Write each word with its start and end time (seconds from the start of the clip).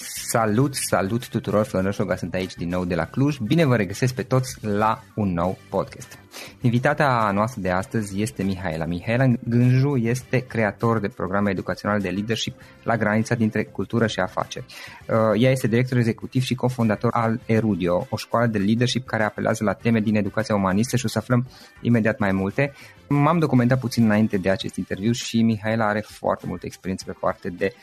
Salut, 0.00 0.74
salut 0.74 1.28
tuturor, 1.28 1.64
Florin 1.64 1.90
Șoga 1.90 2.16
sunt 2.16 2.34
aici 2.34 2.54
din 2.54 2.68
nou 2.68 2.84
de 2.84 2.94
la 2.94 3.04
Cluj. 3.04 3.38
Bine 3.38 3.64
vă 3.64 3.76
regăsesc 3.76 4.14
pe 4.14 4.22
toți 4.22 4.58
la 4.60 5.02
un 5.14 5.32
nou 5.32 5.58
podcast. 5.68 6.18
Invitata 6.60 7.30
noastră 7.34 7.60
de 7.60 7.70
astăzi 7.70 8.20
este 8.20 8.42
Mihaela. 8.42 8.84
Mihaela 8.84 9.24
Gânju 9.44 9.96
este 9.96 10.38
creator 10.38 10.98
de 10.98 11.08
programe 11.08 11.50
educaționale 11.50 12.00
de 12.00 12.08
leadership 12.08 12.60
la 12.82 12.96
granița 12.96 13.34
dintre 13.34 13.64
cultură 13.64 14.06
și 14.06 14.20
afaceri. 14.20 14.64
Uh, 15.08 15.42
ea 15.42 15.50
este 15.50 15.66
director 15.66 15.98
executiv 15.98 16.42
și 16.42 16.54
cofondator 16.54 17.10
al 17.12 17.40
Erudio, 17.46 18.06
o 18.10 18.16
școală 18.16 18.46
de 18.46 18.58
leadership 18.58 19.06
care 19.06 19.22
apelează 19.22 19.64
la 19.64 19.72
teme 19.72 20.00
din 20.00 20.16
educația 20.16 20.54
umanistă 20.54 20.96
și 20.96 21.04
o 21.04 21.08
să 21.08 21.18
aflăm 21.18 21.46
imediat 21.80 22.18
mai 22.18 22.32
multe. 22.32 22.72
M-am 23.08 23.38
documentat 23.38 23.80
puțin 23.80 24.04
înainte 24.04 24.36
de 24.36 24.50
acest 24.50 24.76
interviu 24.76 25.12
și 25.12 25.42
Mihaela 25.42 25.88
are 25.88 26.00
foarte 26.00 26.46
multă 26.46 26.66
experiență 26.66 27.04
pe 27.06 27.16
parte 27.20 27.48
de 27.48 27.74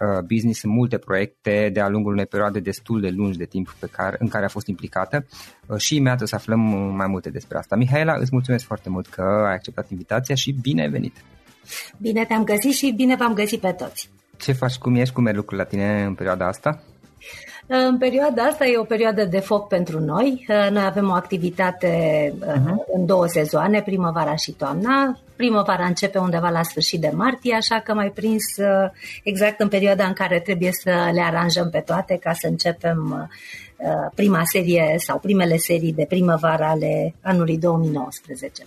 Uh, 0.00 0.22
business 0.26 0.62
în 0.62 0.70
multe 0.70 0.98
proiecte 0.98 1.70
de-a 1.72 1.88
lungul 1.88 2.12
unei 2.12 2.26
perioade 2.26 2.60
destul 2.60 3.00
de 3.00 3.08
lungi 3.08 3.38
de 3.38 3.44
timp 3.44 3.76
pe 3.78 3.86
care, 3.86 4.16
în 4.18 4.28
care 4.28 4.44
a 4.44 4.48
fost 4.48 4.66
implicată 4.66 5.26
uh, 5.66 5.76
și 5.78 5.96
imediat 5.96 6.20
o 6.20 6.26
să 6.26 6.34
aflăm 6.34 6.60
mai 6.96 7.06
multe 7.06 7.30
despre 7.30 7.58
asta. 7.58 7.76
Mihaela, 7.76 8.14
îți 8.18 8.28
mulțumesc 8.32 8.64
foarte 8.64 8.88
mult 8.88 9.06
că 9.06 9.22
ai 9.22 9.52
acceptat 9.52 9.90
invitația 9.90 10.34
și 10.34 10.52
bine 10.52 10.82
ai 10.82 10.88
venit! 10.88 11.16
Bine 11.98 12.24
te-am 12.24 12.44
găsit 12.44 12.72
și 12.72 12.92
bine 12.96 13.16
v-am 13.16 13.34
găsit 13.34 13.60
pe 13.60 13.72
toți! 13.72 14.10
Ce 14.36 14.52
faci, 14.52 14.76
cum 14.76 14.94
ești, 14.94 15.14
cum 15.14 15.22
merg 15.22 15.36
lucrurile 15.36 15.62
la 15.62 15.68
tine 15.68 16.04
în 16.04 16.14
perioada 16.14 16.46
asta? 16.46 16.82
În 17.66 17.98
perioada 17.98 18.42
asta 18.42 18.66
e 18.66 18.78
o 18.78 18.84
perioadă 18.84 19.24
de 19.24 19.38
foc 19.38 19.68
pentru 19.68 20.00
noi. 20.00 20.44
Noi 20.70 20.84
avem 20.84 21.08
o 21.08 21.12
activitate 21.12 21.88
uh-huh. 22.40 22.94
în 22.94 23.06
două 23.06 23.26
sezoane, 23.26 23.82
primăvara 23.82 24.34
și 24.34 24.52
toamna. 24.52 25.18
Primăvara 25.36 25.84
începe 25.84 26.18
undeva 26.18 26.48
la 26.48 26.62
sfârșit 26.62 27.00
de 27.00 27.10
martie, 27.14 27.54
așa 27.54 27.80
că 27.80 27.94
mai 27.94 28.10
prins 28.14 28.56
uh, 28.56 28.90
exact 29.22 29.60
în 29.60 29.68
perioada 29.68 30.04
în 30.06 30.12
care 30.12 30.40
trebuie 30.40 30.72
să 30.72 31.10
le 31.12 31.20
aranjăm 31.20 31.70
pe 31.70 31.78
toate 31.78 32.16
ca 32.16 32.32
să 32.32 32.46
începem 32.46 33.28
uh, 33.76 34.10
prima 34.14 34.44
serie 34.44 34.94
sau 34.98 35.18
primele 35.18 35.56
serii 35.56 35.92
de 35.92 36.04
primăvară 36.08 36.64
ale 36.64 37.14
anului 37.22 37.58
2019. 37.58 38.62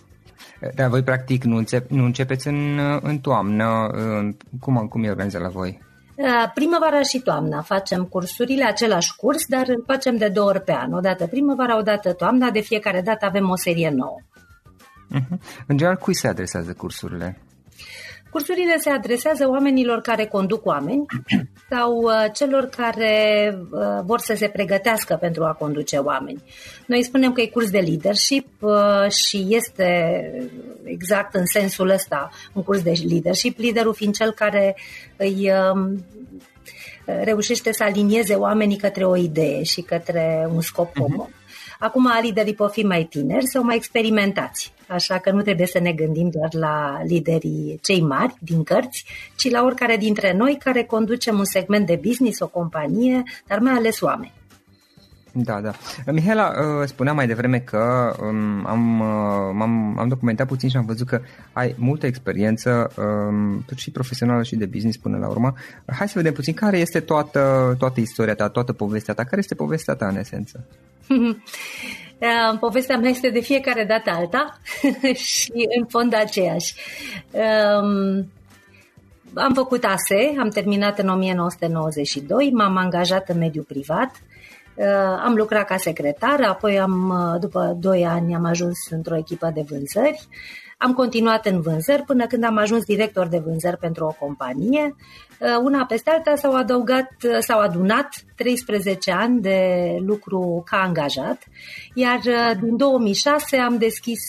Dar 0.75 0.89
voi 0.89 1.03
practic 1.03 1.43
nu, 1.43 1.55
încep, 1.57 1.89
nu 1.89 2.03
începeți 2.03 2.47
în, 2.47 2.79
în 3.01 3.19
toamnă. 3.19 3.89
Cum, 4.59 4.87
cum 4.89 5.03
e 5.03 5.09
organizat 5.09 5.41
la 5.41 5.49
voi? 5.49 5.85
Primăvara 6.53 7.01
și 7.01 7.19
toamna 7.19 7.61
facem 7.61 8.05
cursurile, 8.05 8.63
același 8.63 9.15
curs, 9.15 9.45
dar 9.47 9.67
îl 9.67 9.83
facem 9.85 10.17
de 10.17 10.27
două 10.27 10.47
ori 10.47 10.61
pe 10.61 10.71
an. 10.71 10.93
O 10.93 10.99
dată 10.99 11.27
primăvara, 11.27 11.77
o 11.77 11.81
dată 11.81 12.13
toamna, 12.13 12.49
de 12.49 12.59
fiecare 12.59 13.01
dată 13.01 13.25
avem 13.25 13.49
o 13.49 13.55
serie 13.55 13.89
nouă. 13.89 14.19
Uh-huh. 15.15 15.37
În 15.67 15.77
general, 15.77 15.97
cui 15.97 16.15
se 16.15 16.27
adresează 16.27 16.73
cursurile? 16.73 17.41
Cursurile 18.29 18.77
se 18.77 18.89
adresează 18.89 19.47
oamenilor 19.47 20.01
care 20.01 20.25
conduc 20.25 20.65
oameni 20.65 21.05
sau 21.71 21.95
uh, 21.95 22.25
celor 22.33 22.65
care 22.65 23.51
uh, 23.71 23.79
vor 24.05 24.19
să 24.19 24.33
se 24.35 24.47
pregătească 24.47 25.15
pentru 25.15 25.43
a 25.43 25.53
conduce 25.53 25.97
oameni. 25.97 26.43
Noi 26.85 27.03
spunem 27.03 27.31
că 27.31 27.41
e 27.41 27.47
curs 27.47 27.69
de 27.69 27.79
leadership 27.79 28.47
uh, 28.59 29.09
și 29.09 29.45
este 29.49 30.21
exact 30.83 31.35
în 31.35 31.45
sensul 31.45 31.89
ăsta 31.89 32.29
un 32.53 32.63
curs 32.63 32.81
de 32.81 32.93
leadership, 33.09 33.57
liderul 33.57 33.93
fiind 33.93 34.13
cel 34.13 34.31
care 34.31 34.77
îi 35.17 35.51
um, 35.73 36.05
reușește 37.05 37.71
să 37.71 37.83
alinieze 37.83 38.33
oamenii 38.33 38.77
către 38.77 39.05
o 39.05 39.15
idee 39.15 39.63
și 39.63 39.81
către 39.81 40.47
un 40.53 40.61
scop 40.61 40.95
mhm. 40.95 41.01
comun. 41.01 41.29
Uh-huh. 41.77 41.85
Acum 41.85 42.09
liderii 42.21 42.53
pot 42.53 42.71
fi 42.71 42.85
mai 42.85 43.03
tineri 43.03 43.47
sau 43.47 43.63
mai 43.63 43.75
experimentați, 43.75 44.73
așa 44.87 45.17
că 45.17 45.31
nu 45.31 45.41
trebuie 45.41 45.67
să 45.67 45.79
ne 45.79 45.91
gândim 45.91 46.29
doar 46.29 46.53
la 46.53 47.01
liderii 47.03 47.79
cei 47.81 48.01
mari 48.01 48.33
din 48.39 48.63
cărți, 48.63 49.05
ci 49.35 49.49
la 49.49 49.63
oricare 49.63 49.97
dintre 49.97 50.33
noi 50.33 50.57
care 50.63 50.83
conducem 50.83 51.37
un 51.37 51.45
segment 51.45 51.85
de 51.85 51.99
business, 52.03 52.39
o 52.39 52.47
companie, 52.47 53.23
dar 53.47 53.59
mai 53.59 53.73
ales 53.73 54.01
oameni. 54.01 54.36
Da, 55.43 55.61
da. 55.61 55.71
Mihaela, 56.11 56.47
uh, 56.47 56.87
spunea 56.87 57.13
mai 57.13 57.27
devreme 57.27 57.59
că 57.59 58.15
um, 58.21 58.65
am, 58.65 58.99
uh, 58.99 59.61
am, 59.61 59.99
am 59.99 60.07
documentat 60.07 60.47
puțin 60.47 60.69
și 60.69 60.77
am 60.77 60.85
văzut 60.85 61.07
că 61.07 61.21
ai 61.53 61.75
multă 61.77 62.05
experiență 62.05 62.91
um, 62.97 63.65
și 63.75 63.91
profesională 63.91 64.43
și 64.43 64.55
de 64.55 64.65
business 64.65 64.97
până 64.97 65.17
la 65.17 65.27
urmă. 65.27 65.53
Hai 65.85 66.07
să 66.07 66.13
vedem 66.15 66.33
puțin 66.33 66.53
care 66.53 66.77
este 66.77 66.99
toată, 66.99 67.75
toată 67.77 67.99
istoria 67.99 68.35
ta, 68.35 68.49
toată 68.49 68.73
povestea 68.73 69.13
ta. 69.13 69.23
Care 69.23 69.37
este 69.37 69.55
povestea 69.55 69.93
ta 69.93 70.07
în 70.07 70.17
esență? 70.17 70.65
Povestea 72.59 72.97
mea 72.97 73.09
este 73.09 73.29
de 73.29 73.39
fiecare 73.39 73.83
dată 73.83 74.09
alta 74.09 74.59
și 75.29 75.51
în 75.79 75.85
fond 75.85 76.13
aceeași. 76.13 76.75
Um, 77.31 78.29
am 79.33 79.53
făcut 79.53 79.83
ASE, 79.83 80.35
am 80.39 80.49
terminat 80.49 80.99
în 80.99 81.09
1992, 81.09 82.51
m-am 82.53 82.77
angajat 82.77 83.29
în 83.29 83.37
mediul 83.37 83.63
privat, 83.63 84.11
uh, 84.11 84.37
am 85.23 85.33
lucrat 85.35 85.67
ca 85.67 85.77
secretar, 85.77 86.41
apoi 86.41 86.79
am, 86.79 87.09
uh, 87.09 87.39
după 87.39 87.77
2 87.79 88.05
ani 88.05 88.35
am 88.35 88.45
ajuns 88.45 88.77
într-o 88.89 89.17
echipă 89.17 89.51
de 89.53 89.65
vânzări, 89.69 90.27
am 90.77 90.93
continuat 90.93 91.45
în 91.45 91.61
vânzări 91.61 92.01
până 92.01 92.27
când 92.27 92.43
am 92.43 92.57
ajuns 92.57 92.83
director 92.83 93.27
de 93.27 93.37
vânzări 93.37 93.77
pentru 93.77 94.05
o 94.05 94.15
companie. 94.19 94.95
Uh, 95.39 95.47
una 95.63 95.85
peste 95.85 96.09
alta 96.09 96.35
s-au 96.35 96.55
adăugat, 96.55 97.11
uh, 97.23 97.37
s-au 97.39 97.59
adunat 97.59 98.09
13 98.35 99.11
ani 99.11 99.41
de 99.41 99.59
lucru 100.05 100.63
ca 100.65 100.77
angajat, 100.77 101.43
iar 101.93 102.19
uh, 102.25 102.59
din 102.61 102.77
2006 102.77 103.57
am 103.57 103.77
deschis 103.77 104.19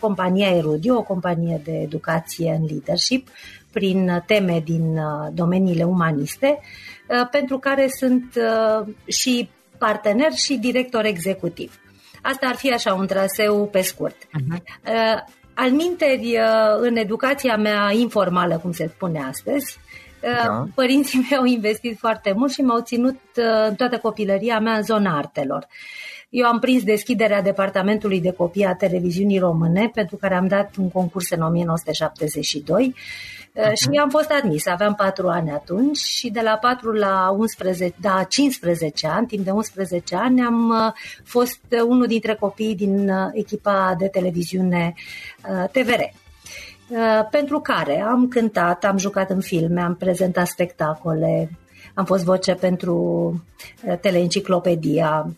compania 0.00 0.48
Erudio, 0.56 0.96
o 0.96 1.02
companie 1.02 1.60
de 1.64 1.72
educație 1.72 2.56
în 2.60 2.66
leadership, 2.66 3.28
prin 3.72 4.22
teme 4.26 4.62
din 4.64 4.98
domeniile 5.32 5.84
umaniste, 5.84 6.60
pentru 7.30 7.58
care 7.58 7.88
sunt 7.88 8.38
și 9.06 9.48
partener 9.78 10.32
și 10.32 10.56
director 10.56 11.04
executiv. 11.04 11.78
Asta 12.22 12.46
ar 12.46 12.54
fi 12.54 12.72
așa 12.72 12.94
un 12.94 13.06
traseu 13.06 13.66
pe 13.66 13.80
scurt. 13.80 14.16
Uh-huh. 14.16 14.62
Al 15.54 15.70
minteri, 15.70 16.36
uh, 16.36 16.78
în 16.80 16.96
educația 16.96 17.56
mea 17.56 17.90
informală, 17.92 18.58
cum 18.58 18.72
se 18.72 18.90
spune 18.94 19.22
astăzi, 19.22 19.78
uh, 20.22 20.42
da. 20.44 20.64
părinții 20.74 21.18
mei 21.30 21.38
au 21.38 21.44
investit 21.44 21.98
foarte 21.98 22.32
mult 22.36 22.52
și 22.52 22.60
m-au 22.60 22.80
ținut 22.80 23.20
uh, 23.36 23.66
în 23.68 23.74
toată 23.74 23.98
copilăria 23.98 24.58
mea 24.58 24.76
în 24.76 24.82
zona 24.82 25.16
artelor. 25.16 25.66
Eu 26.28 26.46
am 26.46 26.58
prins 26.58 26.82
deschiderea 26.82 27.42
Departamentului 27.42 28.20
de 28.20 28.32
Copii 28.32 28.64
a 28.64 28.74
Televiziunii 28.74 29.38
Române, 29.38 29.90
pentru 29.94 30.16
care 30.16 30.34
am 30.34 30.46
dat 30.46 30.76
un 30.76 30.90
concurs 30.90 31.30
în 31.30 31.42
1972 31.42 32.94
uh-huh. 33.58 33.72
și 33.72 33.98
am 33.98 34.08
fost 34.10 34.30
admis. 34.30 34.66
Aveam 34.66 34.94
4 34.94 35.28
ani 35.28 35.50
atunci 35.50 35.96
și 35.96 36.30
de 36.30 36.40
la 36.40 36.56
4 36.60 36.92
la 36.92 37.34
11, 37.38 37.96
da, 38.00 38.24
15 38.28 39.06
ani, 39.06 39.26
timp 39.26 39.44
de 39.44 39.50
11 39.50 40.16
ani, 40.16 40.40
am 40.40 40.68
uh, 40.68 40.92
fost 41.24 41.60
unul 41.86 42.06
dintre 42.06 42.34
copiii 42.34 42.74
din 42.74 43.08
uh, 43.08 43.30
echipa 43.32 43.94
de 43.98 44.08
televiziune 44.08 44.94
uh, 45.50 45.68
TVR 45.70 46.00
pentru 47.30 47.60
care 47.60 48.00
am 48.00 48.28
cântat, 48.28 48.84
am 48.84 48.98
jucat 48.98 49.30
în 49.30 49.40
filme, 49.40 49.80
am 49.80 49.94
prezentat 49.94 50.46
spectacole, 50.46 51.50
am 51.94 52.04
fost 52.04 52.24
voce 52.24 52.54
pentru 52.54 53.34
teleenciclopedia, 54.00 55.34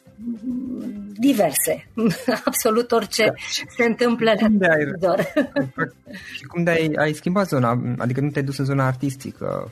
diverse, 1.18 1.88
absolut 2.44 2.92
orice 2.92 3.24
da. 3.24 3.32
se 3.76 3.84
întâmplă 3.84 4.32
la 4.40 4.48
televizor. 4.58 5.32
Și 6.36 6.42
cum 6.42 6.64
de 6.64 6.70
ai, 6.70 6.90
ai 6.96 7.12
schimbat 7.12 7.48
zona, 7.48 7.82
adică 7.98 8.20
nu 8.20 8.30
te-ai 8.30 8.44
dus 8.44 8.58
în 8.58 8.64
zona 8.64 8.86
artistică? 8.86 9.70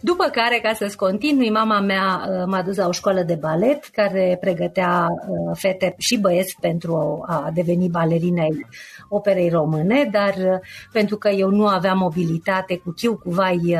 După 0.00 0.24
care, 0.24 0.60
ca 0.62 0.72
să-ți 0.72 0.96
continui, 0.96 1.50
mama 1.50 1.80
mea 1.80 2.22
uh, 2.28 2.44
m-a 2.46 2.62
dus 2.62 2.76
la 2.76 2.86
o 2.86 2.92
școală 2.92 3.22
de 3.22 3.34
balet 3.34 3.84
care 3.84 4.36
pregătea 4.40 5.06
uh, 5.28 5.56
fete 5.58 5.94
și 5.98 6.18
băieți 6.18 6.56
pentru 6.60 7.24
a 7.26 7.50
deveni 7.54 7.88
balerine 7.88 8.40
ai 8.40 8.66
operei 9.08 9.48
române, 9.48 10.08
dar 10.12 10.34
uh, 10.36 10.58
pentru 10.92 11.16
că 11.16 11.28
eu 11.28 11.50
nu 11.50 11.66
aveam 11.66 11.98
mobilitate 11.98 12.78
cu 12.78 12.90
chiu, 12.96 13.16
cu 13.16 13.30
vai, 13.30 13.78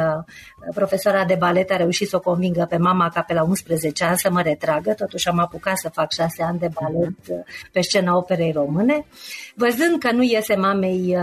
profesora 0.75 1.25
de 1.25 1.35
balet 1.35 1.71
a 1.71 1.77
reușit 1.77 2.09
să 2.09 2.17
o 2.17 2.21
convingă 2.21 2.67
pe 2.69 2.77
mama 2.77 3.09
ca 3.09 3.23
pe 3.23 3.35
la 3.35 3.43
11 3.43 4.05
ani 4.05 4.19
să 4.19 4.31
mă 4.31 4.43
retragă, 4.43 4.93
totuși 4.95 5.29
am 5.29 5.39
apucat 5.39 5.79
să 5.79 5.89
fac 5.89 6.13
șase 6.13 6.43
ani 6.43 6.59
de 6.59 6.69
balet 6.81 7.45
pe 7.73 7.81
scena 7.81 8.17
operei 8.17 8.53
române. 8.53 9.07
Văzând 9.55 9.99
că 9.99 10.13
nu 10.13 10.23
iese 10.23 10.55
mamei 10.55 11.17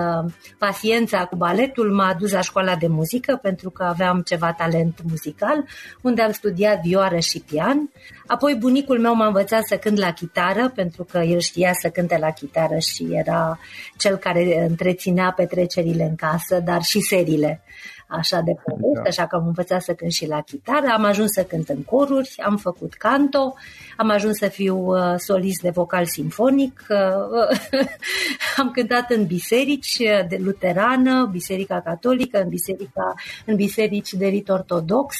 paciența 0.57 1.25
cu 1.25 1.35
baletul, 1.35 1.93
m-a 1.93 2.15
dus 2.19 2.31
la 2.31 2.41
școala 2.41 2.75
de 2.75 2.87
muzică 2.87 3.39
pentru 3.41 3.69
că 3.69 3.83
aveam 3.83 4.21
ceva 4.21 4.53
talent 4.53 4.99
muzical, 5.09 5.65
unde 6.01 6.21
am 6.21 6.31
studiat 6.31 6.81
vioară 6.81 7.19
și 7.19 7.39
pian. 7.39 7.89
Apoi 8.27 8.55
bunicul 8.55 8.99
meu 8.99 9.15
m-a 9.15 9.25
învățat 9.25 9.65
să 9.65 9.77
cânt 9.77 9.97
la 9.97 10.11
chitară, 10.11 10.71
pentru 10.75 11.03
că 11.03 11.17
el 11.17 11.39
știa 11.39 11.71
să 11.73 11.89
cânte 11.89 12.17
la 12.17 12.31
chitară 12.31 12.77
și 12.77 13.07
era 13.11 13.59
cel 13.97 14.15
care 14.15 14.65
întreținea 14.69 15.33
petrecerile 15.35 16.03
în 16.03 16.15
casă, 16.15 16.59
dar 16.59 16.81
și 16.81 16.99
serile 16.99 17.63
așa 18.07 18.41
de 18.41 18.55
poveste, 18.63 19.01
da. 19.03 19.09
așa 19.09 19.27
că 19.27 19.35
am 19.35 19.45
învățat 19.45 19.81
să 19.81 19.93
cânt 19.93 20.11
și 20.11 20.27
la 20.27 20.41
chitară, 20.41 20.87
am 20.93 21.03
ajuns 21.03 21.31
să 21.31 21.43
cânt 21.43 21.69
în 21.69 21.83
coruri, 21.83 22.35
am 22.45 22.57
făcut 22.57 22.93
canto, 22.93 23.53
am 23.97 24.09
ajuns 24.09 24.37
să 24.37 24.47
fiu 24.47 24.77
uh, 24.77 25.13
solist 25.17 25.61
de 25.61 25.69
vocal 25.69 26.05
simfonic, 26.05 26.85
uh, 26.89 27.87
am 28.61 28.71
cântat 28.71 29.11
în 29.11 29.25
biserici 29.25 29.97
de 30.27 30.37
luterană, 30.39 31.29
biserica 31.31 31.81
catolică, 31.81 32.41
în, 32.41 32.49
biserica, 32.49 33.13
în 33.45 33.55
biserici 33.55 34.13
de 34.13 34.27
rit 34.27 34.49
ortodox, 34.49 35.15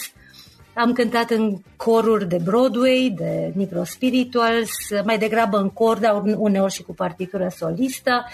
am 0.77 0.93
cântat 0.93 1.29
în 1.29 1.57
coruri 1.75 2.27
de 2.27 2.39
Broadway, 2.43 3.13
de 3.17 3.51
Nipro 3.55 3.83
Spirituals, 3.83 4.69
mai 5.03 5.17
degrabă 5.17 5.57
în 5.57 5.69
cor, 5.69 5.97
dar 5.97 6.21
uneori 6.37 6.73
și 6.73 6.83
cu 6.83 6.93
partitură 6.93 7.47
solistă. 7.55 8.25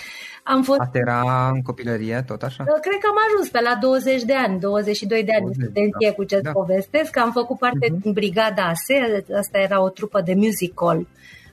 Am 0.43 0.63
fost... 0.63 0.79
Asta 0.79 0.97
era 0.97 1.49
în 1.53 1.61
copilărie, 1.61 2.23
tot 2.27 2.41
așa? 2.41 2.63
Uh, 2.67 2.79
cred 2.81 2.97
că 3.01 3.07
am 3.09 3.19
ajuns 3.27 3.49
pe 3.49 3.59
la 3.61 3.75
20 3.81 4.21
de 4.23 4.33
ani, 4.33 4.59
22 4.59 5.23
de 5.23 5.31
ani 5.31 5.41
20, 5.41 5.61
studenție 5.61 6.09
da. 6.09 6.13
cu 6.13 6.23
ce 6.23 6.39
da. 6.39 6.51
povestesc. 6.51 7.17
Am 7.17 7.31
făcut 7.31 7.57
parte 7.57 7.87
uh-huh. 7.87 8.01
din 8.01 8.11
brigada 8.11 8.63
ASE, 8.63 9.25
asta 9.37 9.57
era 9.57 9.81
o 9.81 9.89
trupă 9.89 10.21
de 10.21 10.33
musical 10.33 11.07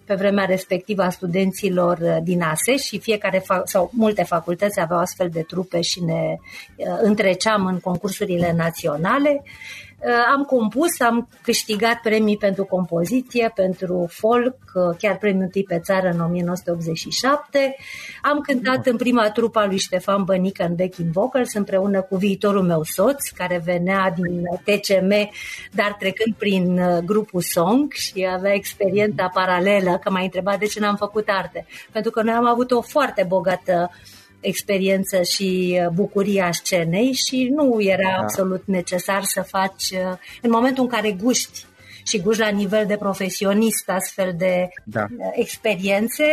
pe 0.04 0.14
vremea 0.14 0.44
respectivă 0.44 1.02
a 1.02 1.10
studenților 1.10 1.98
uh, 1.98 2.16
din 2.22 2.42
ASE 2.42 2.76
și 2.76 2.98
fiecare 2.98 3.38
fa- 3.38 3.64
sau 3.64 3.90
multe 3.92 4.22
facultăți 4.22 4.80
aveau 4.80 5.00
astfel 5.00 5.28
de 5.28 5.42
trupe 5.42 5.80
și 5.80 6.04
ne 6.04 6.36
uh, 6.76 6.98
întreceam 7.00 7.66
în 7.66 7.80
concursurile 7.80 8.52
naționale. 8.56 9.42
Uh, 9.44 9.87
am 10.34 10.44
compus, 10.44 11.00
am 11.00 11.28
câștigat 11.42 12.00
premii 12.00 12.36
pentru 12.36 12.64
compoziție, 12.64 13.52
pentru 13.54 14.06
folk, 14.10 14.56
uh, 14.74 14.96
chiar 14.98 15.18
premiul 15.18 15.48
tip 15.48 15.66
pe 15.66 15.78
țară 15.78 16.08
în 16.08 16.20
1987. 16.20 17.76
Am 18.22 18.40
cântat 18.40 18.86
în 18.86 18.96
prima 18.96 19.30
trupa 19.30 19.66
lui 19.66 19.78
Ștefan 19.78 20.24
Bănică 20.24 20.64
în 20.64 20.74
backing 20.74 21.12
vocals 21.12 21.54
împreună 21.54 22.02
cu 22.02 22.16
viitorul 22.16 22.62
meu 22.62 22.82
soț, 22.82 23.28
care 23.28 23.62
venea 23.64 24.14
din 24.16 24.42
TCM, 24.64 25.30
dar 25.72 25.96
trecând 25.98 26.34
prin 26.34 26.78
uh, 26.78 26.98
grupul 27.04 27.40
Song 27.40 27.92
și 27.92 28.28
avea 28.32 28.54
experiența 28.54 29.30
paralelă, 29.34 29.98
că 30.02 30.10
m-a 30.10 30.20
întrebat 30.20 30.58
de 30.58 30.66
ce 30.66 30.80
n-am 30.80 30.96
făcut 30.96 31.28
arte. 31.28 31.66
Pentru 31.92 32.10
că 32.10 32.22
noi 32.22 32.34
am 32.34 32.46
avut 32.46 32.70
o 32.70 32.80
foarte 32.80 33.24
bogată 33.28 33.90
uh, 33.90 34.17
experiență 34.40 35.22
și 35.22 35.80
uh, 35.80 35.88
bucuria 35.88 36.52
scenei 36.52 37.12
și 37.12 37.52
nu 37.54 37.80
era 37.80 38.10
da. 38.16 38.22
absolut 38.22 38.62
necesar 38.66 39.22
să 39.22 39.42
faci 39.42 39.90
uh, 39.90 40.18
în 40.42 40.50
momentul 40.50 40.82
în 40.82 40.88
care 40.88 41.12
guști 41.12 41.64
și 42.06 42.20
guști 42.20 42.40
la 42.40 42.48
nivel 42.48 42.86
de 42.86 42.96
profesionist 42.96 43.88
astfel 43.88 44.34
de 44.36 44.68
da. 44.84 45.00
Uh, 45.02 45.30
experiențe, 45.34 46.24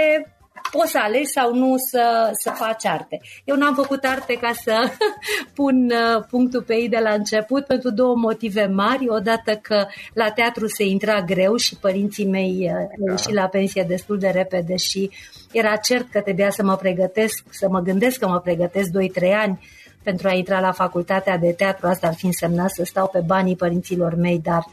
poți 0.72 0.91
să 0.91 1.00
alegi 1.01 1.31
sau 1.31 1.53
nu 1.53 1.75
să, 1.77 2.29
să 2.43 2.50
faci 2.50 2.86
arte. 2.86 3.22
Eu 3.43 3.55
n-am 3.55 3.75
făcut 3.75 4.03
arte 4.03 4.34
ca 4.34 4.51
să 4.63 4.91
pun 5.60 5.91
uh, 5.91 6.24
punctul 6.29 6.62
pe 6.62 6.74
ei 6.74 6.89
de 6.89 7.00
la 7.03 7.13
început 7.13 7.65
pentru 7.65 7.89
două 7.89 8.15
motive 8.15 8.65
mari. 8.65 9.10
Odată 9.10 9.55
că 9.62 9.86
la 10.13 10.31
teatru 10.31 10.67
se 10.67 10.84
intra 10.84 11.22
greu 11.22 11.55
și 11.55 11.75
părinții 11.75 12.25
mei 12.25 12.72
uh, 12.72 13.07
da. 13.07 13.15
și 13.15 13.34
la 13.34 13.48
pensie 13.48 13.86
destul 13.88 14.17
de 14.17 14.27
repede 14.27 14.75
și 14.75 15.10
era 15.51 15.75
cert 15.75 16.12
că 16.12 16.22
trebuia 16.22 16.50
să 16.50 16.63
mă 16.63 16.75
pregătesc, 16.75 17.43
să 17.50 17.67
mă 17.69 17.79
gândesc 17.79 18.19
că 18.19 18.27
mă 18.27 18.39
pregătesc 18.39 18.89
2-3 18.89 19.31
ani 19.34 19.60
pentru 20.03 20.27
a 20.27 20.34
intra 20.34 20.60
la 20.60 20.72
facultatea 20.72 21.38
de 21.38 21.51
teatru. 21.51 21.88
Asta 21.88 22.07
ar 22.07 22.13
fi 22.13 22.25
însemnat 22.25 22.69
să 22.69 22.84
stau 22.84 23.07
pe 23.07 23.19
banii 23.25 23.55
părinților 23.55 24.15
mei, 24.15 24.39
dar 24.43 24.65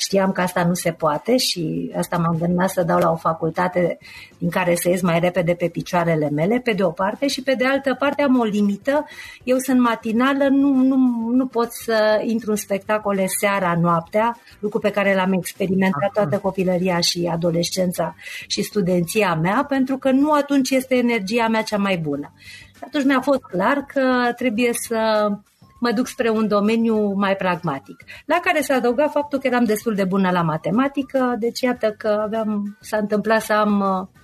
Știam 0.00 0.32
că 0.32 0.40
asta 0.40 0.64
nu 0.64 0.74
se 0.74 0.92
poate 0.92 1.36
și 1.36 1.92
asta 1.96 2.16
m-am 2.16 2.36
gândit 2.38 2.68
să 2.68 2.82
dau 2.82 2.98
la 2.98 3.10
o 3.10 3.16
facultate 3.16 3.98
din 4.38 4.50
care 4.50 4.74
să 4.74 4.88
ies 4.88 5.02
mai 5.02 5.20
repede 5.20 5.54
pe 5.54 5.68
picioarele 5.68 6.30
mele, 6.30 6.60
pe 6.64 6.72
de 6.72 6.82
o 6.82 6.90
parte, 6.90 7.26
și 7.26 7.42
pe 7.42 7.54
de 7.54 7.66
altă 7.66 7.96
parte 7.98 8.22
am 8.22 8.38
o 8.38 8.44
limită. 8.44 9.06
Eu 9.44 9.58
sunt 9.58 9.80
matinală, 9.80 10.48
nu, 10.48 10.74
nu, 10.74 10.96
nu 11.32 11.46
pot 11.46 11.72
să 11.72 12.22
intru 12.24 12.50
în 12.50 12.56
spectacole 12.56 13.26
seara, 13.26 13.78
noaptea, 13.80 14.38
lucru 14.58 14.78
pe 14.78 14.90
care 14.90 15.14
l-am 15.14 15.32
experimentat 15.32 16.10
toată 16.12 16.38
copilăria 16.38 17.00
și 17.00 17.28
adolescența 17.32 18.14
și 18.46 18.62
studenția 18.62 19.34
mea, 19.34 19.64
pentru 19.68 19.96
că 19.98 20.10
nu 20.10 20.32
atunci 20.32 20.70
este 20.70 20.94
energia 20.94 21.48
mea 21.48 21.62
cea 21.62 21.78
mai 21.78 21.96
bună. 21.98 22.32
Atunci 22.80 23.04
mi-a 23.04 23.20
fost 23.20 23.42
clar 23.42 23.84
că 23.86 24.32
trebuie 24.36 24.70
să 24.72 25.30
mă 25.80 25.92
duc 25.92 26.06
spre 26.06 26.28
un 26.28 26.48
domeniu 26.48 27.12
mai 27.16 27.36
pragmatic. 27.36 28.04
La 28.26 28.40
care 28.42 28.60
s-a 28.60 28.74
adăugat 28.74 29.10
faptul 29.10 29.38
că 29.38 29.46
eram 29.46 29.64
destul 29.64 29.94
de 29.94 30.04
bună 30.04 30.30
la 30.30 30.42
matematică, 30.42 31.36
deci 31.38 31.60
iată 31.60 31.94
că 31.98 32.20
aveam, 32.24 32.76
s-a 32.80 32.96
întâmplat 32.96 33.42
să 33.42 33.52
am 33.52 33.80
uh, 33.80 34.20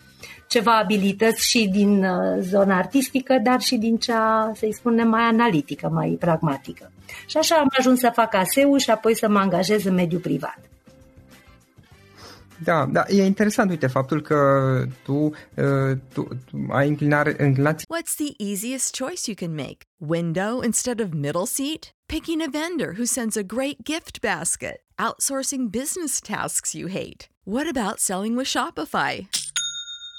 ceva 0.47 0.77
abilități 0.77 1.49
și 1.49 1.69
din 1.69 2.05
uh, 2.05 2.39
zona 2.41 2.77
artistică, 2.77 3.39
dar 3.43 3.61
și 3.61 3.77
din 3.77 3.97
cea, 3.97 4.51
să-i 4.55 4.75
spunem, 4.75 5.09
mai 5.09 5.23
analitică, 5.23 5.89
mai 5.93 6.17
pragmatică. 6.21 6.91
Și 7.27 7.37
așa 7.37 7.55
am 7.55 7.69
ajuns 7.79 7.99
să 7.99 8.11
fac 8.15 8.35
ASEU 8.35 8.77
și 8.77 8.91
apoi 8.91 9.17
să 9.17 9.29
mă 9.29 9.39
angajez 9.39 9.85
în 9.85 9.95
mediul 9.95 10.21
privat. 10.21 10.59
Da, 12.65 12.87
da, 12.87 13.05
e 13.09 13.25
interesant, 13.25 13.71
uite, 13.71 13.87
faptul 13.87 14.23
că 14.23 14.39
tu, 15.03 15.33
tu, 16.13 16.29
tu 16.45 16.67
ai 16.71 16.87
inclinare, 16.87 17.35
înclinați... 17.39 17.85
What's 17.85 18.15
the 18.17 18.45
easiest 18.51 18.95
choice 18.95 19.23
you 19.27 19.35
can 19.35 19.55
make? 19.55 19.85
Window 19.97 20.61
instead 20.63 21.01
of 21.01 21.09
middle 21.13 21.47
seat? 21.47 21.91
Picking 22.07 22.41
a 22.41 22.51
vendor 22.51 22.95
who 22.99 23.05
sends 23.05 23.37
a 23.37 23.43
great 23.43 23.85
gift 23.85 24.21
basket? 24.21 24.77
Outsourcing 24.99 25.71
business 25.71 26.21
tasks 26.21 26.75
you 26.75 26.89
hate? 26.89 27.29
What 27.45 27.69
about 27.69 28.01
selling 28.01 28.37
with 28.37 28.49
Shopify? 28.49 29.27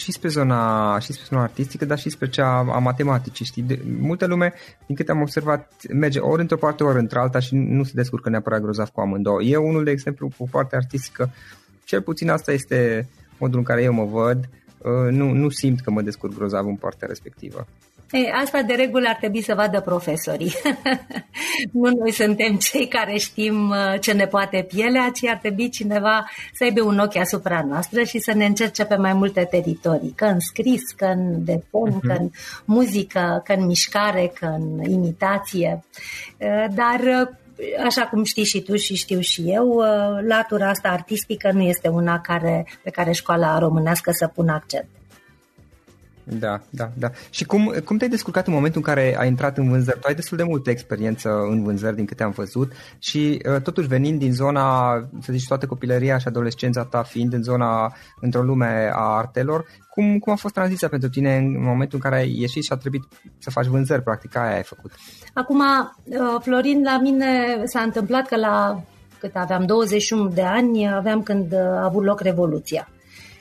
Și 0.00 0.12
spre 0.12 0.28
zona, 0.28 0.98
și 0.98 1.12
spre 1.12 1.26
zona 1.28 1.42
artistică, 1.42 1.84
dar 1.84 1.98
și 1.98 2.10
spre 2.10 2.28
cea 2.28 2.58
a 2.58 2.78
matematicii. 2.78 3.44
Știi? 3.44 3.62
De, 3.62 3.80
multă 4.00 4.26
lume, 4.26 4.52
din 4.86 4.96
câte 4.96 5.10
am 5.10 5.20
observat, 5.20 5.72
merge 5.92 6.18
ori 6.18 6.40
într-o 6.40 6.56
parte, 6.56 6.84
ori 6.84 6.98
într-alta 6.98 7.38
și 7.38 7.54
nu 7.54 7.84
se 7.84 7.92
descurcă 7.94 8.28
neapărat 8.28 8.60
grozav 8.60 8.88
cu 8.88 9.00
amândouă. 9.00 9.42
Eu, 9.42 9.68
unul, 9.68 9.84
de 9.84 9.90
exemplu, 9.90 10.30
cu 10.38 10.48
partea 10.48 10.78
artistică, 10.78 11.30
cel 11.84 12.02
puțin 12.02 12.30
asta 12.30 12.52
este 12.52 13.08
modul 13.38 13.58
în 13.58 13.64
care 13.64 13.82
eu 13.82 13.92
mă 13.92 14.04
văd, 14.04 14.48
uh, 14.78 15.10
nu, 15.10 15.32
nu 15.32 15.48
simt 15.48 15.80
că 15.80 15.90
mă 15.90 16.02
descurc 16.02 16.34
grozav 16.34 16.66
în 16.66 16.76
partea 16.76 17.08
respectivă. 17.08 17.66
Ei, 18.10 18.30
asta 18.42 18.62
de 18.62 18.74
regulă 18.74 19.06
ar 19.08 19.14
trebui 19.14 19.42
să 19.42 19.54
vadă 19.54 19.80
profesorii. 19.80 20.54
nu 21.72 21.90
noi 21.98 22.12
suntem 22.12 22.56
cei 22.56 22.88
care 22.88 23.16
știm 23.16 23.68
uh, 23.68 24.00
ce 24.00 24.12
ne 24.12 24.26
poate 24.26 24.66
pielea, 24.68 25.10
ci 25.14 25.26
ar 25.26 25.36
trebui 25.36 25.68
cineva 25.68 26.30
să 26.52 26.64
aibă 26.64 26.82
un 26.82 26.98
ochi 26.98 27.16
asupra 27.16 27.64
noastră 27.68 28.02
și 28.02 28.18
să 28.18 28.34
ne 28.34 28.44
încerce 28.44 28.84
pe 28.84 28.96
mai 28.96 29.12
multe 29.12 29.44
teritorii, 29.44 30.12
că 30.16 30.24
în 30.24 30.40
scris, 30.40 30.82
că 30.96 31.04
în 31.04 31.44
defon, 31.44 31.90
uh-huh. 31.90 32.06
că 32.06 32.12
în 32.18 32.30
muzică, 32.64 33.42
că 33.44 33.52
în 33.52 33.66
mișcare, 33.66 34.32
că 34.40 34.46
în 34.46 34.90
imitație. 34.90 35.84
Uh, 36.38 36.64
dar 36.74 37.00
uh, 37.00 37.28
așa 37.84 38.06
cum 38.06 38.24
știi 38.24 38.44
și 38.44 38.60
tu 38.62 38.76
și 38.76 38.94
știu 38.94 39.20
și 39.20 39.42
eu, 39.46 39.82
latura 40.26 40.68
asta 40.68 40.88
artistică 40.88 41.52
nu 41.52 41.62
este 41.62 41.88
una 41.88 42.20
care, 42.20 42.66
pe 42.82 42.90
care 42.90 43.12
școala 43.12 43.58
românească 43.58 44.10
să 44.10 44.26
pună 44.26 44.52
accent. 44.52 44.86
Da, 46.24 46.60
da, 46.70 46.90
da. 46.98 47.10
Și 47.30 47.44
cum, 47.44 47.74
cum 47.84 47.96
te-ai 47.96 48.10
descurcat 48.10 48.46
în 48.46 48.52
momentul 48.52 48.80
în 48.84 48.94
care 48.94 49.16
ai 49.18 49.28
intrat 49.28 49.58
în 49.58 49.68
vânzări? 49.68 49.98
Tu 50.00 50.06
ai 50.06 50.14
destul 50.14 50.36
de 50.36 50.42
multă 50.42 50.70
experiență 50.70 51.28
în 51.50 51.62
vânzări 51.62 51.96
din 51.96 52.04
câte 52.04 52.22
am 52.22 52.30
văzut 52.30 52.72
și 52.98 53.42
uh, 53.48 53.60
totuși 53.62 53.88
venind 53.88 54.18
din 54.18 54.32
zona, 54.32 54.94
să 55.20 55.32
zici, 55.32 55.46
toată 55.46 55.66
copilăria 55.66 56.18
și 56.18 56.28
adolescența 56.28 56.84
ta 56.84 57.02
fiind 57.02 57.32
în 57.32 57.42
zona, 57.42 57.94
într-o 58.20 58.42
lume 58.42 58.90
a 58.92 59.16
artelor, 59.16 59.64
cum, 59.90 60.18
cum 60.18 60.32
a 60.32 60.36
fost 60.36 60.54
tranziția 60.54 60.88
pentru 60.88 61.08
tine 61.08 61.36
în 61.36 61.62
momentul 61.62 62.00
în 62.02 62.10
care 62.10 62.22
ai 62.22 62.34
ieșit 62.38 62.62
și 62.62 62.72
a 62.72 62.76
trebuit 62.76 63.02
să 63.38 63.50
faci 63.50 63.66
vânzări, 63.66 64.02
practic, 64.02 64.36
aia 64.36 64.54
ai 64.54 64.62
făcut? 64.62 64.92
Acum, 65.34 65.60
uh, 65.60 66.16
Florin, 66.40 66.82
la 66.82 66.98
mine 66.98 67.62
s-a 67.64 67.80
întâmplat 67.80 68.26
că 68.26 68.36
la 68.36 68.82
cât 69.18 69.34
aveam 69.34 69.66
21 69.66 70.28
de 70.28 70.42
ani, 70.42 70.94
aveam 70.94 71.22
când 71.22 71.54
a 71.54 71.84
avut 71.84 72.04
loc 72.04 72.20
Revoluția 72.20 72.88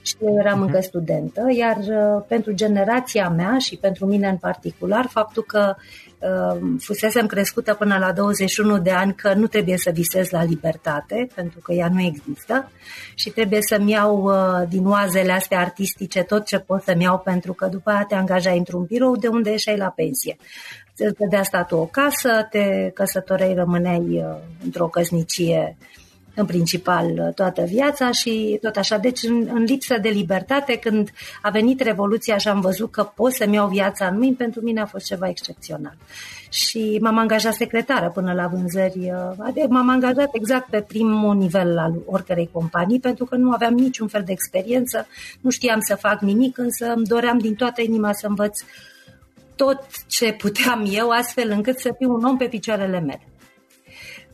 și 0.03 0.15
eu 0.21 0.37
eram 0.39 0.59
uh-huh. 0.59 0.65
încă 0.65 0.81
studentă, 0.81 1.41
iar 1.57 1.77
uh, 1.77 2.23
pentru 2.27 2.51
generația 2.51 3.29
mea 3.29 3.57
și 3.57 3.77
pentru 3.77 4.05
mine 4.05 4.27
în 4.27 4.37
particular, 4.37 5.07
faptul 5.09 5.43
că 5.43 5.75
uh, 6.19 6.59
fusesem 6.79 7.25
crescută 7.25 7.73
până 7.73 7.97
la 7.97 8.11
21 8.11 8.79
de 8.79 8.91
ani 8.91 9.13
că 9.13 9.33
nu 9.33 9.47
trebuie 9.47 9.77
să 9.77 9.91
visez 9.93 10.29
la 10.29 10.43
libertate, 10.43 11.27
pentru 11.35 11.59
că 11.59 11.73
ea 11.73 11.89
nu 11.93 12.01
există 12.01 12.71
și 13.15 13.29
trebuie 13.29 13.61
să-mi 13.61 13.91
iau 13.91 14.23
uh, 14.23 14.67
din 14.69 14.85
oazele 14.85 15.31
astea 15.31 15.59
artistice 15.59 16.21
tot 16.21 16.45
ce 16.45 16.59
pot 16.59 16.81
să-mi 16.81 17.03
iau, 17.03 17.19
pentru 17.19 17.53
că 17.53 17.65
după 17.65 17.89
aia 17.89 18.05
te 18.07 18.15
angajai 18.15 18.57
într-un 18.57 18.83
birou 18.83 19.15
de 19.15 19.27
unde 19.27 19.49
ieșai 19.49 19.77
la 19.77 19.89
pensie. 19.95 20.37
Îți 20.97 21.17
dădea 21.17 21.43
statul 21.43 21.77
o 21.77 21.85
casă, 21.85 22.47
te 22.49 22.91
căsătorei, 22.93 23.53
rămâneai 23.53 23.99
uh, 23.99 24.35
într-o 24.63 24.87
căsnicie 24.87 25.77
uh, 25.79 26.02
în 26.35 26.45
principal 26.45 27.31
toată 27.35 27.61
viața 27.61 28.11
și 28.11 28.57
tot 28.61 28.75
așa. 28.75 28.97
Deci 28.97 29.23
în, 29.23 29.47
în 29.53 29.63
lipsă 29.63 29.97
de 30.01 30.09
libertate, 30.09 30.77
când 30.77 31.09
a 31.41 31.49
venit 31.49 31.81
Revoluția 31.81 32.37
și 32.37 32.47
am 32.47 32.59
văzut 32.59 32.91
că 32.91 33.03
pot 33.03 33.31
să-mi 33.31 33.55
iau 33.55 33.67
viața 33.67 34.07
în 34.07 34.17
mâini, 34.17 34.35
pentru 34.35 34.61
mine 34.61 34.81
a 34.81 34.85
fost 34.85 35.05
ceva 35.05 35.29
excepțional. 35.29 35.95
Și 36.49 36.97
m-am 37.01 37.17
angajat 37.17 37.53
secretară 37.53 38.09
până 38.09 38.33
la 38.33 38.47
vânzări. 38.47 39.11
Adică 39.37 39.67
m-am 39.69 39.89
angajat 39.89 40.29
exact 40.31 40.69
pe 40.69 40.81
primul 40.81 41.35
nivel 41.35 41.77
al 41.77 41.93
oricărei 42.05 42.49
companii, 42.51 42.99
pentru 42.99 43.25
că 43.25 43.35
nu 43.35 43.51
aveam 43.51 43.73
niciun 43.73 44.07
fel 44.07 44.23
de 44.25 44.31
experiență, 44.31 45.07
nu 45.41 45.49
știam 45.49 45.79
să 45.79 45.95
fac 45.95 46.21
nimic, 46.21 46.57
însă 46.57 46.93
îmi 46.95 47.05
doream 47.05 47.37
din 47.37 47.55
toată 47.55 47.81
inima 47.81 48.13
să 48.13 48.27
învăț 48.27 48.59
tot 49.55 49.79
ce 50.07 50.33
puteam 50.33 50.85
eu, 50.91 51.09
astfel 51.09 51.49
încât 51.49 51.79
să 51.79 51.93
fiu 51.97 52.13
un 52.13 52.23
om 52.23 52.37
pe 52.37 52.45
picioarele 52.45 52.99
mele. 52.99 53.32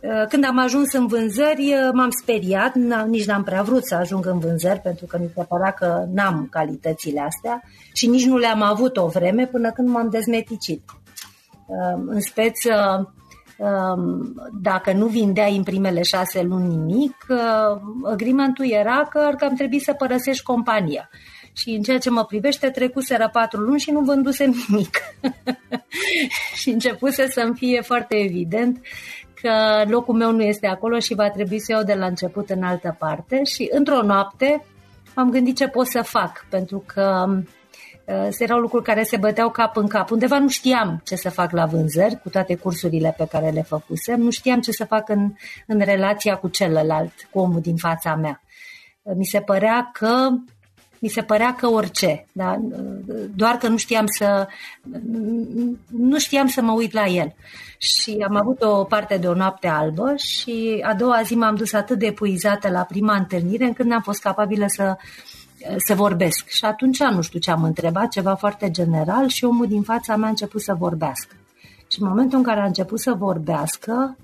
Uh, 0.02 0.28
când 0.30 0.46
am 0.46 0.58
ajuns 0.58 0.94
în 0.94 1.08
vânzări, 1.08 1.74
uh, 1.74 1.90
m-am 1.94 2.10
speriat, 2.10 2.76
nici 3.08 3.26
n-am 3.26 3.44
prea 3.44 3.62
vrut 3.62 3.86
să 3.86 3.96
ajung 3.96 4.26
în 4.26 4.40
vânzări, 4.40 4.80
pentru 4.80 5.06
că 5.06 5.18
mi 5.22 5.32
se 5.36 5.44
părea 5.44 5.72
că 5.72 6.06
n-am 6.14 6.48
calitățile 6.52 7.20
astea 7.20 7.64
și 7.94 8.08
nici 8.08 8.26
nu 8.26 8.38
le-am 8.38 8.62
avut 8.62 8.98
o 8.98 9.08
vreme 9.08 9.48
până 9.48 9.72
când 9.72 9.88
m-am 9.88 10.10
dezmeticit. 10.10 10.82
Uh, 11.66 12.02
în 12.08 12.20
speță, 12.20 13.14
um, 13.58 14.34
dacă 14.62 14.94
nu 14.94 15.06
vindeai 15.06 15.56
în 15.56 15.64
primele 15.64 16.02
șase 16.02 16.42
luni 16.42 16.76
nimic, 16.76 17.16
agreementul 18.04 18.72
era 18.72 19.08
că 19.10 19.18
ar 19.18 19.36
cam 19.36 19.56
trebui 19.56 19.80
să 19.80 19.94
părăsești 19.94 20.44
compania. 20.44 21.10
Și 21.54 21.70
în 21.70 21.82
ceea 21.82 21.98
ce 21.98 22.10
mă 22.10 22.26
privește, 22.26 22.70
trecuseră 22.70 23.30
patru 23.32 23.60
luni 23.62 23.80
și 23.80 23.92
nu 23.92 24.00
vândusem 24.00 24.56
nimic. 24.68 24.98
și 26.60 26.70
începuse 26.70 27.28
să-mi 27.30 27.56
fie 27.56 27.82
foarte 27.82 28.16
evident 28.16 28.80
că 29.42 29.84
locul 29.88 30.16
meu 30.16 30.32
nu 30.32 30.44
este 30.44 30.68
acolo 30.68 31.00
și 31.00 31.16
va 31.16 31.30
trebui 31.30 31.60
să 31.60 31.72
iau 31.72 31.84
de 31.84 31.94
la 31.94 32.06
început 32.06 32.50
în 32.50 32.64
altă 32.64 32.96
parte 33.00 33.44
și 33.44 33.70
într-o 33.72 34.02
noapte 34.02 34.66
m-am 35.16 35.30
gândit 35.30 35.56
ce 35.56 35.68
pot 35.68 35.88
să 35.88 36.02
fac, 36.02 36.46
pentru 36.50 36.84
că 36.86 37.26
uh, 38.06 38.36
erau 38.40 38.60
lucruri 38.60 38.84
care 38.84 39.04
se 39.04 39.18
băteau 39.18 39.50
cap 39.50 39.78
în 39.78 39.88
cap. 39.88 40.12
Undeva 40.12 40.40
nu 40.40 40.48
știam 40.48 41.02
ce 41.04 41.16
să 41.16 41.30
fac 41.30 41.52
la 41.52 41.66
vânzări, 41.66 42.20
cu 42.22 42.30
toate 42.30 42.56
cursurile 42.56 43.14
pe 43.18 43.28
care 43.32 43.50
le 43.50 43.62
făcusem, 43.62 44.22
nu 44.22 44.30
știam 44.30 44.60
ce 44.60 44.72
să 44.72 44.86
fac 44.86 45.10
în, 45.10 45.34
în 45.68 45.80
relația 45.80 46.36
cu 46.36 46.48
celălalt, 46.48 47.14
cu 47.32 47.40
omul 47.40 47.62
din 47.62 47.76
fața 47.76 48.16
mea. 48.16 48.42
Uh, 49.02 49.14
mi 49.16 49.26
se 49.26 49.40
părea 49.40 49.90
că 49.94 50.30
mi 51.00 51.10
se 51.10 51.22
părea 51.22 51.56
că 51.56 51.68
orice, 51.68 52.26
da? 52.32 52.56
doar 53.36 53.56
că 53.56 53.68
nu 53.68 53.78
știam 53.78 54.06
să 54.18 54.48
nu 55.88 56.20
știam 56.20 56.48
să 56.48 56.62
mă 56.62 56.72
uit 56.72 56.94
la 56.94 57.06
el. 57.06 57.34
Și 57.78 58.26
am 58.28 58.36
avut 58.36 58.62
o 58.62 58.84
parte 58.84 59.18
de 59.18 59.28
o 59.28 59.34
noapte 59.34 59.68
albă 59.68 60.14
și 60.16 60.84
a 60.84 60.94
doua 60.94 61.22
zi 61.24 61.36
m-am 61.36 61.56
dus 61.56 61.74
atât 61.74 62.00
de 62.00 62.06
epuizată 62.06 62.70
la 62.70 62.82
prima 62.82 63.16
întâlnire 63.16 63.66
încât 63.66 63.86
n-am 63.86 64.02
fost 64.02 64.22
capabilă 64.22 64.66
să, 64.68 64.98
să 65.86 65.96
vorbesc. 65.96 66.48
Și 66.48 66.66
atunci 66.66 67.00
nu 67.00 67.22
știu 67.22 67.40
ce 67.40 67.52
am 67.52 67.64
întrebat, 67.64 68.10
ceva 68.10 68.36
foarte 68.36 68.72
general 68.72 69.28
și 69.28 69.46
omul 69.46 69.68
din 69.68 69.82
fața 69.82 70.16
mea 70.16 70.28
a 70.28 70.30
început 70.30 70.62
să 70.62 70.74
vorbească. 70.74 71.36
Și 71.92 72.02
în 72.02 72.08
momentul 72.08 72.38
în 72.38 72.44
care 72.44 72.60
a 72.60 72.66
început 72.66 73.00
să 73.00 73.14
vorbească, 73.14 74.18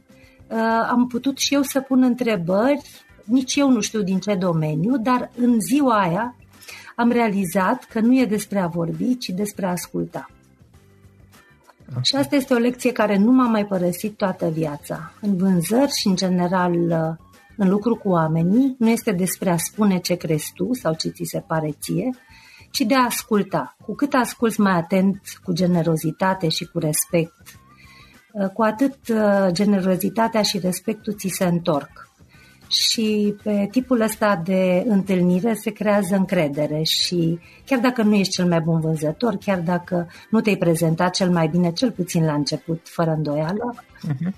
uh, 0.47 0.87
am 0.89 1.07
putut 1.07 1.37
și 1.37 1.53
eu 1.53 1.61
să 1.61 1.79
pun 1.81 2.03
întrebări, 2.03 2.81
nici 3.23 3.55
eu 3.55 3.69
nu 3.69 3.81
știu 3.81 4.01
din 4.01 4.19
ce 4.19 4.35
domeniu, 4.35 4.97
dar 4.97 5.31
în 5.37 5.59
ziua 5.59 5.99
aia 5.99 6.35
am 6.95 7.11
realizat 7.11 7.83
că 7.83 7.99
nu 7.99 8.19
e 8.19 8.25
despre 8.25 8.59
a 8.59 8.67
vorbi, 8.67 9.17
ci 9.17 9.29
despre 9.29 9.65
a 9.65 9.69
asculta. 9.69 10.29
Okay. 11.89 12.03
Și 12.03 12.15
asta 12.15 12.35
este 12.35 12.53
o 12.53 12.57
lecție 12.57 12.91
care 12.91 13.17
nu 13.17 13.31
m-a 13.31 13.47
mai 13.47 13.65
părăsit 13.65 14.17
toată 14.17 14.49
viața. 14.49 15.11
În 15.21 15.37
vânzări 15.37 15.91
și, 15.91 16.07
în 16.07 16.15
general, 16.15 16.73
în 17.57 17.69
lucru 17.69 17.95
cu 17.95 18.09
oamenii, 18.09 18.75
nu 18.79 18.89
este 18.89 19.11
despre 19.11 19.49
a 19.49 19.57
spune 19.57 19.99
ce 19.99 20.15
crezi 20.15 20.51
tu 20.55 20.73
sau 20.73 20.93
ce 20.93 21.09
ți 21.09 21.23
se 21.23 21.39
pare 21.47 21.75
ție, 21.79 22.09
ci 22.71 22.79
de 22.79 22.95
a 22.95 23.05
asculta. 23.05 23.75
Cu 23.85 23.95
cât 23.95 24.13
asculți 24.13 24.59
mai 24.59 24.73
atent, 24.73 25.21
cu 25.43 25.53
generozitate 25.53 26.49
și 26.49 26.65
cu 26.65 26.79
respect, 26.79 27.33
cu 28.53 28.61
atât 28.61 28.97
uh, 29.09 29.47
generozitatea 29.51 30.41
și 30.41 30.59
respectul 30.59 31.13
ți 31.13 31.27
se 31.27 31.45
întorc 31.45 32.04
și 32.75 33.35
pe 33.43 33.67
tipul 33.71 34.01
ăsta 34.01 34.41
de 34.43 34.83
întâlnire 34.87 35.53
se 35.53 35.71
creează 35.71 36.15
încredere 36.15 36.81
și 36.83 37.39
chiar 37.65 37.79
dacă 37.79 38.01
nu 38.01 38.13
ești 38.13 38.33
cel 38.33 38.47
mai 38.47 38.59
bun 38.59 38.79
vânzător, 38.79 39.37
chiar 39.37 39.59
dacă 39.59 40.07
nu 40.29 40.41
te-ai 40.41 40.57
prezentat 40.57 41.13
cel 41.13 41.29
mai 41.29 41.47
bine, 41.47 41.71
cel 41.71 41.91
puțin 41.91 42.25
la 42.25 42.33
început, 42.33 42.79
fără 42.83 43.11
îndoială, 43.11 43.75
uh-huh. 43.75 44.31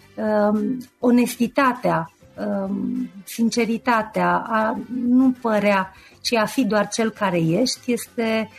onestitatea, 0.99 2.11
um, 2.45 3.09
sinceritatea, 3.23 4.35
a 4.47 4.77
nu 5.07 5.31
părea, 5.41 5.93
ci 6.21 6.33
a 6.33 6.45
fi 6.45 6.65
doar 6.65 6.87
cel 6.87 7.09
care 7.09 7.37
ești, 7.37 7.91
este 7.91 8.49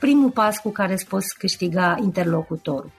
primul 0.00 0.30
pas 0.30 0.58
cu 0.58 0.70
care 0.70 0.92
îți 0.92 1.06
poți 1.06 1.38
câștiga 1.38 1.98
interlocutorul. 2.02 2.90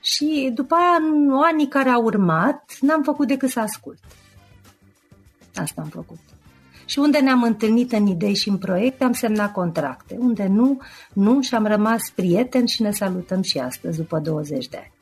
Și 0.00 0.50
după 0.54 0.74
aia, 0.74 0.96
în 1.10 1.30
anii 1.52 1.68
care 1.68 1.88
au 1.88 2.02
urmat, 2.02 2.76
n-am 2.80 3.02
făcut 3.02 3.26
decât 3.26 3.48
să 3.50 3.60
ascult. 3.60 3.98
Asta 5.56 5.82
am 5.82 5.88
făcut. 5.88 6.18
Și 6.84 6.98
unde 6.98 7.18
ne-am 7.18 7.42
întâlnit 7.42 7.92
în 7.92 8.06
idei 8.06 8.34
și 8.34 8.48
în 8.48 8.56
proiecte, 8.56 9.04
am 9.04 9.12
semnat 9.12 9.52
contracte. 9.52 10.16
Unde 10.18 10.46
nu, 10.46 10.80
nu 11.12 11.42
și 11.42 11.54
am 11.54 11.66
rămas 11.66 12.10
prieteni 12.14 12.68
și 12.68 12.82
ne 12.82 12.90
salutăm 12.90 13.42
și 13.42 13.58
astăzi, 13.58 13.96
după 13.96 14.18
20 14.18 14.68
de 14.68 14.76
ani. 14.76 14.94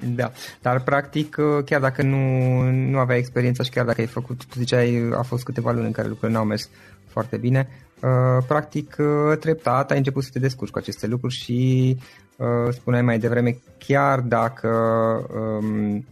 Da, 0.16 0.32
dar 0.62 0.82
practic, 0.82 1.36
chiar 1.64 1.80
dacă 1.80 2.02
nu, 2.02 2.62
nu 2.70 2.98
aveai 2.98 3.18
experiența 3.18 3.62
și 3.62 3.70
chiar 3.70 3.84
dacă 3.84 4.00
ai 4.00 4.06
făcut, 4.06 4.44
tu 4.44 4.58
ziceai, 4.58 5.10
a 5.14 5.22
fost 5.22 5.44
câteva 5.44 5.72
luni 5.72 5.86
în 5.86 5.92
care 5.92 6.08
lucrurile 6.08 6.38
n-au 6.38 6.46
mers 6.46 6.68
foarte 7.06 7.36
bine, 7.36 7.68
uh, 8.00 8.44
practic, 8.46 8.96
uh, 8.98 9.38
treptat 9.38 9.90
ai 9.90 9.96
început 9.96 10.24
să 10.24 10.30
te 10.32 10.38
descurci 10.38 10.70
cu 10.70 10.78
aceste 10.78 11.06
lucruri 11.06 11.34
și 11.34 11.96
uh, 12.36 12.72
spuneai 12.72 13.02
mai 13.02 13.18
devreme, 13.18 13.58
chiar 13.78 14.20
dacă 14.20 14.68
um, 15.34 16.06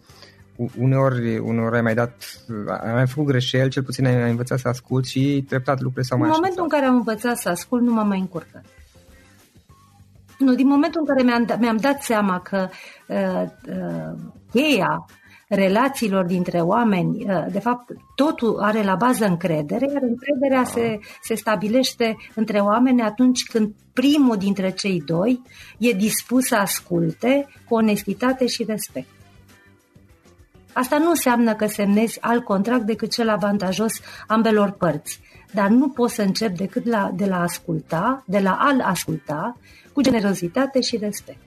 uneori, 0.78 1.38
uneori 1.38 1.74
ai 1.74 1.82
mai 1.82 1.94
dat, 1.94 2.42
ai 2.82 2.92
mai 2.92 3.06
făcut 3.06 3.26
greșeli, 3.26 3.70
cel 3.70 3.82
puțin 3.82 4.06
ai, 4.06 4.22
ai 4.22 4.30
învățat 4.30 4.58
să 4.58 4.68
ascult 4.68 5.06
și 5.06 5.44
treptat 5.48 5.80
lucrurile 5.80 6.02
s-au 6.02 6.18
mai 6.18 6.28
În 6.28 6.34
momentul 6.34 6.62
în 6.62 6.68
care 6.68 6.84
am 6.84 6.94
învățat 6.94 7.38
să 7.38 7.48
ascult, 7.48 7.82
nu 7.82 7.92
m-am 7.92 8.08
mai 8.08 8.18
încurcat. 8.18 8.64
Nu, 10.38 10.54
din 10.54 10.66
momentul 10.66 11.00
în 11.00 11.06
care 11.06 11.22
mi-am, 11.22 11.58
mi-am 11.60 11.76
dat 11.76 12.02
seama 12.02 12.40
că 12.40 12.68
uh, 13.06 13.44
uh, 13.68 14.18
cheia 14.50 15.06
relațiilor 15.48 16.24
dintre 16.24 16.58
oameni, 16.58 17.24
uh, 17.24 17.44
de 17.50 17.58
fapt, 17.58 17.90
totul 18.14 18.58
are 18.58 18.82
la 18.82 18.94
bază 18.94 19.24
încredere, 19.24 19.86
iar 19.92 20.02
încrederea 20.02 20.64
se, 20.64 20.98
se 21.22 21.34
stabilește 21.34 22.16
între 22.34 22.58
oameni 22.58 23.02
atunci 23.02 23.42
când 23.42 23.74
primul 23.92 24.36
dintre 24.36 24.70
cei 24.70 25.02
doi 25.06 25.42
e 25.78 25.92
dispus 25.92 26.44
să 26.44 26.54
asculte 26.54 27.46
cu 27.68 27.74
onestitate 27.74 28.46
și 28.46 28.64
respect. 28.64 29.08
Asta 30.72 30.98
nu 30.98 31.08
înseamnă 31.08 31.54
că 31.54 31.66
semnezi 31.66 32.20
alt 32.20 32.44
contract 32.44 32.82
decât 32.82 33.10
cel 33.10 33.28
avantajos 33.28 33.92
ambelor 34.26 34.70
părți, 34.70 35.20
dar 35.52 35.68
nu 35.68 35.88
poți 35.88 36.14
să 36.14 36.22
începi 36.22 36.56
decât 36.56 36.86
la, 36.86 37.10
de 37.14 37.24
la 37.24 37.40
asculta, 37.40 38.22
de 38.26 38.38
la 38.38 38.56
al 38.60 38.80
asculta, 38.80 39.56
cu 39.92 40.02
generozitate 40.02 40.80
și 40.80 40.96
respect. 40.96 41.38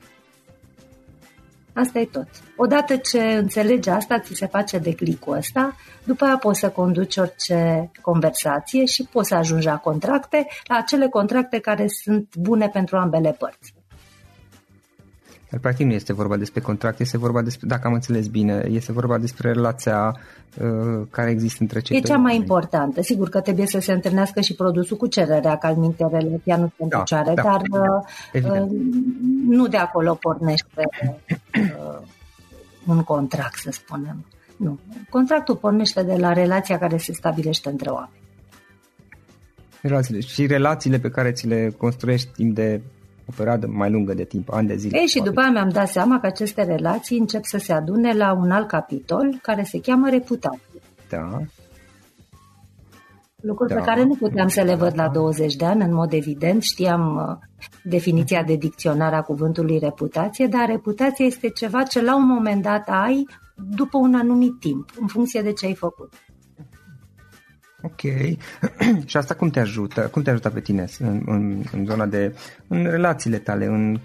Asta 1.73 1.99
e 1.99 2.05
tot. 2.05 2.27
Odată 2.55 2.95
ce 2.95 3.19
înțelegi 3.19 3.89
asta, 3.89 4.19
ți 4.19 4.33
se 4.33 4.47
face 4.47 4.77
declicul 4.77 5.35
ăsta, 5.35 5.75
după 6.03 6.25
aia 6.25 6.37
poți 6.37 6.59
să 6.59 6.69
conduci 6.69 7.17
orice 7.17 7.91
conversație 8.01 8.85
și 8.85 9.07
poți 9.11 9.27
să 9.27 9.35
ajungi 9.35 9.65
la 9.65 9.77
contracte, 9.77 10.47
la 10.67 10.75
acele 10.75 11.07
contracte 11.07 11.59
care 11.59 11.87
sunt 11.87 12.35
bune 12.35 12.67
pentru 12.67 12.97
ambele 12.97 13.35
părți. 13.39 13.73
Dar 15.53 15.61
practic 15.61 15.85
nu 15.85 15.93
este 15.93 16.13
vorba 16.13 16.37
despre 16.37 16.61
contract, 16.61 16.99
este 16.99 17.17
vorba 17.17 17.41
despre, 17.41 17.67
dacă 17.67 17.87
am 17.87 17.93
înțeles 17.93 18.27
bine, 18.27 18.65
este 18.69 18.91
vorba 18.91 19.17
despre 19.17 19.51
relația 19.51 20.19
uh, 20.61 21.07
care 21.09 21.29
există 21.29 21.57
între 21.61 21.79
cei 21.79 21.97
E 21.97 21.99
cea 21.99 22.17
mai 22.17 22.35
importantă. 22.35 23.01
Sigur 23.01 23.29
că 23.29 23.41
trebuie 23.41 23.65
să 23.65 23.79
se 23.79 23.91
întâlnească 23.91 24.41
și 24.41 24.55
produsul 24.55 24.97
cu 24.97 25.07
cererea, 25.07 25.57
ca 25.57 25.67
al 25.67 25.75
minte 25.75 26.07
relația 26.11 26.57
nu 26.57 26.71
se 26.77 26.85
da, 26.87 26.97
picioare, 26.97 27.33
da, 27.33 27.41
dar 27.41 27.61
uh, 27.69 28.43
uh, 28.43 28.67
nu 29.47 29.67
de 29.67 29.77
acolo 29.77 30.13
pornește 30.13 30.89
uh, 31.55 32.07
un 32.87 33.03
contract, 33.03 33.57
să 33.57 33.69
spunem. 33.71 34.25
Nu. 34.57 34.79
Contractul 35.09 35.55
pornește 35.55 36.03
de 36.03 36.15
la 36.15 36.33
relația 36.33 36.79
care 36.79 36.97
se 36.97 37.13
stabilește 37.13 37.69
între 37.69 37.89
oameni. 37.89 38.21
Relațiile 39.81 40.19
și 40.19 40.45
relațiile 40.45 40.99
pe 40.99 41.09
care 41.09 41.31
ți 41.31 41.47
le 41.47 41.73
construiești 41.77 42.29
timp 42.31 42.55
de 42.55 42.81
o 43.29 43.31
perioadă 43.35 43.67
mai 43.67 43.91
lungă 43.91 44.13
de 44.13 44.23
timp, 44.23 44.51
ani 44.51 44.67
de 44.67 44.75
zile. 44.75 44.99
Ei, 44.99 45.07
și 45.07 45.21
după 45.21 45.39
aia 45.39 45.49
mi-am 45.49 45.69
dat 45.69 45.87
seama 45.87 46.19
că 46.19 46.25
aceste 46.25 46.63
relații 46.63 47.17
încep 47.17 47.43
să 47.43 47.57
se 47.57 47.73
adune 47.73 48.13
la 48.13 48.33
un 48.33 48.51
alt 48.51 48.67
capitol 48.67 49.39
care 49.41 49.63
se 49.63 49.79
cheamă 49.79 50.09
reputație. 50.09 50.81
Da. 51.09 51.39
Lucruri 53.35 53.73
da. 53.73 53.79
pe 53.79 53.85
care 53.85 54.03
nu 54.03 54.15
puteam 54.15 54.47
să 54.47 54.61
le 54.61 54.75
văd 54.75 54.91
la 54.95 55.07
20 55.07 55.55
de 55.55 55.65
ani, 55.65 55.83
în 55.83 55.93
mod 55.93 56.13
evident. 56.13 56.61
Știam 56.61 57.15
uh, 57.15 57.37
definiția 57.83 58.43
de 58.43 58.55
dicționar 58.55 59.13
a 59.13 59.21
cuvântului 59.21 59.77
reputație, 59.77 60.47
dar 60.47 60.65
reputația 60.67 61.25
este 61.25 61.49
ceva 61.49 61.83
ce 61.83 62.01
la 62.01 62.15
un 62.15 62.27
moment 62.27 62.61
dat 62.61 62.87
ai 62.87 63.27
după 63.75 63.97
un 63.97 64.15
anumit 64.15 64.59
timp, 64.59 64.89
în 64.99 65.07
funcție 65.07 65.41
de 65.41 65.53
ce 65.53 65.65
ai 65.65 65.75
făcut. 65.75 66.13
Ok. 67.83 68.01
și 69.09 69.17
asta 69.17 69.33
cum 69.33 69.49
te 69.49 69.59
ajută? 69.59 70.01
Cum 70.01 70.21
te 70.21 70.29
ajută 70.29 70.49
pe 70.49 70.59
tine 70.59 70.85
în, 70.99 71.21
în, 71.25 71.63
în 71.71 71.85
zona 71.85 72.05
de... 72.05 72.35
în 72.67 72.83
relațiile 72.83 73.37
tale, 73.37 73.65
în 73.65 73.99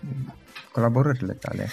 colaborările 0.72 1.32
tale? 1.32 1.66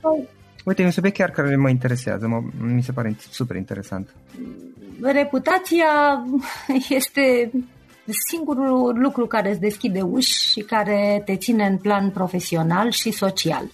Oh. 0.00 0.24
Uite, 0.64 0.82
e 0.82 0.84
un 0.84 0.90
subiect 0.90 1.16
chiar 1.16 1.30
care 1.30 1.56
mă 1.56 1.68
interesează, 1.68 2.28
mă, 2.28 2.42
mi 2.58 2.82
se 2.82 2.92
pare 2.92 3.16
super 3.30 3.56
interesant. 3.56 4.14
Reputația 5.02 6.24
este 6.88 7.50
singurul 8.28 8.98
lucru 9.00 9.26
care 9.26 9.50
îți 9.50 9.60
deschide 9.60 10.00
uși 10.00 10.50
și 10.50 10.60
care 10.60 11.22
te 11.24 11.36
ține 11.36 11.66
în 11.66 11.76
plan 11.76 12.10
profesional 12.10 12.90
și 12.90 13.10
social. 13.10 13.70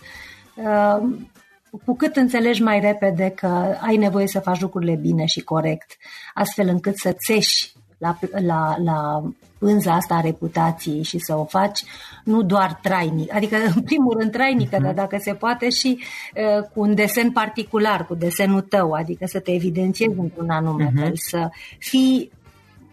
Uh, 1.77 1.83
cu 1.85 1.97
cât 1.97 2.17
înțelegi 2.17 2.63
mai 2.63 2.81
repede 2.81 3.33
că 3.37 3.77
ai 3.81 3.97
nevoie 3.97 4.27
să 4.27 4.41
faci 4.41 4.61
lucrurile 4.61 4.95
bine 4.95 5.25
și 5.25 5.41
corect, 5.41 5.97
astfel 6.35 6.69
încât 6.69 6.97
să 6.97 7.13
țeși 7.13 7.73
la, 7.99 8.19
la, 8.41 8.77
la 8.85 9.23
pânza 9.59 9.93
asta 9.93 10.15
a 10.15 10.21
reputației 10.21 11.03
și 11.03 11.19
să 11.19 11.35
o 11.35 11.45
faci 11.45 11.83
nu 12.25 12.43
doar 12.43 12.79
trainic, 12.83 13.35
adică 13.35 13.57
în 13.75 13.83
primul 13.83 14.17
rând 14.19 14.31
trainică, 14.31 14.77
uh-huh. 14.77 14.83
dar 14.83 14.95
dacă 14.95 15.17
se 15.21 15.35
poate 15.35 15.69
și 15.69 15.99
uh, 16.35 16.63
cu 16.75 16.81
un 16.81 16.95
desen 16.95 17.31
particular, 17.31 18.07
cu 18.07 18.15
desenul 18.15 18.61
tău, 18.61 18.93
adică 18.93 19.27
să 19.27 19.41
te 19.41 19.53
evidențiezi 19.53 20.19
într-un 20.19 20.51
anume 20.51 20.89
uh-huh. 20.91 21.01
fel, 21.01 21.13
să 21.15 21.49
fii 21.79 22.31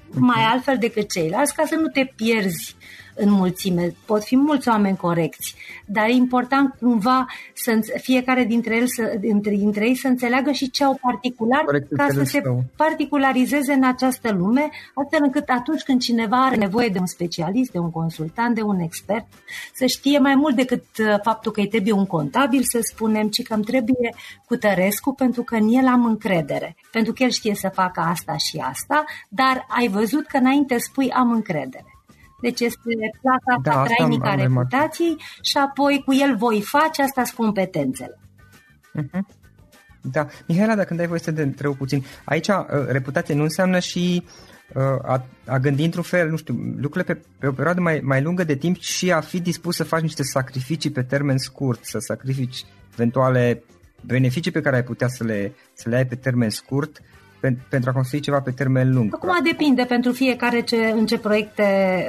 mai 0.09 0.43
altfel 0.43 0.77
decât 0.77 1.11
ceilalți 1.11 1.55
ca 1.55 1.63
să 1.65 1.75
nu 1.75 1.87
te 1.87 2.13
pierzi 2.15 2.75
în 3.15 3.31
mulțime, 3.31 3.93
pot 4.05 4.23
fi 4.23 4.35
mulți 4.35 4.69
oameni 4.69 4.97
corecți, 4.97 5.55
dar 5.85 6.07
e 6.07 6.11
important 6.11 6.75
cumva 6.79 7.25
să 7.53 7.79
fiecare 8.01 8.43
dintre, 8.43 8.75
el 8.75 8.87
să, 8.87 9.15
dintre, 9.19 9.55
dintre 9.55 9.85
ei 9.87 9.95
să 9.95 10.07
înțeleagă 10.07 10.51
și 10.51 10.69
ce 10.69 10.83
au 10.83 10.99
particular 11.01 11.63
Corect, 11.63 11.91
ca 11.95 12.07
să 12.13 12.23
se 12.23 12.39
tău. 12.39 12.63
particularizeze 12.75 13.73
în 13.73 13.83
această 13.83 14.31
lume, 14.31 14.69
astfel 14.93 15.19
încât 15.21 15.49
atunci 15.49 15.81
când 15.81 16.01
cineva 16.01 16.45
are 16.45 16.55
nevoie 16.55 16.87
de 16.87 16.99
un 16.99 17.05
specialist, 17.05 17.71
de 17.71 17.79
un 17.79 17.91
consultant, 17.91 18.55
de 18.55 18.61
un 18.61 18.79
expert, 18.79 19.25
să 19.73 19.85
știe 19.85 20.19
mai 20.19 20.35
mult 20.35 20.55
decât 20.55 20.83
uh, 20.99 21.15
faptul 21.23 21.51
că 21.51 21.59
îi 21.59 21.67
trebuie 21.67 21.93
un 21.93 22.05
contabil, 22.05 22.61
să 22.63 22.79
spunem, 22.81 23.27
ci 23.27 23.43
că 23.43 23.53
îmi 23.53 23.63
trebuie 23.63 24.13
cu 24.45 24.55
Tărescu 24.55 25.13
pentru 25.13 25.43
că 25.43 25.55
în 25.55 25.73
el 25.73 25.87
am 25.87 26.05
încredere, 26.05 26.75
pentru 26.91 27.13
că 27.13 27.23
el 27.23 27.29
știe 27.29 27.55
să 27.55 27.69
facă 27.73 27.99
asta 27.99 28.37
și 28.37 28.57
asta, 28.57 29.03
dar 29.29 29.65
ai 29.67 29.87
văzut 29.87 30.25
că 30.25 30.37
înainte 30.37 30.77
spui 30.77 31.11
am 31.11 31.31
încredere. 31.31 31.92
Deci 32.45 32.59
este 32.59 32.89
plata 33.21 33.61
Da, 33.63 33.71
da, 33.71 33.81
asta 33.81 33.93
trainică 33.95 34.25
a 34.25 34.31
am- 34.31 34.35
am 34.37 34.41
remarcat. 34.41 34.71
reputației 34.71 35.15
și 35.41 35.57
apoi 35.57 36.01
cu 36.05 36.13
el 36.13 36.35
voi 36.37 36.61
face, 36.61 37.01
asta 37.01 37.23
sunt 37.23 37.37
competențele. 37.37 38.19
Da. 40.01 40.27
Mihaela, 40.47 40.75
dacă 40.75 40.87
îmi 40.89 40.97
dai 40.99 41.07
voie 41.07 41.19
să 41.19 41.31
te 41.31 41.41
întreb 41.41 41.75
puțin, 41.75 42.03
aici 42.25 42.47
uh, 42.47 42.55
reputație 42.87 43.33
nu 43.35 43.43
înseamnă 43.43 43.79
și 43.79 44.23
uh, 44.75 44.81
a, 45.01 45.25
a 45.45 45.57
gândi 45.57 45.83
într-un 45.83 46.03
fel, 46.03 46.29
nu 46.29 46.35
știu, 46.37 46.53
lucrurile 46.77 47.13
pe, 47.13 47.21
pe 47.39 47.47
o 47.47 47.51
perioadă 47.51 47.81
mai, 47.81 47.99
mai 48.03 48.21
lungă 48.21 48.43
de 48.43 48.55
timp 48.55 48.79
și 48.79 49.11
a 49.11 49.19
fi 49.19 49.39
dispus 49.41 49.75
să 49.75 49.83
faci 49.83 50.01
niște 50.01 50.23
sacrificii 50.23 50.91
pe 50.91 51.03
termen 51.03 51.37
scurt, 51.37 51.85
să 51.85 51.97
sacrifici 51.99 52.65
eventuale 52.93 53.63
beneficii 54.05 54.51
pe 54.51 54.61
care 54.61 54.75
ai 54.75 54.83
putea 54.83 55.07
să 55.07 55.23
le, 55.23 55.53
să 55.73 55.89
le 55.89 55.95
ai 55.95 56.05
pe 56.05 56.15
termen 56.15 56.49
scurt 56.49 56.91
pen, 56.97 57.05
pentru 57.69 57.89
a 57.89 57.93
construi 57.93 58.19
ceva 58.19 58.39
pe 58.39 58.51
termen 58.51 58.93
lung. 58.93 59.13
Acum 59.13 59.43
depinde 59.43 59.83
pentru 59.83 60.11
fiecare 60.11 60.61
ce, 60.61 60.93
în 60.95 61.05
ce 61.05 61.17
proiecte 61.17 61.63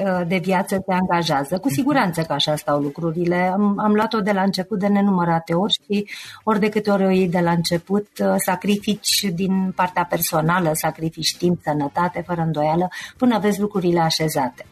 uh, 0.05 0.27
de 0.29 0.37
viață 0.37 0.79
te 0.79 0.93
angajează. 0.93 1.59
Cu 1.59 1.69
siguranță 1.69 2.23
că 2.23 2.33
așa 2.33 2.57
stau 2.57 2.81
lucrurile. 2.81 3.37
Am, 3.37 3.79
am 3.79 3.93
luat-o 3.93 4.21
de 4.21 4.33
la 4.33 4.43
început 4.43 4.79
de 4.79 4.87
nenumărate 4.87 5.55
ori 5.55 5.73
și 5.73 6.09
ori 6.43 6.61
de 6.61 6.69
câte 6.69 6.91
ori 6.91 7.05
o 7.05 7.11
iei 7.11 7.29
de 7.29 7.41
la 7.41 7.51
început, 7.51 8.09
uh, 8.21 8.35
sacrifici 8.37 9.25
din 9.35 9.73
partea 9.77 10.07
personală, 10.11 10.71
sacrifici 10.75 11.37
timp, 11.37 11.61
sănătate, 11.63 12.23
fără 12.27 12.41
îndoială, 12.41 12.89
până 13.17 13.39
vezi 13.39 13.61
lucrurile 13.61 14.01
așezate. 14.01 14.67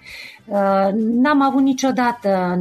Uh, 0.44 0.88
N-am 0.94 1.42
avut 1.42 1.62
niciodată 1.62 2.58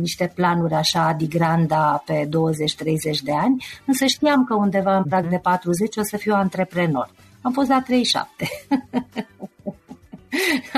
niște 0.00 0.32
planuri 0.34 0.74
așa 0.74 1.06
adigranda 1.06 2.02
pe 2.06 2.28
20-30 2.28 2.28
de 3.22 3.32
ani, 3.32 3.64
însă 3.86 4.04
știam 4.04 4.44
că 4.44 4.54
undeva 4.54 4.96
în 4.96 5.04
prag 5.04 5.28
de 5.28 5.38
40 5.42 5.96
o 5.96 6.02
să 6.02 6.16
fiu 6.16 6.34
antreprenor. 6.34 7.10
Am 7.42 7.52
fost 7.52 7.68
la 7.68 7.82
37. 7.82 8.48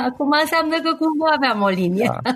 Acum 0.09 0.31
înseamnă 0.41 0.75
că 0.83 0.97
cumva 0.99 1.27
aveam 1.37 1.63
o 1.63 1.69
linie. 1.69 2.11
Da. 2.23 2.33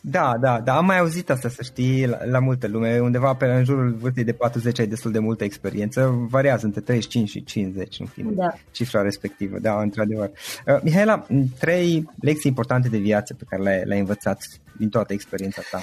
Da, 0.00 0.36
da, 0.40 0.60
da, 0.60 0.76
am 0.76 0.84
mai 0.84 0.98
auzit 0.98 1.30
asta, 1.30 1.48
să 1.48 1.62
știi, 1.62 2.06
la, 2.06 2.18
la 2.24 2.38
multă 2.38 2.68
lume. 2.68 2.98
Undeva 2.98 3.34
pe 3.34 3.46
în 3.46 3.64
jurul 3.64 3.96
vârstei 4.00 4.24
de 4.24 4.32
40 4.32 4.78
ai 4.78 4.86
destul 4.86 5.12
de 5.12 5.18
multă 5.18 5.44
experiență. 5.44 6.26
Variază 6.28 6.66
între 6.66 6.80
35 6.80 7.28
și 7.28 7.44
50, 7.44 8.00
în 8.00 8.06
fine, 8.06 8.30
Da. 8.30 8.54
cifra 8.70 9.02
respectivă. 9.02 9.58
Da, 9.58 9.80
într-adevăr. 9.80 10.30
Uh, 10.66 10.78
Mihaela, 10.82 11.26
trei 11.58 12.08
lecții 12.20 12.50
importante 12.50 12.88
de 12.88 12.98
viață 12.98 13.34
pe 13.34 13.44
care 13.48 13.62
le-ai, 13.62 13.82
le-ai 13.84 14.00
învățat 14.00 14.42
din 14.78 14.88
toată 14.88 15.12
experiența 15.12 15.62
ta. 15.70 15.80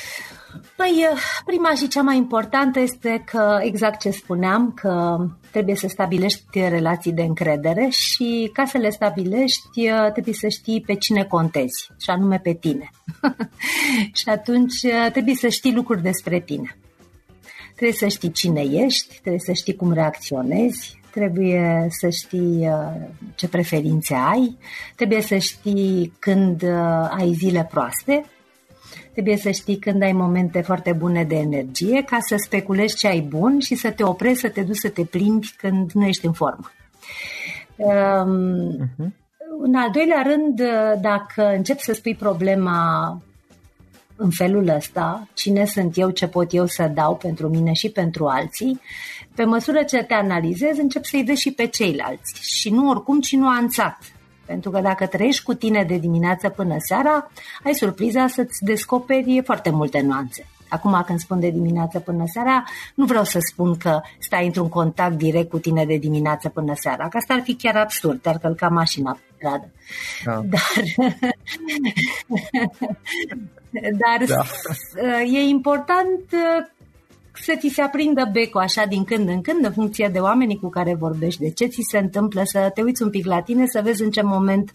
Păi, 0.76 1.06
prima 1.46 1.74
și 1.76 1.88
cea 1.88 2.02
mai 2.02 2.18
importantă 2.18 2.80
este 2.80 3.24
că, 3.26 3.60
exact 3.62 4.00
ce 4.00 4.10
spuneam, 4.10 4.72
că 4.72 5.26
trebuie 5.52 5.76
să 5.76 5.88
stabilești 5.88 6.60
relații 6.60 7.12
de 7.12 7.22
încredere 7.22 7.88
și 7.90 8.50
ca 8.54 8.66
să 8.66 8.78
le 8.78 8.90
stabilești 8.90 9.90
trebuie 10.14 10.34
să 10.34 10.48
știi 10.48 10.82
pe 10.82 10.94
cine 10.94 11.24
contezi, 11.24 11.92
și 12.00 12.10
anume 12.10 12.40
pe 12.40 12.54
tine. 12.54 12.90
și 14.20 14.30
atunci 14.30 14.80
trebuie 15.12 15.36
să 15.36 15.48
știi 15.48 15.74
lucruri 15.74 16.02
despre 16.02 16.40
tine. 16.40 16.78
Trebuie 17.76 17.98
să 17.98 18.08
știi 18.08 18.32
cine 18.32 18.62
ești, 18.62 19.20
trebuie 19.20 19.42
să 19.46 19.52
știi 19.52 19.76
cum 19.76 19.94
reacționezi, 19.94 21.02
trebuie 21.14 21.88
să 21.90 22.10
știi 22.10 22.68
uh, 22.68 23.08
ce 23.36 23.48
preferințe 23.48 24.14
ai, 24.14 24.58
trebuie 24.96 25.22
să 25.22 25.38
știi 25.38 26.14
când 26.20 26.62
uh, 26.62 27.08
ai 27.10 27.34
zile 27.34 27.68
proaste, 27.72 28.26
Trebuie 29.14 29.38
să 29.38 29.52
știi 29.52 29.78
când 29.78 30.02
ai 30.02 30.12
momente 30.12 30.62
foarte 30.62 30.94
bune 30.94 31.24
de 31.24 31.36
energie 31.36 32.04
ca 32.04 32.18
să 32.20 32.36
speculezi 32.38 32.96
ce 32.96 33.08
ai 33.08 33.20
bun 33.20 33.60
și 33.60 33.76
să 33.76 33.92
te 33.92 34.04
oprești, 34.04 34.40
să 34.40 34.50
te 34.50 34.62
duci 34.62 34.78
să 34.78 34.90
te 34.90 35.04
plimbi 35.04 35.54
când 35.58 35.92
nu 35.92 36.06
ești 36.06 36.26
în 36.26 36.34
formă. 36.34 36.72
Um, 37.76 38.76
uh-huh. 38.78 39.22
În 39.62 39.76
al 39.76 39.90
doilea 39.92 40.22
rând, 40.26 40.62
dacă 41.02 41.54
încep 41.56 41.80
să 41.80 41.94
spui 41.94 42.16
problema 42.16 43.22
în 44.16 44.30
felul 44.30 44.68
ăsta, 44.68 45.28
cine 45.34 45.66
sunt 45.66 45.98
eu, 45.98 46.10
ce 46.10 46.28
pot 46.28 46.54
eu 46.54 46.66
să 46.66 46.92
dau 46.94 47.16
pentru 47.16 47.50
mine 47.50 47.74
și 47.74 47.90
pentru 47.90 48.28
alții, 48.28 48.80
pe 49.36 49.44
măsură 49.44 49.84
ce 49.84 50.04
te 50.04 50.14
analizezi, 50.14 50.80
încep 50.80 51.04
să-i 51.04 51.24
vezi 51.24 51.42
și 51.42 51.52
pe 51.52 51.68
ceilalți 51.68 52.34
și 52.42 52.70
nu 52.70 52.90
oricum, 52.90 53.20
ci 53.20 53.36
nuanțat. 53.36 53.98
Pentru 54.46 54.72
că 54.72 54.80
dacă 54.80 55.06
trăiești 55.06 55.44
cu 55.44 55.54
tine 55.54 55.84
de 55.84 55.98
dimineață 55.98 56.50
până 56.50 56.76
seara, 56.78 57.32
ai 57.64 57.74
surpriza 57.74 58.28
să-ți 58.28 58.64
descoperi 58.64 59.42
foarte 59.46 59.70
multe 59.70 60.02
nuanțe. 60.02 60.48
Acum 60.74 61.04
când 61.06 61.20
spun 61.20 61.40
de 61.40 61.50
dimineață 61.50 62.00
până 62.00 62.24
seara, 62.26 62.64
nu 62.96 63.06
vreau 63.06 63.24
să 63.24 63.40
spun 63.40 63.78
că 63.78 64.02
stai 64.20 64.46
într-un 64.46 64.70
contact 64.70 65.18
direct 65.18 65.50
cu 65.50 65.60
tine 65.60 65.86
de 65.86 65.98
dimineață 65.98 66.50
până 66.50 66.74
seara, 66.76 67.08
că 67.08 67.18
asta 67.18 67.34
ar 67.34 67.42
fi 67.42 67.56
chiar 67.56 67.76
absurd, 67.76 68.22
te-ar 68.22 68.38
călca 68.38 68.68
mașina 68.68 69.12
pe 69.12 69.22
stradă. 69.36 69.72
Da. 70.24 70.42
Dar, 70.50 70.84
dar 74.02 74.24
da. 74.28 75.22
e 75.22 75.40
important 75.40 76.20
să 77.34 77.56
ți 77.60 77.68
se 77.68 77.82
aprindă 77.82 78.30
becul 78.32 78.62
așa 78.62 78.86
din 78.86 79.04
când 79.04 79.30
în 79.30 79.42
când, 79.42 79.66
în 79.66 79.72
funcție 79.72 80.10
de 80.14 80.20
oamenii 80.20 80.60
cu 80.60 80.70
care 80.70 80.96
vorbești, 80.96 81.42
de 81.42 81.50
ce 81.50 81.66
ți 81.66 81.82
se 81.90 81.98
întâmplă, 81.98 82.42
să 82.46 82.72
te 82.74 82.82
uiți 82.82 83.04
un 83.04 83.10
pic 83.10 83.26
la 83.26 83.42
tine, 83.42 83.66
să 83.66 83.82
vezi 83.84 84.04
în 84.04 84.12
ce 84.12 84.22
moment 84.22 84.72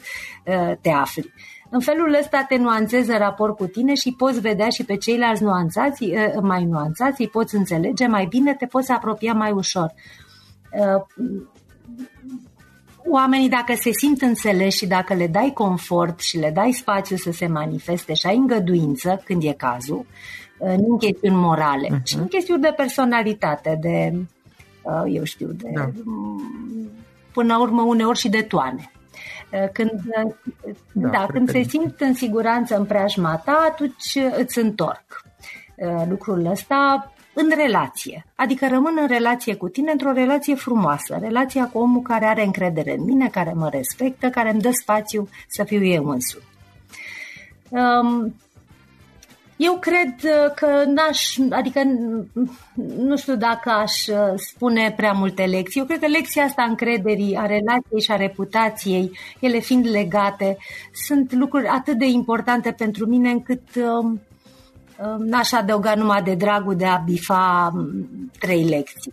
uh, 0.46 0.72
te 0.80 0.90
afli. 0.90 1.32
În 1.70 1.80
felul 1.80 2.16
ăsta 2.20 2.44
te 2.48 2.56
nuanțezi 2.56 3.10
în 3.10 3.18
raport 3.18 3.56
cu 3.56 3.66
tine 3.66 3.94
și 3.94 4.14
poți 4.16 4.40
vedea 4.40 4.68
și 4.68 4.84
pe 4.84 4.96
ceilalți 4.96 5.42
nuanțați, 5.42 6.04
uh, 6.04 6.40
mai 6.42 6.64
nuanțați, 6.64 7.20
îi 7.20 7.28
poți 7.28 7.54
înțelege 7.54 8.06
mai 8.06 8.26
bine, 8.26 8.54
te 8.54 8.66
poți 8.66 8.90
apropia 8.90 9.32
mai 9.32 9.50
ușor. 9.50 9.92
Uh, 10.72 11.02
oamenii 13.10 13.48
dacă 13.48 13.74
se 13.74 13.90
simt 13.92 14.22
înțeleși 14.22 14.76
și 14.76 14.86
dacă 14.86 15.14
le 15.14 15.26
dai 15.26 15.50
confort 15.54 16.20
și 16.20 16.38
le 16.38 16.50
dai 16.50 16.72
spațiu 16.72 17.16
să 17.16 17.30
se 17.30 17.46
manifeste 17.46 18.14
și 18.14 18.26
ai 18.26 18.36
îngăduință 18.36 19.22
când 19.24 19.42
e 19.42 19.52
cazul, 19.52 20.06
nu 20.60 20.86
în 20.88 20.98
chestiuni 20.98 21.36
morale, 21.36 21.88
uh-huh. 21.88 22.02
ci 22.02 22.14
în 22.14 22.26
chestiuni 22.26 22.62
de 22.62 22.72
personalitate, 22.76 23.78
de, 23.80 24.12
eu 25.06 25.24
știu, 25.24 25.46
de, 25.46 25.70
da. 25.74 25.90
până 27.32 27.54
la 27.54 27.60
urmă 27.60 27.82
uneori 27.82 28.18
și 28.18 28.28
de 28.28 28.42
toane. 28.42 28.90
Când, 29.72 29.90
da, 30.92 31.08
da, 31.08 31.26
când 31.26 31.50
se 31.50 31.62
simt 31.62 32.00
în 32.00 32.14
siguranță 32.14 32.76
în 32.76 32.84
preajma 32.84 33.36
ta, 33.36 33.66
atunci 33.70 34.18
îți 34.36 34.58
întorc 34.58 35.22
lucrul 36.08 36.46
ăsta 36.46 37.12
în 37.34 37.52
relație. 37.56 38.24
Adică 38.34 38.68
rămân 38.68 38.96
în 39.00 39.06
relație 39.06 39.54
cu 39.54 39.68
tine, 39.68 39.90
într-o 39.90 40.12
relație 40.12 40.54
frumoasă. 40.54 41.18
Relația 41.20 41.68
cu 41.72 41.78
omul 41.78 42.02
care 42.02 42.24
are 42.24 42.44
încredere 42.44 42.94
în 42.96 43.04
mine, 43.04 43.28
care 43.28 43.52
mă 43.52 43.68
respectă, 43.68 44.30
care 44.30 44.50
îmi 44.50 44.60
dă 44.60 44.70
spațiu 44.72 45.28
să 45.48 45.64
fiu 45.64 45.84
eu 45.84 46.08
însumi. 46.08 46.44
Um, 47.68 48.34
eu 49.58 49.78
cred 49.78 50.14
că 50.54 50.84
n-aș, 50.86 51.36
adică 51.50 51.80
nu 52.96 53.16
știu 53.16 53.36
dacă 53.36 53.70
aș 53.70 53.92
spune 54.36 54.92
prea 54.96 55.12
multe 55.12 55.44
lecții. 55.44 55.80
Eu 55.80 55.86
cred 55.86 55.98
că 55.98 56.06
lecția 56.06 56.42
asta 56.42 56.62
a 56.62 56.68
încrederii, 56.68 57.36
a 57.36 57.46
relației 57.46 58.00
și 58.00 58.10
a 58.10 58.16
reputației, 58.16 59.10
ele 59.40 59.58
fiind 59.58 59.86
legate, 59.90 60.56
sunt 61.06 61.32
lucruri 61.32 61.66
atât 61.66 61.98
de 61.98 62.06
importante 62.06 62.72
pentru 62.72 63.06
mine 63.06 63.30
încât 63.30 63.62
n-aș 65.18 65.52
adăuga 65.52 65.94
numai 65.94 66.22
de 66.22 66.34
dragul 66.34 66.76
de 66.76 66.86
a 66.86 66.96
bifa 66.96 67.72
trei 68.38 68.64
lecții. 68.64 69.12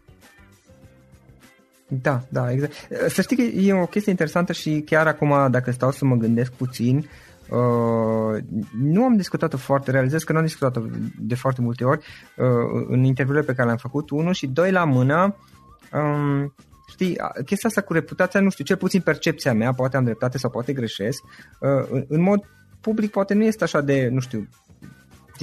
Da, 2.01 2.21
da, 2.29 2.51
exact. 2.51 2.73
Să 3.07 3.21
știi 3.21 3.35
că 3.35 3.41
e 3.41 3.73
o 3.73 3.85
chestie 3.85 4.11
interesantă 4.11 4.53
și 4.53 4.83
chiar 4.85 5.07
acum, 5.07 5.51
dacă 5.51 5.71
stau 5.71 5.91
să 5.91 6.05
mă 6.05 6.15
gândesc 6.15 6.51
puțin, 6.51 7.09
Uh, 7.51 8.43
nu 8.81 9.03
am 9.03 9.15
discutat-o 9.15 9.57
foarte, 9.57 9.91
realizez 9.91 10.23
că 10.23 10.31
nu 10.31 10.37
am 10.37 10.45
discutat-o 10.45 10.81
de 11.19 11.35
foarte 11.35 11.61
multe 11.61 11.83
ori 11.83 12.05
uh, 12.37 12.85
în 12.87 13.03
interviurile 13.03 13.45
pe 13.45 13.53
care 13.53 13.65
le-am 13.65 13.77
făcut, 13.77 14.09
unul 14.09 14.33
și 14.33 14.47
doi 14.47 14.71
la 14.71 14.83
mână. 14.83 15.35
Um, 15.93 16.53
știi, 16.87 17.17
chestia 17.45 17.69
asta 17.69 17.81
cu 17.81 17.93
reputația, 17.93 18.39
nu 18.39 18.49
știu, 18.49 18.63
cel 18.63 18.77
puțin 18.77 19.01
percepția 19.01 19.53
mea, 19.53 19.73
poate 19.73 19.97
am 19.97 20.03
dreptate 20.03 20.37
sau 20.37 20.49
poate 20.49 20.73
greșesc, 20.73 21.23
uh, 21.59 21.87
în, 21.89 22.05
în 22.07 22.21
mod 22.21 22.43
public 22.81 23.11
poate 23.11 23.33
nu 23.33 23.43
este 23.43 23.63
așa 23.63 23.81
de, 23.81 24.09
nu 24.11 24.19
știu, 24.19 24.47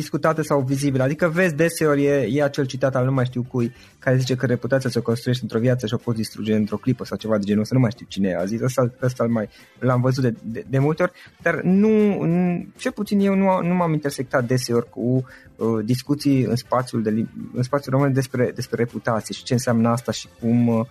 discutată 0.01 0.43
sau 0.43 0.61
vizibilă. 0.61 1.03
Adică 1.03 1.29
vezi 1.29 1.55
deseori 1.55 2.05
e, 2.05 2.29
e 2.31 2.43
acel 2.43 2.67
citat 2.67 2.97
al 2.97 3.05
nu 3.05 3.13
mai 3.13 3.25
știu 3.25 3.43
cui 3.49 3.75
care 3.99 4.17
zice 4.17 4.35
că 4.35 4.47
reputația 4.47 4.91
se 4.91 5.01
construiește 5.01 5.43
într-o 5.43 5.59
viață 5.59 5.87
și 5.87 5.95
o 5.95 5.97
poți 5.97 6.17
distruge 6.17 6.55
într-o 6.55 6.77
clipă 6.77 7.05
sau 7.05 7.17
ceva 7.17 7.39
de 7.39 7.45
genul 7.45 7.63
ăsta. 7.63 7.75
Nu 7.75 7.81
mai 7.81 7.91
știu 7.91 8.07
cine 8.09 8.35
a 8.35 8.45
zis. 8.45 8.61
Ăsta, 8.61 8.93
ăsta 9.03 9.25
mai, 9.25 9.49
l-am 9.79 10.01
văzut 10.01 10.23
de, 10.23 10.35
de, 10.43 10.65
de 10.69 10.79
multe 10.79 11.03
ori, 11.03 11.13
dar 11.43 11.61
nu, 11.63 12.25
nu 12.25 12.67
cel 12.77 12.93
puțin 12.93 13.21
eu 13.21 13.35
nu, 13.35 13.61
nu 13.63 13.75
m-am 13.75 13.93
intersectat 13.93 14.47
deseori 14.47 14.91
cu 14.91 15.27
uh, 15.57 15.85
discuții 15.85 16.43
în 16.43 16.57
spațiul, 16.57 17.03
de, 17.03 17.11
în 17.55 17.63
spațiul 17.63 17.95
român 17.95 18.13
despre, 18.13 18.53
despre 18.55 18.77
reputație 18.77 19.35
și 19.35 19.43
ce 19.43 19.53
înseamnă 19.53 19.89
asta 19.89 20.13
și 20.13 20.29
cum 20.41 20.69
uh, 20.69 20.81
Uh, 20.81 20.87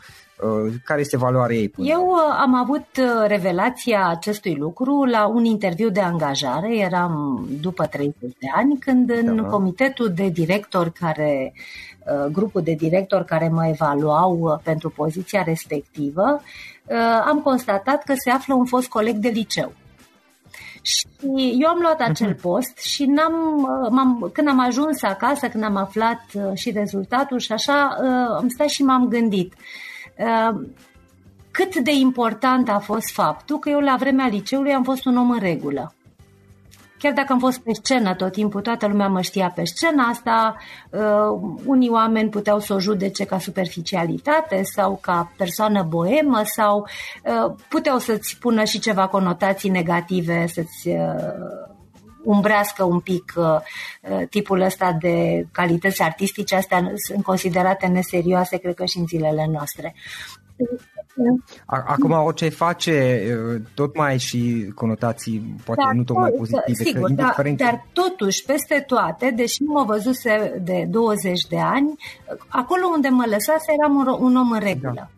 care 0.83 0.99
este 0.99 1.17
valoarea 1.17 1.55
ei? 1.55 1.69
Până? 1.69 1.87
Eu 1.87 2.01
uh, 2.01 2.37
am 2.39 2.55
avut 2.55 2.85
uh, 2.99 3.27
revelația 3.27 4.07
acestui 4.07 4.55
lucru 4.55 5.03
la 5.03 5.25
un 5.25 5.45
interviu 5.45 5.89
de 5.89 5.99
angajare, 5.99 6.77
eram 6.77 7.45
după 7.61 7.85
30 7.85 8.13
de 8.19 8.47
ani, 8.55 8.77
când 8.79 9.09
în 9.09 9.35
da. 9.35 9.43
comitetul 9.43 10.11
de 10.13 10.29
director 10.29 10.89
care 10.89 11.53
grupul 12.31 12.61
de 12.61 12.73
directori 12.73 13.25
care 13.25 13.47
mă 13.47 13.67
evaluau 13.67 14.61
pentru 14.63 14.89
poziția 14.89 15.43
respectivă, 15.43 16.41
am 17.25 17.41
constatat 17.43 18.03
că 18.03 18.13
se 18.15 18.29
află 18.29 18.53
un 18.53 18.65
fost 18.65 18.87
coleg 18.87 19.15
de 19.15 19.27
liceu. 19.27 19.71
Și 20.81 21.05
eu 21.59 21.69
am 21.69 21.79
luat 21.81 21.99
acel 22.01 22.33
uh-huh. 22.33 22.41
post 22.41 22.77
și 22.77 23.05
n-am, 23.05 23.33
m-am, 23.91 24.29
când 24.33 24.47
am 24.47 24.59
ajuns 24.59 25.01
acasă, 25.01 25.47
când 25.47 25.63
am 25.63 25.75
aflat 25.75 26.21
și 26.53 26.71
rezultatul 26.71 27.39
și 27.39 27.51
așa, 27.51 27.97
am 28.37 28.47
stat 28.47 28.67
și 28.67 28.83
m-am 28.83 29.07
gândit. 29.07 29.53
Uh, 29.53 29.59
Ehm, 29.59 29.86
cât 31.51 31.75
de 31.75 31.91
important 31.91 32.69
a 32.69 32.79
fost 32.79 33.11
faptul 33.13 33.59
că 33.59 33.69
eu 33.69 33.79
la 33.79 33.95
vremea 33.99 34.27
liceului 34.27 34.73
am 34.73 34.83
fost 34.83 35.05
un 35.05 35.17
om 35.17 35.31
în 35.31 35.39
regulă. 35.39 35.91
Chiar 36.97 37.13
dacă 37.13 37.33
am 37.33 37.39
fost 37.39 37.59
pe 37.59 37.71
scenă 37.73 38.15
tot 38.15 38.31
timpul, 38.31 38.61
toată 38.61 38.87
lumea 38.87 39.07
mă 39.07 39.21
știa 39.21 39.51
pe 39.55 39.63
scena 39.63 40.03
asta, 40.03 40.55
uh, 40.89 41.55
unii 41.65 41.89
oameni 41.89 42.29
puteau 42.29 42.59
să 42.59 42.73
o 42.73 42.79
judece 42.79 43.25
ca 43.25 43.39
superficialitate 43.39 44.61
sau 44.63 44.97
ca 45.01 45.31
persoană 45.37 45.83
boemă 45.83 46.41
sau 46.43 46.87
uh, 47.23 47.55
puteau 47.69 47.97
să-ți 47.97 48.37
pună 48.39 48.63
și 48.63 48.79
ceva 48.79 49.07
conotații 49.07 49.69
negative, 49.69 50.47
să-ți 50.47 50.87
uh, 50.87 51.75
umbrească 52.27 52.83
un 52.83 52.99
pic 52.99 53.33
uh, 53.35 53.45
uh, 54.01 54.27
tipul 54.29 54.61
ăsta 54.61 54.97
de 54.99 55.47
calități 55.51 56.01
artistice, 56.01 56.55
astea 56.55 56.91
sunt 56.95 57.23
considerate 57.23 57.87
neserioase, 57.87 58.57
cred 58.57 58.73
că 58.73 58.85
și 58.85 58.97
în 58.97 59.05
zilele 59.05 59.47
noastre. 59.51 59.95
Acum 61.65 62.11
orice 62.11 62.49
face, 62.49 63.25
uh, 63.53 63.61
tot 63.73 63.97
mai 63.97 64.09
ai 64.09 64.17
și 64.17 64.71
conotații 64.75 65.55
poate 65.65 65.81
dar, 65.83 65.93
nu 65.93 66.03
tocmai 66.03 66.31
pozitive. 66.37 66.73
Sigur, 66.73 67.01
că, 67.01 67.09
indiferent... 67.09 67.57
dar, 67.57 67.71
dar 67.71 67.85
totuși, 67.93 68.43
peste 68.43 68.83
toate, 68.87 69.33
deși 69.35 69.61
mă 69.61 69.83
văzuse 69.83 70.61
de 70.63 70.87
20 70.89 71.41
de 71.41 71.59
ani, 71.59 71.95
acolo 72.47 72.81
unde 72.95 73.07
mă 73.07 73.25
lăsase 73.29 73.71
eram 73.79 73.95
un, 73.95 74.07
un 74.19 74.35
om 74.35 74.51
în 74.51 74.59
regulă. 74.59 74.93
Da. 74.95 75.09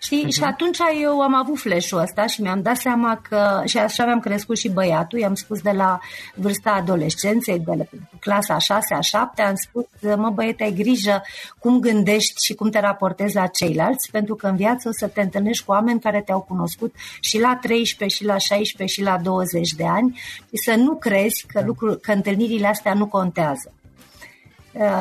Știi? 0.00 0.24
Uh-huh. 0.24 0.34
Și 0.34 0.42
atunci 0.42 0.78
eu 1.02 1.20
am 1.20 1.34
avut 1.34 1.58
flash-ul 1.58 1.98
ăsta 1.98 2.26
și 2.26 2.42
mi-am 2.42 2.62
dat 2.62 2.76
seama 2.76 3.20
că, 3.28 3.62
și 3.64 3.78
așa 3.78 4.04
mi-am 4.04 4.20
crescut 4.20 4.56
și 4.56 4.68
băiatul, 4.68 5.18
i-am 5.18 5.34
spus 5.34 5.60
de 5.60 5.70
la 5.70 5.98
vârsta 6.34 6.70
adolescenței, 6.70 7.58
de 7.58 7.72
la 7.76 7.84
clasa 8.20 8.54
a 8.54 8.58
6 8.58 8.94
a 8.94 9.00
7 9.00 9.42
am 9.42 9.54
spus, 9.54 9.84
mă 10.16 10.30
băiete, 10.30 10.62
ai 10.62 10.72
grijă 10.72 11.22
cum 11.58 11.80
gândești 11.80 12.44
și 12.44 12.54
cum 12.54 12.70
te 12.70 12.80
raportezi 12.80 13.34
la 13.34 13.46
ceilalți, 13.46 14.10
pentru 14.10 14.34
că 14.34 14.46
în 14.46 14.56
viață 14.56 14.88
o 14.88 14.92
să 14.92 15.06
te 15.06 15.20
întâlnești 15.20 15.64
cu 15.64 15.70
oameni 15.70 16.00
care 16.00 16.22
te-au 16.26 16.40
cunoscut 16.40 16.94
și 17.20 17.40
la 17.40 17.58
13, 17.62 18.16
și 18.16 18.24
la 18.24 18.36
16, 18.36 19.00
și 19.00 19.06
la 19.06 19.18
20 19.18 19.70
de 19.70 19.86
ani 19.86 20.20
și 20.38 20.56
să 20.64 20.74
nu 20.74 20.96
crezi 20.96 21.46
că, 21.46 21.62
lucru, 21.66 21.98
că 22.02 22.12
întâlnirile 22.12 22.66
astea 22.66 22.94
nu 22.94 23.06
contează. 23.06 23.72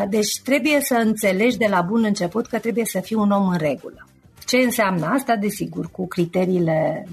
Deci 0.09 0.41
trebuie 0.43 0.81
să 0.81 0.93
înțelegi 0.93 1.57
de 1.57 1.67
la 1.69 1.81
bun 1.81 2.03
început 2.03 2.47
că 2.47 2.59
trebuie 2.59 2.85
să 2.85 2.99
fii 2.99 3.15
un 3.15 3.31
om 3.31 3.47
în 3.47 3.57
regulă. 3.57 4.07
Ce 4.45 4.57
înseamnă 4.57 5.05
asta? 5.05 5.35
Desigur, 5.35 5.89
cu 5.91 6.07
criteriile 6.07 7.07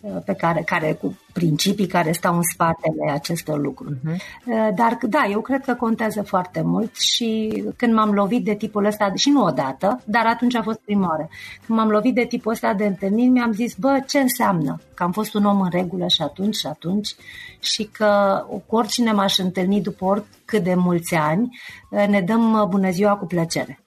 uh, 0.00 0.16
pe 0.24 0.34
care, 0.34 0.62
care, 0.66 0.92
cu 0.92 1.18
principii 1.32 1.86
care 1.86 2.12
stau 2.12 2.34
în 2.34 2.42
spatele 2.52 3.10
acestor 3.12 3.60
lucruri. 3.60 3.96
Uh-huh. 3.96 4.74
Dar 4.74 4.98
da, 5.08 5.26
eu 5.30 5.40
cred 5.40 5.64
că 5.64 5.74
contează 5.74 6.22
foarte 6.22 6.62
mult 6.62 6.96
și 6.96 7.62
când 7.76 7.94
m-am 7.94 8.10
lovit 8.10 8.44
de 8.44 8.54
tipul 8.54 8.84
ăsta, 8.84 9.12
și 9.14 9.30
nu 9.30 9.44
odată, 9.44 10.00
dar 10.04 10.26
atunci 10.26 10.54
a 10.54 10.62
fost 10.62 10.80
prima 10.84 11.08
oară, 11.08 11.28
când 11.66 11.78
m-am 11.78 11.88
lovit 11.88 12.14
de 12.14 12.24
tipul 12.24 12.52
ăsta 12.52 12.74
de 12.74 12.86
întâlniri, 12.86 13.28
mi-am 13.28 13.52
zis, 13.52 13.74
bă, 13.74 14.02
ce 14.06 14.18
înseamnă? 14.18 14.80
Că 14.94 15.02
am 15.02 15.12
fost 15.12 15.34
un 15.34 15.44
om 15.44 15.60
în 15.60 15.70
regulă 15.70 16.06
și 16.06 16.22
atunci 16.22 16.56
și 16.56 16.66
atunci 16.66 17.14
și 17.60 17.84
că 17.84 18.42
cu 18.66 18.76
oricine 18.76 19.12
m-aș 19.12 19.38
întâlni 19.38 19.80
după 19.80 20.04
oricât 20.04 20.62
de 20.62 20.74
mulți 20.74 21.14
ani, 21.14 21.58
uh, 21.90 22.06
ne 22.08 22.20
dăm 22.20 22.52
uh, 22.52 22.66
bună 22.66 22.90
ziua 22.90 23.16
cu 23.16 23.26
plăcere. 23.26 23.84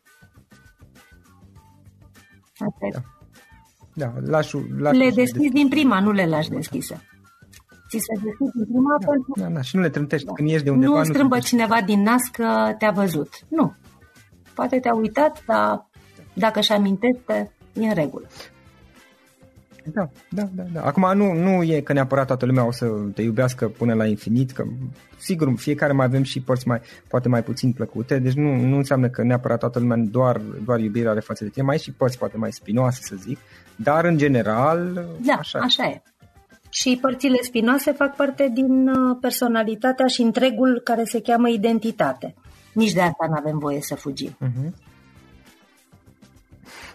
Da. 2.94 3.02
Da, 3.96 4.14
lași, 4.26 4.58
lași 4.78 4.98
le 4.98 5.10
deschizi 5.10 5.50
din 5.50 5.68
prima, 5.68 6.00
nu 6.00 6.12
le 6.12 6.26
lași 6.26 6.50
deschise. 6.50 7.02
Ți 7.90 7.98
se 7.98 8.14
deschid 8.24 8.52
din 8.54 8.66
prima 8.66 8.98
da, 9.00 9.08
pentru... 9.08 9.34
Da, 9.36 9.56
da, 9.56 9.62
și 9.62 9.76
nu 9.76 9.82
le 9.82 9.90
trântești 9.90 10.26
da. 10.26 10.34
când 10.34 10.50
ieși 10.50 10.64
de 10.64 10.70
undeva. 10.70 10.92
Nu, 10.92 10.98
nu 10.98 11.04
strâmbă 11.04 11.40
cineva 11.40 11.82
din 11.82 12.02
nas 12.02 12.22
că 12.32 12.76
te-a 12.78 12.92
văzut. 12.92 13.30
Nu. 13.48 13.74
Poate 14.54 14.80
te-a 14.80 14.96
uitat, 14.96 15.44
dar 15.46 15.90
dacă 16.34 16.60
și 16.62 16.72
amintește, 16.72 17.52
e 17.74 17.88
în 17.88 17.94
regulă. 17.94 18.28
Da, 19.86 20.10
da, 20.30 20.50
da, 20.56 20.64
da. 20.74 20.82
Acum 20.82 21.18
nu, 21.18 21.34
nu 21.34 21.64
e 21.64 21.82
că 21.82 21.94
neapărat 21.94 22.28
toată 22.28 22.46
lumea 22.46 22.66
o 22.66 22.72
să 22.72 22.86
te 23.14 23.22
iubească 23.22 23.68
până 23.68 23.94
la 23.94 24.06
infinit, 24.06 24.52
că 24.52 24.64
sigur, 25.18 25.54
fiecare 25.56 25.94
mai 25.94 26.06
avem 26.06 26.24
și 26.24 26.42
părți 26.42 26.68
mai, 26.68 26.82
poate 27.08 27.30
mai 27.30 27.44
puțin 27.44 27.72
plăcute, 27.72 28.20
deci 28.20 28.34
nu, 28.34 28.56
nu 28.56 28.76
înseamnă 28.76 29.10
că 29.10 29.24
neapărat 29.24 29.60
toată 29.60 29.80
lumea 29.80 29.98
doar, 29.98 30.42
doar 30.66 30.80
iubire 30.80 31.10
are 31.10 31.20
față 31.20 31.44
de 31.44 31.50
tine, 31.50 31.66
mai 31.66 31.78
și 31.78 31.92
părți 31.92 32.18
poate 32.18 32.38
mai 32.38 32.52
spinoase, 32.52 33.00
să 33.02 33.16
zic, 33.16 33.38
dar 33.76 34.06
în 34.06 34.18
general 34.18 35.08
da, 35.26 35.34
așa, 35.34 35.60
așa 35.60 35.84
e. 35.84 36.02
Și 36.70 36.98
părțile 37.02 37.38
spinoase 37.42 37.92
fac 37.92 38.16
parte 38.16 38.52
din 38.54 38.88
uh, 38.88 39.18
personalitatea 39.22 40.08
și 40.08 40.22
întregul 40.22 40.82
care 40.84 41.04
se 41.04 41.22
cheamă 41.22 41.50
identitate. 41.50 42.36
Nici 42.74 42.94
de 42.94 43.02
asta 43.02 43.26
nu 43.28 43.36
avem 43.38 43.58
voie 43.58 43.82
să 43.82 43.96
fugim. 43.96 44.38
Uh-huh. 44.42 44.92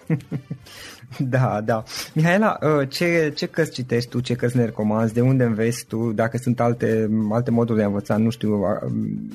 Da, 1.18 1.61
da. 1.64 1.83
Mihaela, 2.12 2.59
uh, 2.62 2.88
ce, 2.88 3.33
ce 3.37 3.47
cărți 3.47 3.73
citești 3.73 4.11
tu, 4.11 4.21
ce 4.21 4.35
cărți 4.35 4.57
ne 4.57 4.64
recomanzi, 4.64 5.14
de 5.14 5.21
unde 5.21 5.44
înveți 5.44 5.85
tu, 5.85 6.12
dacă 6.12 6.37
sunt 6.37 6.61
alte, 6.61 7.09
alte 7.31 7.51
moduri 7.51 7.79
de 7.79 7.85
a 7.85 7.87
învăța, 7.87 8.16
nu 8.16 8.31
știu, 8.31 8.62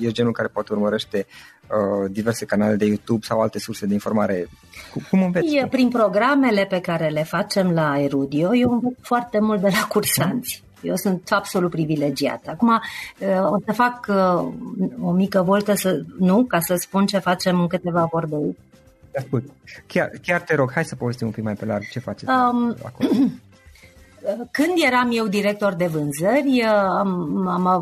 ești 0.00 0.14
genul 0.14 0.32
care 0.32 0.48
poate 0.48 0.72
urmărește 0.72 1.26
uh, 1.26 2.10
diverse 2.10 2.44
canale 2.44 2.74
de 2.74 2.84
YouTube 2.84 3.24
sau 3.26 3.40
alte 3.40 3.58
surse 3.58 3.86
de 3.86 3.92
informare. 3.92 4.46
Cum 5.10 5.22
înveți? 5.22 5.56
E, 5.56 5.66
prin 5.66 5.88
programele 5.88 6.64
pe 6.64 6.80
care 6.80 7.08
le 7.08 7.22
facem 7.22 7.70
la 7.70 8.00
Erudio, 8.00 8.54
eu 8.54 8.70
învăț 8.70 8.94
foarte 9.00 9.40
mult 9.40 9.60
de 9.60 9.68
la 9.68 9.86
cursanți. 9.88 10.62
Eu 10.82 10.96
sunt 10.96 11.28
absolut 11.30 11.70
privilegiată. 11.70 12.50
Acum 12.50 12.68
uh, 12.68 13.50
o 13.50 13.56
să 13.66 13.72
fac 13.72 14.06
o 15.00 15.10
mică 15.10 15.42
voltă, 15.42 15.74
să, 15.74 16.02
nu, 16.18 16.44
ca 16.44 16.60
să 16.60 16.74
spun 16.74 17.06
ce 17.06 17.18
facem 17.18 17.60
în 17.60 17.66
câteva 17.66 18.08
vorbe 18.10 18.36
ascult. 19.18 19.44
Chiar, 19.86 20.10
chiar 20.22 20.40
te 20.40 20.54
rog, 20.54 20.72
hai 20.72 20.84
să 20.84 20.96
povestim 20.96 21.26
un 21.26 21.32
pic 21.32 21.44
mai 21.44 21.54
pe 21.54 21.64
larg 21.64 21.88
ce 21.88 21.98
faceți 21.98 22.30
um, 22.30 22.76
acolo. 22.84 23.08
Când 24.50 24.72
eram 24.86 25.10
eu 25.12 25.26
director 25.26 25.74
de 25.74 25.86
vânzări, 25.86 26.62
uh, 26.62 26.88
am, 26.98 27.46
am, 27.46 27.74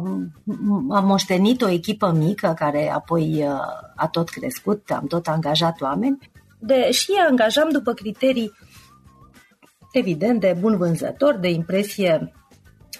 am 0.90 1.06
moștenit 1.06 1.62
o 1.62 1.68
echipă 1.68 2.12
mică 2.12 2.54
care 2.58 2.90
apoi 2.90 3.44
uh, 3.46 3.50
a 3.96 4.08
tot 4.08 4.28
crescut, 4.28 4.90
am 4.90 5.06
tot 5.06 5.26
angajat 5.26 5.80
oameni 5.80 6.18
de, 6.58 6.90
și 6.90 7.10
angajam 7.28 7.68
după 7.70 7.92
criterii 7.92 8.52
evident 9.92 10.40
de 10.40 10.56
bun 10.60 10.76
vânzător, 10.76 11.36
de 11.36 11.48
impresie 11.48 12.32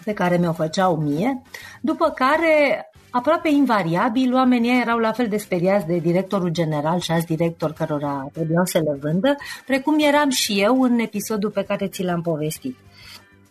pe 0.05 0.13
care 0.13 0.37
mi-o 0.37 0.53
făceau 0.53 0.97
mie, 0.97 1.43
după 1.81 2.11
care 2.11 2.87
Aproape 3.13 3.49
invariabil, 3.49 4.35
oamenii 4.35 4.81
erau 4.81 4.99
la 4.99 5.13
fel 5.13 5.29
de 5.29 5.37
speriați 5.37 5.87
de 5.87 5.99
directorul 5.99 6.49
general 6.49 6.99
și 7.01 7.11
alți 7.11 7.27
directori 7.27 7.75
cărora 7.75 8.29
trebuiau 8.33 8.65
să 8.65 8.79
le 8.79 8.99
vândă, 9.01 9.37
precum 9.67 9.99
eram 9.99 10.31
și 10.31 10.61
eu 10.61 10.83
în 10.83 10.99
episodul 10.99 11.51
pe 11.51 11.65
care 11.65 11.89
ți 11.89 12.03
l-am 12.03 12.23
povestit. 12.23 12.77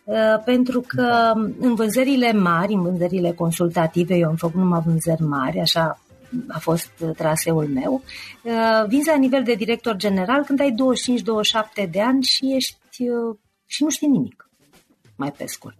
Uh, 0.04 0.18
pentru 0.46 0.84
că 0.88 1.32
în 1.60 1.76
vânzările 1.76 2.32
mari, 2.32 2.74
în 2.74 2.82
vânzările 2.82 3.32
consultative, 3.32 4.16
eu 4.16 4.28
am 4.28 4.36
făcut 4.36 4.56
numai 4.56 4.82
vânzări 4.86 5.22
mari, 5.22 5.60
așa 5.60 6.00
a 6.48 6.60
fost 6.60 6.92
traseul 7.18 7.68
meu, 7.68 8.02
uh, 8.44 8.88
vinzi 8.88 9.10
la 9.10 9.18
nivel 9.18 9.44
de 9.44 9.54
director 9.54 9.96
general 9.96 10.44
când 10.44 10.60
ai 10.60 10.76
25-27 11.86 11.90
de 11.92 12.02
ani 12.02 12.24
și 12.24 12.54
ești 12.56 13.10
uh, 13.10 13.38
și 13.66 13.84
nu 13.84 13.90
știi 13.90 14.08
nimic, 14.08 14.50
mai 15.16 15.32
pe 15.32 15.46
scurt 15.48 15.78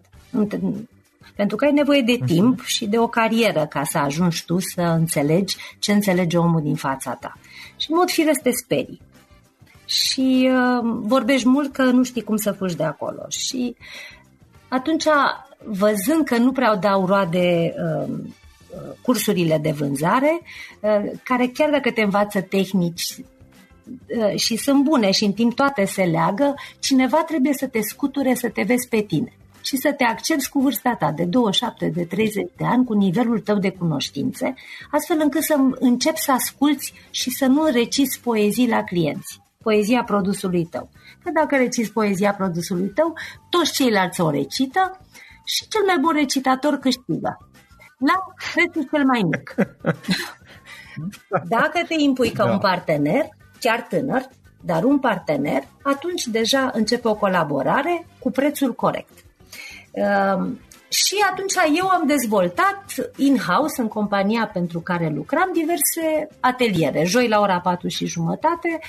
Pentru 1.36 1.56
că 1.56 1.66
ai 1.66 1.72
nevoie 1.72 2.02
de 2.02 2.20
timp 2.26 2.64
și 2.64 2.88
de 2.88 3.00
o 3.00 3.08
carieră 3.08 3.66
ca 3.66 3.84
să 3.84 3.98
ajungi 3.98 4.46
tu 4.46 4.60
să 4.60 4.82
înțelegi 4.82 5.56
ce 5.80 5.92
înțelege 5.92 6.38
omul 6.38 6.62
din 6.62 6.76
fața 6.76 7.14
ta. 7.14 7.38
Și 7.78 7.92
în 7.92 7.98
mod 7.98 8.10
firesc 8.10 8.42
te 8.42 8.52
sperii. 8.52 9.02
Și 9.86 10.50
uh, 10.52 11.00
vorbești 11.02 11.48
mult 11.48 11.74
că 11.74 11.84
nu 11.84 12.04
știi 12.04 12.24
cum 12.24 12.36
să 12.36 12.52
fugi 12.52 12.76
de 12.76 12.84
acolo. 12.84 13.26
Și 13.30 13.76
atunci, 14.68 15.04
văzând 15.66 16.26
că 16.26 16.38
nu 16.38 16.52
prea 16.52 16.76
dau 16.76 17.06
roade 17.06 17.74
uh, 17.78 18.10
uh, 18.10 18.96
cursurile 19.02 19.58
de 19.58 19.72
vânzare, 19.72 20.42
uh, 20.80 21.12
care 21.24 21.48
chiar 21.48 21.70
dacă 21.70 21.92
te 21.92 22.02
învață 22.02 22.42
tehnici 22.42 23.16
uh, 23.18 24.36
și 24.36 24.56
sunt 24.56 24.84
bune 24.84 25.12
și 25.12 25.24
în 25.24 25.34
timp 25.34 25.56
toate 25.56 25.86
se 25.86 26.04
leagă, 26.04 26.54
cineva 26.80 27.24
trebuie 27.24 27.54
să 27.54 27.68
te 27.68 27.82
scuture 27.82 28.34
să 28.34 28.50
te 28.50 28.62
vezi 28.62 28.88
pe 28.88 29.02
tine 29.02 29.34
și 29.62 29.78
să 29.78 29.94
te 29.94 30.04
accepti 30.04 30.50
cu 30.50 30.60
vârsta 30.60 30.96
ta 30.96 31.12
de 31.12 31.24
27, 31.26 31.88
de 31.88 32.04
30 32.06 32.52
de 32.58 32.66
ani, 32.66 32.86
cu 32.86 32.94
nivelul 32.94 33.40
tău 33.40 33.58
de 33.58 33.70
cunoștințe, 33.72 34.54
astfel 34.92 35.20
încât 35.20 35.44
să 35.44 35.56
începi 35.80 36.20
să 36.20 36.32
asculți 36.32 36.94
și 37.10 37.30
să 37.30 37.46
nu 37.46 37.66
reciți 37.66 38.20
poezii 38.20 38.70
la 38.70 38.84
clienți, 38.84 39.42
poezia 39.64 40.04
produsului 40.04 40.66
tău. 40.66 40.90
Că 41.24 41.32
dacă 41.34 41.56
reciți 41.56 41.92
poezia 41.92 42.34
produsului 42.34 42.88
tău, 42.88 43.14
toți 43.50 43.74
ceilalți 43.74 44.22
o 44.22 44.30
recită 44.30 45.00
și 45.44 45.68
cel 45.68 45.82
mai 45.86 45.98
bun 46.00 46.14
recitator 46.14 46.78
câștigă. 46.78 47.38
La 47.98 48.14
prețul 48.54 48.90
cel 48.92 49.06
mai 49.06 49.22
mic. 49.22 49.56
Dacă 51.56 51.84
te 51.88 51.94
impui 51.98 52.32
ca 52.32 52.46
da. 52.46 52.52
un 52.52 52.60
partener, 52.60 53.30
chiar 53.60 53.82
tânăr, 53.82 54.30
dar 54.62 54.84
un 54.84 55.00
partener, 55.00 55.64
atunci 55.84 56.26
deja 56.26 56.70
începe 56.74 57.08
o 57.08 57.16
colaborare 57.16 58.06
cu 58.20 58.32
prețul 58.32 58.74
corect. 58.74 59.24
Ehm, 59.92 60.60
și 60.90 61.16
atunci 61.32 61.54
eu 61.78 61.88
am 61.88 62.08
dezvoltat 62.08 62.84
in-house, 63.16 63.82
în 63.82 63.88
compania 63.88 64.50
pentru 64.54 64.80
care 64.80 65.12
lucram, 65.16 65.50
diverse 65.54 66.28
ateliere. 66.40 67.04
Joi 67.06 67.28
la 67.28 67.40
ora 67.40 67.60
4 67.60 67.88
și 67.88 68.06
jumătate, 68.06 68.80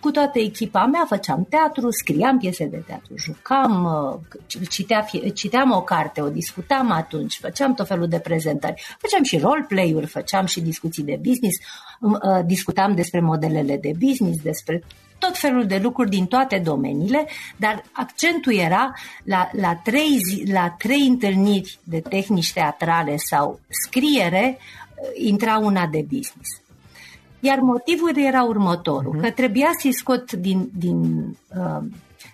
cu 0.00 0.10
toată 0.10 0.38
echipa 0.38 0.86
mea 0.86 1.04
făceam 1.08 1.46
teatru, 1.48 1.90
scriam 1.90 2.38
piese 2.38 2.64
de 2.64 2.82
teatru, 2.86 3.14
jucam, 3.16 3.84
uh, 3.84 4.66
citea, 4.68 5.06
citeam 5.34 5.70
o 5.70 5.82
carte, 5.82 6.20
o 6.20 6.28
discutam 6.28 6.90
atunci, 6.90 7.38
făceam 7.40 7.74
tot 7.74 7.86
felul 7.86 8.08
de 8.08 8.18
prezentări, 8.18 8.96
făceam 8.98 9.22
și 9.22 9.38
roleplay-uri, 9.38 10.06
făceam 10.06 10.46
și 10.46 10.60
discuții 10.60 11.02
de 11.02 11.20
business, 11.22 11.58
um, 12.00 12.18
uh, 12.22 12.44
discutam 12.44 12.94
despre 12.94 13.20
modelele 13.20 13.76
de 13.76 13.92
business, 13.98 14.42
despre 14.42 14.82
tot 15.20 15.38
felul 15.38 15.66
de 15.66 15.78
lucruri 15.82 16.10
din 16.10 16.26
toate 16.26 16.58
domeniile, 16.58 17.26
dar 17.56 17.82
accentul 17.92 18.54
era 18.54 18.94
la, 19.24 19.50
la, 19.52 19.74
trei, 19.74 20.18
zi, 20.28 20.52
la 20.52 20.74
trei 20.78 21.06
întâlniri 21.06 21.78
de 21.84 22.00
tehnici 22.00 22.52
teatrale 22.52 23.16
sau 23.16 23.60
scriere, 23.68 24.58
uh, 24.58 25.26
intra 25.26 25.58
una 25.58 25.86
de 25.86 26.02
business. 26.02 26.48
Iar 27.40 27.58
motivul 27.58 28.18
era 28.18 28.42
următorul, 28.42 29.16
uh-huh. 29.16 29.22
că 29.22 29.30
trebuia 29.30 29.70
să-i 29.78 29.92
scot 29.92 30.32
din, 30.32 30.70
din, 30.74 31.24
uh, 31.56 31.82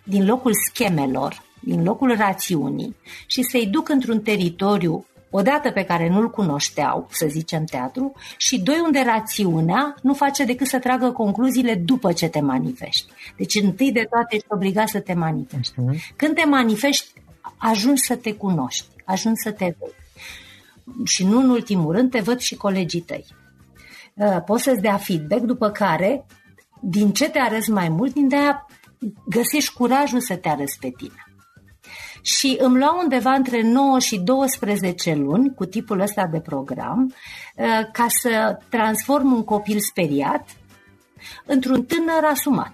din 0.05 0.27
locul 0.27 0.53
schemelor, 0.73 1.43
din 1.61 1.83
locul 1.83 2.17
rațiunii 2.17 2.97
și 3.27 3.43
să-i 3.43 3.67
duc 3.67 3.89
într-un 3.89 4.21
teritoriu 4.21 5.07
odată 5.31 5.71
pe 5.71 5.85
care 5.85 6.09
nu-l 6.09 6.31
cunoșteau, 6.31 7.07
să 7.11 7.27
zicem 7.29 7.65
teatru, 7.65 8.13
și 8.37 8.61
doi 8.61 8.81
unde 8.85 9.03
rațiunea 9.07 9.95
nu 10.03 10.15
face 10.15 10.45
decât 10.45 10.67
să 10.67 10.79
tragă 10.79 11.11
concluziile 11.11 11.75
după 11.75 12.13
ce 12.13 12.29
te 12.29 12.41
manifesti. 12.41 13.13
Deci 13.37 13.55
întâi 13.55 13.93
de 13.93 14.07
toate 14.11 14.35
ești 14.35 14.47
obligat 14.49 14.89
să 14.89 15.01
te 15.01 15.15
manifesti. 15.15 15.75
Uh-huh. 15.81 16.17
Când 16.17 16.35
te 16.35 16.45
manifesti, 16.45 17.13
ajungi 17.57 18.03
să 18.03 18.17
te 18.17 18.35
cunoști, 18.35 18.87
ajungi 19.05 19.41
să 19.43 19.51
te 19.51 19.65
vezi. 19.65 19.95
Și 21.05 21.25
nu 21.25 21.39
în 21.39 21.51
ultimul 21.51 21.95
rând, 21.95 22.11
te 22.11 22.21
văd 22.21 22.39
și 22.39 22.55
colegii 22.55 23.01
tăi. 23.01 23.27
Uh, 24.15 24.43
poți 24.45 24.63
să-ți 24.63 24.81
dea 24.81 24.97
feedback, 24.97 25.43
după 25.43 25.71
care, 25.71 26.27
din 26.81 27.13
ce 27.13 27.31
te 27.31 27.39
arăți 27.39 27.71
mai 27.71 27.89
mult, 27.89 28.13
din 28.13 28.29
de 28.29 28.37
aia 28.37 28.67
găsești 29.29 29.73
curajul 29.73 30.21
să 30.21 30.37
te 30.37 30.49
arăți 30.49 30.79
pe 30.79 30.93
tine. 30.97 31.26
Și 32.27 32.57
îmi 32.61 32.79
lua 32.79 32.99
undeva 33.03 33.33
între 33.33 33.63
9 33.63 33.99
și 33.99 34.19
12 34.19 35.15
luni 35.15 35.55
cu 35.55 35.65
tipul 35.65 36.01
ăsta 36.01 36.27
de 36.27 36.41
program 36.41 37.15
uh, 37.57 37.67
ca 37.93 38.07
să 38.09 38.59
transform 38.69 39.33
un 39.33 39.45
copil 39.45 39.79
speriat 39.81 40.49
într-un 41.45 41.85
tânăr 41.85 42.25
asumat. 42.31 42.73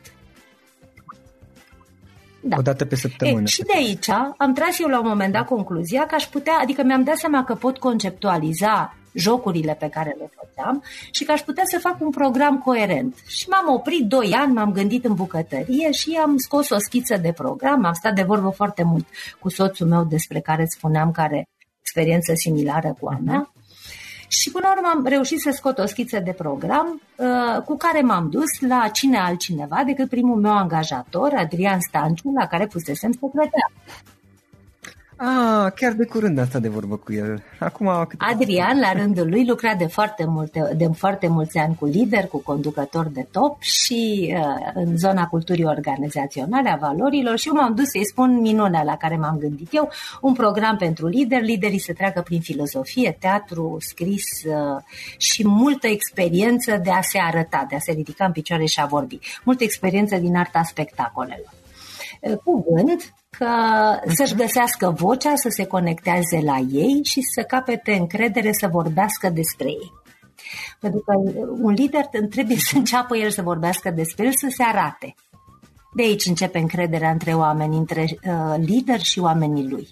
Da. 2.41 2.57
O 2.59 2.63
dată 2.63 2.85
pe 2.85 2.97
săptămână. 2.97 3.43
E, 3.43 3.47
și 3.47 3.63
de 3.63 3.73
aici 3.75 4.09
am 4.37 4.53
tras 4.55 4.79
eu 4.79 4.89
la 4.89 5.01
un 5.01 5.09
moment 5.09 5.33
dat 5.33 5.47
concluzia 5.47 6.07
că 6.07 6.15
aș 6.15 6.25
putea, 6.25 6.59
adică 6.63 6.83
mi-am 6.83 7.03
dat 7.03 7.17
seama 7.17 7.45
că 7.45 7.55
pot 7.55 7.79
conceptualiza 7.79 8.97
jocurile 9.13 9.75
pe 9.75 9.89
care 9.89 10.17
le 10.19 10.31
făceam 10.37 10.83
și 11.11 11.25
că 11.25 11.33
aș 11.33 11.41
putea 11.41 11.65
să 11.67 11.79
fac 11.79 12.01
un 12.01 12.11
program 12.11 12.59
coerent. 12.59 13.17
Și 13.27 13.49
m-am 13.49 13.75
oprit 13.75 14.07
doi 14.07 14.33
ani, 14.33 14.53
m-am 14.53 14.73
gândit 14.73 15.05
în 15.05 15.15
bucătărie 15.15 15.91
și 15.91 16.19
am 16.23 16.37
scos 16.37 16.71
o 16.71 16.79
schiță 16.79 17.17
de 17.17 17.33
program, 17.33 17.85
am 17.85 17.93
stat 17.93 18.15
de 18.15 18.23
vorbă 18.23 18.49
foarte 18.49 18.83
mult 18.83 19.07
cu 19.39 19.49
soțul 19.49 19.87
meu 19.87 20.05
despre 20.05 20.41
care 20.41 20.65
spuneam 20.65 21.11
că 21.11 21.21
are 21.21 21.49
experiență 21.81 22.33
similară 22.35 22.97
cu 23.01 23.09
a 23.09 23.19
mea. 23.25 23.53
Și 24.29 24.51
până 24.51 24.67
la 24.67 24.73
urmă 24.73 24.91
am 24.95 25.07
reușit 25.07 25.41
să 25.41 25.51
scot 25.53 25.79
o 25.79 25.87
schiță 25.87 26.19
de 26.19 26.33
program 26.33 27.03
uh, 27.17 27.63
cu 27.65 27.77
care 27.77 28.01
m-am 28.01 28.31
dus 28.31 28.61
la 28.61 28.89
cine 28.89 29.19
altcineva 29.19 29.83
decât 29.87 30.09
primul 30.09 30.41
meu 30.41 30.53
angajator, 30.53 31.33
Adrian 31.37 31.81
Stanciu, 31.81 32.33
la 32.39 32.47
care 32.47 32.67
pusesem 32.67 33.13
secretar. 33.13 33.71
Ah, 35.25 35.73
chiar 35.75 35.93
de 35.93 36.05
curând 36.05 36.39
asta 36.39 36.59
de 36.59 36.69
vorbă 36.69 36.97
cu 36.97 37.13
el. 37.13 37.43
Acum 37.59 37.89
Adrian, 38.19 38.79
la 38.79 38.93
rândul 38.93 39.29
lui, 39.29 39.47
lucra 39.47 39.75
de 39.75 39.87
foarte, 39.87 40.25
multe, 40.27 40.73
de 40.77 40.87
foarte 40.97 41.29
mulți 41.29 41.59
ani 41.59 41.75
cu 41.75 41.85
lider, 41.85 42.27
cu 42.27 42.39
conducător 42.39 43.07
de 43.07 43.27
top 43.31 43.61
și 43.61 44.35
uh, 44.37 44.71
în 44.75 44.97
zona 44.97 45.27
culturii 45.27 45.65
organizaționale, 45.65 46.71
a 46.71 46.77
valorilor 46.77 47.39
și 47.39 47.49
eu 47.49 47.55
m-am 47.55 47.75
dus 47.75 47.89
să-i 47.91 48.07
spun 48.07 48.41
minunea 48.41 48.83
la 48.83 48.97
care 48.97 49.17
m-am 49.17 49.39
gândit 49.39 49.69
eu, 49.73 49.91
un 50.21 50.33
program 50.33 50.77
pentru 50.77 51.07
lideri, 51.07 51.45
liderii 51.45 51.79
să 51.79 51.93
treacă 51.93 52.21
prin 52.21 52.41
filozofie, 52.41 53.17
teatru, 53.21 53.77
scris 53.81 54.25
uh, 54.47 54.83
și 55.17 55.47
multă 55.47 55.87
experiență 55.87 56.81
de 56.85 56.91
a 56.91 57.01
se 57.01 57.19
arăta, 57.19 57.67
de 57.69 57.75
a 57.75 57.79
se 57.79 57.93
ridica 57.93 58.25
în 58.25 58.33
picioare 58.33 58.65
și 58.65 58.81
a 58.81 58.87
vorbi. 58.87 59.19
Multă 59.45 59.65
experiență 59.65 60.17
din 60.17 60.37
arta 60.37 60.63
spectacolelor. 60.63 61.53
Uh, 62.21 62.37
cuvânt 62.37 63.15
că 63.39 63.51
să-și 64.15 64.35
găsească 64.35 64.91
vocea, 64.91 65.33
să 65.35 65.49
se 65.49 65.67
conecteze 65.67 66.41
la 66.45 66.57
ei 66.57 67.01
și 67.05 67.21
să 67.35 67.43
capete 67.43 67.93
încredere 67.93 68.53
să 68.53 68.69
vorbească 68.69 69.31
despre 69.31 69.69
ei. 69.69 69.93
Pentru 70.81 71.01
că 71.01 71.13
un 71.63 71.73
lider 71.73 72.07
trebuie 72.31 72.57
să 72.57 72.77
înceapă 72.77 73.17
el 73.17 73.31
să 73.31 73.43
vorbească 73.43 73.91
despre 73.91 74.27
el, 74.27 74.33
să 74.33 74.47
se 74.51 74.63
arate. 74.63 75.15
De 75.95 76.03
aici 76.03 76.27
începe 76.27 76.59
încrederea 76.59 77.11
între 77.11 77.35
oameni, 77.35 77.77
între 77.77 78.03
uh, 78.03 78.55
lider 78.57 79.01
și 79.01 79.19
oamenii 79.19 79.69
lui. 79.69 79.89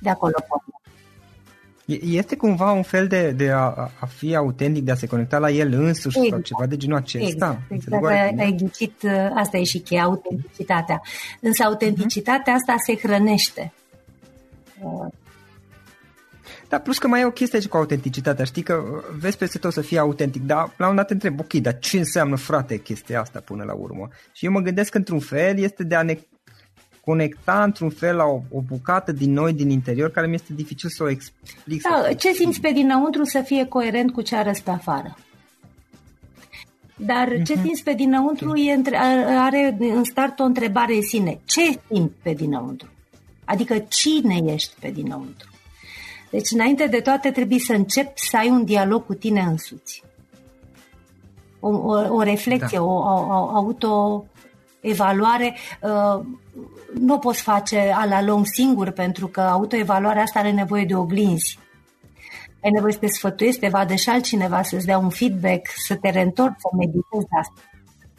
De 0.00 0.10
acolo 0.10 0.34
pornim. 0.48 0.81
Este 1.86 2.36
cumva 2.36 2.72
un 2.72 2.82
fel 2.82 3.06
de, 3.06 3.30
de 3.30 3.50
a, 3.50 3.90
a 4.00 4.06
fi 4.06 4.36
autentic, 4.36 4.84
de 4.84 4.90
a 4.90 4.94
se 4.94 5.06
conecta 5.06 5.38
la 5.38 5.50
el 5.50 5.72
însuși 5.72 6.18
exact. 6.18 6.32
sau 6.32 6.40
ceva 6.40 6.66
de 6.66 6.76
genul 6.76 6.96
acesta? 6.96 7.28
Exact, 7.28 7.60
exact. 7.68 8.04
Ai, 8.04 8.34
ai 8.38 8.54
ghicit, 8.56 9.02
uh, 9.02 9.30
asta 9.34 9.56
e 9.56 9.64
și 9.64 9.78
cheia, 9.78 10.02
autenticitatea. 10.02 11.00
Însă 11.40 11.62
autenticitatea 11.62 12.52
asta 12.52 12.74
se 12.86 12.96
hrănește. 12.96 13.72
Da, 16.68 16.78
plus 16.78 16.98
că 16.98 17.08
mai 17.08 17.20
e 17.20 17.24
o 17.24 17.30
chestie 17.30 17.58
aici 17.58 17.68
cu 17.68 17.76
autenticitatea. 17.76 18.44
Știi 18.44 18.62
că 18.62 18.74
uh, 18.74 19.02
vezi 19.18 19.36
peste 19.36 19.58
tot 19.58 19.72
să 19.72 19.80
fie 19.80 19.98
autentic, 19.98 20.42
dar 20.42 20.74
la 20.76 20.88
un 20.88 20.96
dat 20.96 21.06
te 21.06 21.12
întreb, 21.12 21.40
ok, 21.40 21.52
dar 21.52 21.78
ce 21.78 21.98
înseamnă, 21.98 22.36
frate, 22.36 22.76
chestia 22.76 23.20
asta 23.20 23.40
până 23.40 23.64
la 23.64 23.72
urmă? 23.72 24.08
Și 24.32 24.44
eu 24.44 24.52
mă 24.52 24.60
gândesc 24.60 24.90
că 24.90 24.98
într-un 24.98 25.20
fel 25.20 25.58
este 25.58 25.84
de 25.84 25.94
a 25.94 26.02
ne 26.02 26.18
conecta 27.04 27.62
într-un 27.62 27.90
fel 27.90 28.16
la 28.16 28.24
o, 28.24 28.40
o 28.50 28.60
bucată 28.60 29.12
din 29.12 29.32
noi, 29.32 29.52
din 29.52 29.70
interior, 29.70 30.10
care 30.10 30.26
mi 30.26 30.34
este 30.34 30.52
dificil 30.54 30.88
să 30.88 31.02
o 31.02 31.08
explic. 31.08 31.82
Da, 31.82 32.12
ce 32.12 32.32
simți 32.32 32.60
pe 32.60 32.72
dinăuntru 32.72 33.24
să 33.24 33.40
fie 33.40 33.66
coerent 33.66 34.12
cu 34.12 34.20
ce 34.20 34.36
arăți 34.36 34.62
pe 34.62 34.70
afară. 34.70 35.16
Dar 36.96 37.28
ce 37.28 37.54
mm-hmm. 37.54 37.62
simți 37.62 37.82
pe 37.82 37.92
dinăuntru 37.92 38.48
okay. 38.48 38.66
e 38.66 38.72
între, 38.72 38.96
are 39.38 39.76
în 39.78 40.04
start 40.04 40.38
o 40.38 40.44
întrebare 40.44 40.94
în 40.94 41.02
sine. 41.02 41.40
Ce 41.44 41.80
simți 41.90 42.14
pe 42.22 42.32
dinăuntru? 42.32 42.88
Adică 43.44 43.78
cine 43.78 44.52
ești 44.52 44.74
pe 44.80 44.90
dinăuntru? 44.90 45.50
Deci, 46.30 46.50
înainte 46.50 46.86
de 46.86 47.00
toate, 47.00 47.30
trebuie 47.30 47.58
să 47.58 47.72
începi 47.72 48.20
să 48.28 48.36
ai 48.36 48.48
un 48.48 48.64
dialog 48.64 49.06
cu 49.06 49.14
tine 49.14 49.40
însuți. 49.40 50.02
O, 51.60 51.68
o, 51.68 52.14
o 52.14 52.22
reflexie, 52.22 52.78
da. 52.78 52.84
o, 52.84 52.92
o, 52.92 53.26
o 53.28 53.56
auto 53.56 54.24
evaluare 54.80 55.56
uh, 55.80 56.24
nu 57.00 57.14
o 57.14 57.18
poți 57.18 57.42
face 57.42 57.92
a 57.94 58.04
la 58.04 58.22
lung 58.22 58.44
singur, 58.46 58.90
pentru 58.90 59.26
că 59.26 59.40
autoevaluarea 59.40 60.22
asta 60.22 60.38
are 60.38 60.52
nevoie 60.52 60.84
de 60.84 60.94
oglinzi. 60.94 61.58
Ai 62.62 62.70
nevoie 62.70 62.92
să 62.92 62.98
te 62.98 63.06
sfătuiești, 63.06 63.60
te 63.60 63.68
vadă 63.68 63.94
și 63.94 64.08
altcineva, 64.08 64.62
să-ți 64.62 64.86
dea 64.86 64.98
un 64.98 65.10
feedback, 65.10 65.68
să 65.86 65.94
te 65.94 66.10
reîntorci, 66.10 66.58
să 66.58 66.68
meditezi 66.76 67.26
asta. 67.40 67.71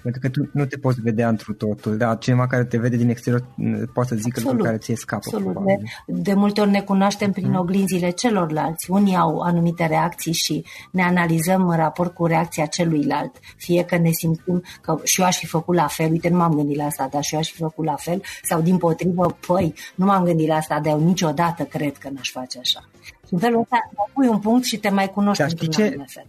Pentru 0.03 0.21
că 0.21 0.29
tu 0.29 0.49
nu 0.51 0.65
te 0.65 0.77
poți 0.77 1.01
vedea 1.01 1.29
într 1.29 1.51
totul, 1.51 1.97
dar 1.97 2.17
cineva 2.17 2.47
care 2.47 2.63
te 2.63 2.77
vede 2.77 2.95
din 2.95 3.09
exterior 3.09 3.45
poate 3.93 4.09
să 4.09 4.15
zică 4.15 4.39
lucruri 4.39 4.63
care 4.63 4.77
ție 4.77 4.95
scapă. 4.95 5.29
Absolut. 5.33 5.65
De, 5.65 5.77
de 6.05 6.33
multe 6.33 6.61
ori 6.61 6.69
ne 6.69 6.81
cunoaștem 6.81 7.31
prin 7.31 7.49
mm. 7.49 7.55
oglinzile 7.55 8.09
celorlalți. 8.09 8.91
Unii 8.91 9.15
au 9.15 9.39
anumite 9.39 9.85
reacții 9.85 10.33
și 10.33 10.65
ne 10.91 11.03
analizăm 11.03 11.67
în 11.67 11.75
raport 11.75 12.13
cu 12.13 12.25
reacția 12.25 12.65
celuilalt. 12.65 13.31
Fie 13.57 13.83
că 13.83 13.97
ne 13.97 14.09
simțim 14.11 14.63
că 14.81 14.99
și 15.03 15.21
eu 15.21 15.27
aș 15.27 15.37
fi 15.37 15.45
făcut 15.45 15.75
la 15.75 15.87
fel, 15.87 16.11
uite, 16.11 16.29
nu 16.29 16.37
m-am 16.37 16.53
gândit 16.53 16.77
la 16.77 16.85
asta, 16.85 17.07
dar 17.11 17.23
și 17.23 17.33
eu 17.33 17.39
aș 17.39 17.51
fi 17.51 17.57
făcut 17.57 17.85
la 17.85 17.95
fel, 17.95 18.21
sau 18.43 18.61
din 18.61 18.77
potrivă, 18.77 19.37
păi, 19.47 19.73
nu 19.95 20.05
m-am 20.05 20.23
gândit 20.23 20.47
la 20.47 20.55
asta, 20.55 20.79
dar 20.79 20.93
eu 20.93 21.05
niciodată 21.05 21.63
cred 21.63 21.97
că 21.97 22.09
n-aș 22.09 22.31
face 22.31 22.59
așa. 22.59 22.89
Și 23.27 23.33
în 23.33 23.39
felul 23.39 23.59
ăsta 23.59 23.77
pui 24.13 24.27
un 24.27 24.39
punct 24.39 24.63
și 24.63 24.77
te 24.77 24.89
mai 24.89 25.09
cunoști 25.09 25.41
într-un 25.41 25.69
ce... 25.69 25.83
fel. 26.07 26.27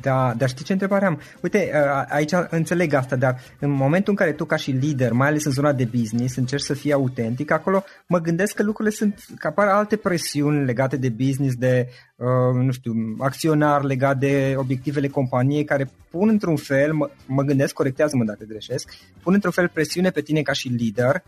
Da, 0.00 0.34
dar 0.36 0.48
știi 0.48 0.64
ce 0.64 0.72
întrebare 0.72 1.06
am? 1.06 1.20
Uite, 1.42 1.72
aici 2.08 2.32
înțeleg 2.50 2.92
asta, 2.92 3.16
dar 3.16 3.40
în 3.58 3.70
momentul 3.70 4.12
în 4.12 4.18
care 4.18 4.32
tu 4.32 4.44
ca 4.44 4.56
și 4.56 4.70
lider, 4.70 5.12
mai 5.12 5.28
ales 5.28 5.44
în 5.44 5.52
zona 5.52 5.72
de 5.72 5.84
business, 5.84 6.36
încerci 6.36 6.62
să 6.62 6.74
fii 6.74 6.92
autentic, 6.92 7.50
acolo 7.50 7.84
mă 8.06 8.20
gândesc 8.20 8.54
că 8.54 8.62
lucrurile 8.62 8.94
sunt, 8.94 9.24
că 9.38 9.46
apar 9.46 9.68
alte 9.68 9.96
presiuni 9.96 10.64
legate 10.64 10.96
de 10.96 11.08
business, 11.08 11.54
de, 11.54 11.88
uh, 12.16 12.62
nu 12.62 12.72
știu, 12.72 12.92
acționar 13.18 13.82
legat 13.82 14.18
de 14.18 14.54
obiectivele 14.56 15.08
companiei, 15.08 15.64
care 15.64 15.90
pun 16.10 16.28
într-un 16.28 16.56
fel, 16.56 16.92
mă, 16.92 17.10
mă 17.26 17.42
gândesc, 17.42 17.74
corectează-mă 17.74 18.24
dacă 18.24 18.44
greșesc, 18.48 18.94
pun 19.22 19.34
într-un 19.34 19.52
fel 19.52 19.68
presiune 19.68 20.10
pe 20.10 20.20
tine 20.20 20.42
ca 20.42 20.52
și 20.52 20.68
lider, 20.68 21.22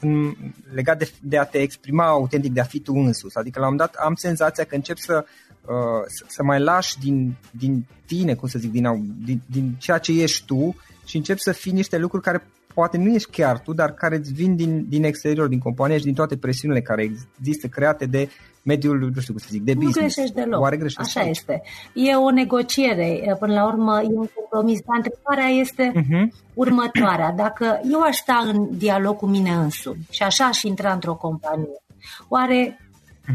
în, 0.00 0.34
legat 0.72 0.98
de, 0.98 1.10
de 1.22 1.38
a 1.38 1.44
te 1.44 1.58
exprima 1.58 2.06
autentic, 2.06 2.52
de 2.52 2.60
a 2.60 2.64
fi 2.64 2.80
tu 2.80 2.92
însuți. 2.94 3.38
Adică 3.38 3.60
la 3.60 3.68
un 3.68 3.76
dat 3.76 3.94
am 3.94 4.14
senzația 4.14 4.64
că 4.64 4.74
încep 4.74 4.96
să 4.96 5.24
Uh, 5.68 6.02
să, 6.06 6.24
să 6.28 6.42
mai 6.42 6.60
lași 6.60 6.98
din, 6.98 7.34
din 7.50 7.86
tine, 8.06 8.34
cum 8.34 8.48
să 8.48 8.58
zic, 8.58 8.70
din, 8.70 9.14
din, 9.24 9.40
din 9.46 9.74
ceea 9.78 9.98
ce 9.98 10.22
ești 10.22 10.46
tu 10.46 10.76
și 11.04 11.16
începi 11.16 11.40
să 11.40 11.52
fii 11.52 11.72
niște 11.72 11.98
lucruri 11.98 12.22
care 12.22 12.46
poate 12.74 12.96
nu 12.96 13.14
ești 13.14 13.30
chiar 13.30 13.58
tu, 13.58 13.72
dar 13.72 13.92
care 13.92 14.16
îți 14.16 14.32
vin 14.32 14.56
din, 14.56 14.86
din 14.88 15.04
exterior, 15.04 15.48
din 15.48 15.58
companie 15.58 15.98
și 15.98 16.04
din 16.04 16.14
toate 16.14 16.36
presiunile 16.36 16.80
care 16.80 17.12
există 17.38 17.66
create 17.66 18.06
de 18.06 18.28
mediul, 18.62 19.10
nu 19.14 19.20
știu 19.20 19.32
cum 19.32 19.42
să 19.42 19.48
zic, 19.50 19.62
de 19.62 19.74
business. 19.74 19.96
Nu 19.96 20.02
greșești 20.02 20.34
deloc. 20.34 20.60
Oare 20.60 20.76
greșești? 20.76 21.00
Așa 21.00 21.20
aici? 21.20 21.36
este. 21.36 21.62
E 21.94 22.14
o 22.14 22.30
negociere, 22.30 23.36
până 23.38 23.52
la 23.52 23.66
urmă 23.66 24.00
e 24.02 24.06
un 24.06 24.28
compromis. 24.34 24.80
Dar 24.86 24.96
întrebarea 24.96 25.60
este 25.60 25.92
uh-huh. 25.94 26.44
următoarea. 26.54 27.32
Dacă 27.32 27.80
eu 27.92 28.00
aș 28.00 28.16
sta 28.16 28.42
în 28.46 28.78
dialog 28.78 29.16
cu 29.16 29.26
mine 29.26 29.50
însumi 29.50 30.06
și 30.10 30.22
așa 30.22 30.44
aș 30.44 30.62
intra 30.62 30.92
într-o 30.92 31.14
companie, 31.14 31.82
oare 32.28 32.78
Mhm. 32.80 32.87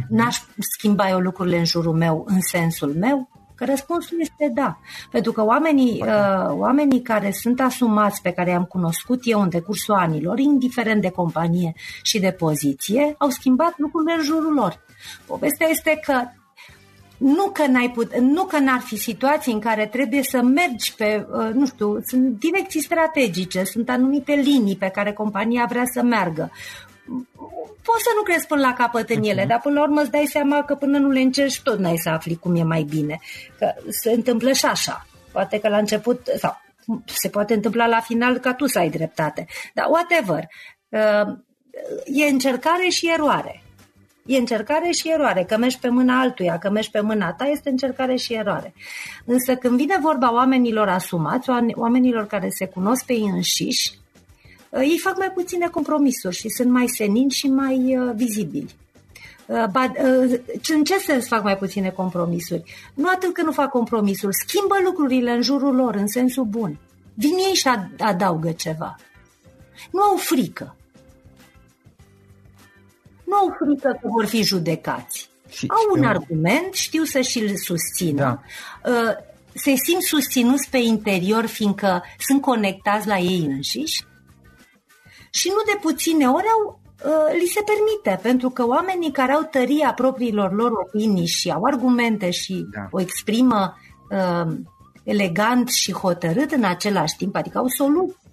N-aș 0.09 0.37
schimba 0.57 1.09
eu 1.09 1.19
lucrurile 1.19 1.57
în 1.57 1.65
jurul 1.65 1.93
meu 1.93 2.25
în 2.27 2.41
sensul 2.41 2.93
meu? 2.99 3.29
Că 3.55 3.65
răspunsul 3.65 4.17
este 4.21 4.51
da. 4.53 4.79
Pentru 5.11 5.31
că 5.31 5.43
oamenii, 5.43 6.01
uh, 6.01 6.49
oamenii 6.49 7.01
care 7.01 7.31
sunt 7.31 7.61
asumați, 7.61 8.21
pe 8.21 8.31
care 8.31 8.49
i-am 8.49 8.63
cunoscut 8.63 9.19
eu 9.23 9.41
în 9.41 9.49
decursul 9.49 9.93
anilor, 9.93 10.39
indiferent 10.39 11.01
de 11.01 11.09
companie 11.09 11.73
și 12.01 12.19
de 12.19 12.31
poziție, 12.31 13.15
au 13.17 13.29
schimbat 13.29 13.73
lucrurile 13.77 14.13
în 14.17 14.23
jurul 14.23 14.53
lor. 14.53 14.85
Povestea 15.25 15.67
este 15.69 15.99
că 16.05 16.21
nu 17.17 17.49
că, 17.53 17.67
n-ai 17.67 17.89
put- 17.89 18.17
nu 18.17 18.43
că 18.43 18.59
n-ar 18.59 18.79
fi 18.79 18.95
situații 18.95 19.53
în 19.53 19.59
care 19.59 19.87
trebuie 19.87 20.23
să 20.23 20.41
mergi 20.41 20.95
pe, 20.95 21.27
uh, 21.31 21.49
nu 21.53 21.65
știu, 21.65 21.99
sunt 22.05 22.39
direcții 22.39 22.81
strategice, 22.81 23.63
sunt 23.63 23.89
anumite 23.89 24.33
linii 24.33 24.75
pe 24.75 24.87
care 24.87 25.13
compania 25.13 25.65
vrea 25.69 25.83
să 25.93 26.01
meargă 26.01 26.51
poți 27.83 28.03
să 28.03 28.11
nu 28.15 28.21
crezi 28.23 28.47
până 28.47 28.61
la 28.61 28.73
capăt 28.73 29.09
în 29.09 29.23
ele, 29.23 29.43
uh-huh. 29.43 29.47
dar 29.47 29.59
până 29.59 29.79
la 29.79 29.81
urmă 29.81 30.01
îți 30.01 30.11
dai 30.11 30.25
seama 30.25 30.63
că 30.63 30.75
până 30.75 30.97
nu 30.97 31.09
le 31.09 31.19
încerci 31.19 31.61
tot 31.61 31.79
n-ai 31.79 31.97
să 31.97 32.09
afli 32.09 32.35
cum 32.35 32.55
e 32.55 32.63
mai 32.63 32.83
bine. 32.83 33.19
Că 33.57 33.73
se 33.89 34.11
întâmplă 34.11 34.51
și 34.51 34.65
așa. 34.65 35.07
Poate 35.31 35.59
că 35.59 35.67
la 35.67 35.77
început, 35.77 36.27
sau 36.37 36.61
se 37.05 37.29
poate 37.29 37.53
întâmpla 37.53 37.85
la 37.85 37.99
final 37.99 38.37
ca 38.37 38.53
tu 38.53 38.65
să 38.65 38.79
ai 38.79 38.89
dreptate. 38.89 39.45
Dar 39.73 39.85
whatever. 39.89 40.43
Uh, 40.89 41.37
e 42.05 42.25
încercare 42.25 42.87
și 42.89 43.09
eroare. 43.13 43.63
E 44.25 44.37
încercare 44.37 44.91
și 44.91 45.11
eroare, 45.11 45.43
că 45.43 45.57
mergi 45.57 45.79
pe 45.79 45.89
mâna 45.89 46.19
altuia, 46.19 46.57
că 46.57 46.69
mergi 46.69 46.91
pe 46.91 46.99
mâna 46.99 47.33
ta, 47.33 47.45
este 47.45 47.69
încercare 47.69 48.15
și 48.15 48.33
eroare. 48.33 48.73
Însă 49.25 49.55
când 49.55 49.77
vine 49.77 49.97
vorba 50.01 50.33
oamenilor 50.33 50.89
asumați, 50.89 51.49
oamenilor 51.75 52.27
care 52.27 52.49
se 52.49 52.65
cunosc 52.65 53.05
pe 53.05 53.13
ei 53.13 53.29
înșiși, 53.33 53.91
Uh, 53.91 54.02
ei 54.81 54.99
fac 54.99 55.17
mai 55.17 55.31
puține 55.31 55.67
compromisuri 55.67 56.35
și 56.35 56.49
sunt 56.49 56.71
mai 56.71 56.87
senini 56.87 57.29
și 57.29 57.47
mai 57.47 57.97
uh, 57.97 58.13
vizibili. 58.15 58.75
Uh, 59.45 60.39
în 60.73 60.83
ce 60.83 60.97
sens 60.97 61.27
fac 61.27 61.43
mai 61.43 61.57
puține 61.57 61.89
compromisuri? 61.89 62.63
Nu 62.93 63.09
atât 63.15 63.33
că 63.33 63.41
nu 63.41 63.51
fac 63.51 63.69
compromisuri, 63.69 64.35
schimbă 64.35 64.75
lucrurile 64.83 65.31
în 65.31 65.41
jurul 65.41 65.75
lor, 65.75 65.95
în 65.95 66.07
sensul 66.07 66.43
bun. 66.43 66.79
Vin 67.13 67.33
ei 67.47 67.53
și 67.53 67.67
adaugă 67.99 68.51
ceva. 68.51 68.95
Nu 69.91 70.01
au 70.01 70.15
frică. 70.15 70.75
Nu 73.23 73.35
au 73.35 73.55
frică 73.59 73.97
că 74.01 74.07
vor 74.07 74.25
fi 74.25 74.43
judecați. 74.43 75.29
Și 75.49 75.67
au 75.69 75.97
un 75.99 76.03
argument, 76.03 76.73
știu 76.73 77.03
să 77.03 77.21
și-l 77.21 77.55
susțină. 77.55 78.41
Da. 78.83 79.17
Se 79.53 79.73
simt 79.75 80.01
susținuți 80.01 80.69
pe 80.69 80.77
interior, 80.77 81.45
fiindcă 81.45 82.03
sunt 82.19 82.41
conectați 82.41 83.07
la 83.07 83.17
ei 83.17 83.45
înșiși 83.45 84.05
și 85.39 85.47
nu 85.47 85.73
de 85.73 85.77
puține 85.81 86.27
ori 86.27 86.45
au, 86.55 86.79
uh, 87.05 87.39
li 87.39 87.45
se 87.45 87.61
permite, 87.71 88.21
pentru 88.21 88.49
că 88.49 88.65
oamenii 88.65 89.11
care 89.11 89.31
au 89.31 89.41
tăria 89.41 89.93
propriilor 89.93 90.53
lor 90.53 90.71
opinii 90.71 91.27
și 91.27 91.49
au 91.49 91.63
argumente 91.63 92.29
și 92.29 92.65
da. 92.71 92.87
o 92.91 93.01
exprimă 93.01 93.77
uh, 94.09 94.53
elegant 95.03 95.69
și 95.69 95.91
hotărât 95.91 96.51
în 96.51 96.63
același 96.63 97.15
timp, 97.17 97.35
adică 97.35 97.57
au 97.57 97.67
soluții, 97.67 98.31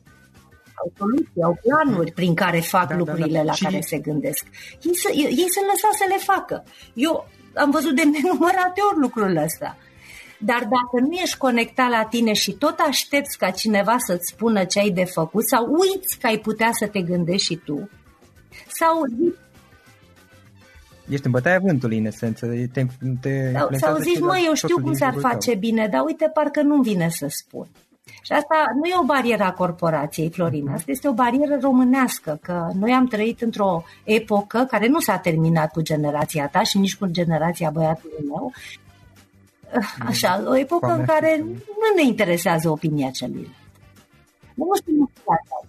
au 0.74 0.92
soluții, 0.96 1.42
au 1.42 1.59
planuri 1.62 2.12
prin 2.12 2.34
care 2.34 2.61
fac 2.61 2.88
da, 2.88 2.96
lucrurile 2.96 3.38
da, 3.38 3.38
da. 3.38 3.44
la 3.44 3.53
și... 3.53 3.64
care 3.64 3.80
se 3.80 3.98
gândesc. 3.98 4.44
Ei, 4.82 4.92
ei, 5.12 5.24
ei 5.24 5.51
sunt 5.55 5.66
lăsați 5.72 5.98
să 5.98 6.05
le 6.09 6.18
facă. 6.18 6.64
Eu 6.94 7.28
am 7.55 7.70
văzut 7.70 7.94
de 7.94 8.03
nenumărate 8.03 8.80
ori 8.90 9.01
lucrul 9.01 9.36
ăsta. 9.36 9.76
Dar 10.43 10.59
dacă 10.59 11.07
nu 11.09 11.12
ești 11.12 11.36
conectat 11.36 11.91
la 11.91 12.05
tine 12.05 12.32
și 12.32 12.53
tot 12.53 12.78
aștepți 12.88 13.38
ca 13.38 13.51
cineva 13.51 13.97
să-ți 13.99 14.32
spună 14.32 14.64
ce 14.64 14.78
ai 14.78 14.91
de 14.91 15.05
făcut 15.05 15.49
sau 15.49 15.66
uiți 15.66 16.18
că 16.18 16.26
ai 16.26 16.38
putea 16.38 16.70
să 16.72 16.86
te 16.86 17.03
gândești 17.03 17.47
și 17.47 17.57
tu, 17.57 17.91
sau 18.68 19.03
Ești 21.09 21.26
în 21.26 21.32
bătaia 21.32 21.59
vântului, 21.59 21.99
în 21.99 22.05
esență. 22.05 22.47
Te, 22.72 22.86
te 23.20 23.53
sau, 23.53 23.68
sau 23.72 23.97
zici, 23.97 24.20
mă, 24.20 24.43
eu 24.47 24.55
știu 24.55 24.80
cum 24.82 24.95
s-ar 24.95 25.14
face 25.18 25.51
tău. 25.51 25.59
bine, 25.59 25.88
dar 25.91 26.03
uite, 26.05 26.30
parcă 26.34 26.62
nu 26.62 26.82
vine 26.82 27.09
să 27.09 27.26
spun. 27.28 27.66
Și 28.22 28.32
asta 28.32 28.55
nu 28.74 28.88
e 28.88 29.03
o 29.03 29.05
barieră 29.05 29.43
a 29.43 29.53
corporației, 29.53 30.30
Florina, 30.30 30.72
asta 30.72 30.91
este 30.91 31.09
o 31.09 31.12
barieră 31.12 31.59
românească, 31.61 32.38
că 32.43 32.68
noi 32.74 32.93
am 32.93 33.07
trăit 33.07 33.41
într-o 33.41 33.82
epocă 34.05 34.66
care 34.70 34.88
nu 34.88 35.01
s-a 35.01 35.18
terminat 35.18 35.70
cu 35.70 35.80
generația 35.80 36.49
ta 36.49 36.62
și 36.62 36.78
nici 36.78 36.97
cu 36.97 37.07
generația 37.07 37.70
băiatului 37.70 38.24
meu, 38.28 38.53
Așa, 40.07 40.43
o 40.47 40.59
epocă 40.59 40.95
în 40.99 41.05
care 41.05 41.37
nu 41.39 41.95
ne 41.97 42.03
interesează 42.07 42.71
opinia 42.71 43.11
celuilalt. 43.11 43.55
Nu 44.55 44.66
știu 44.77 45.11
asta. 45.25 45.68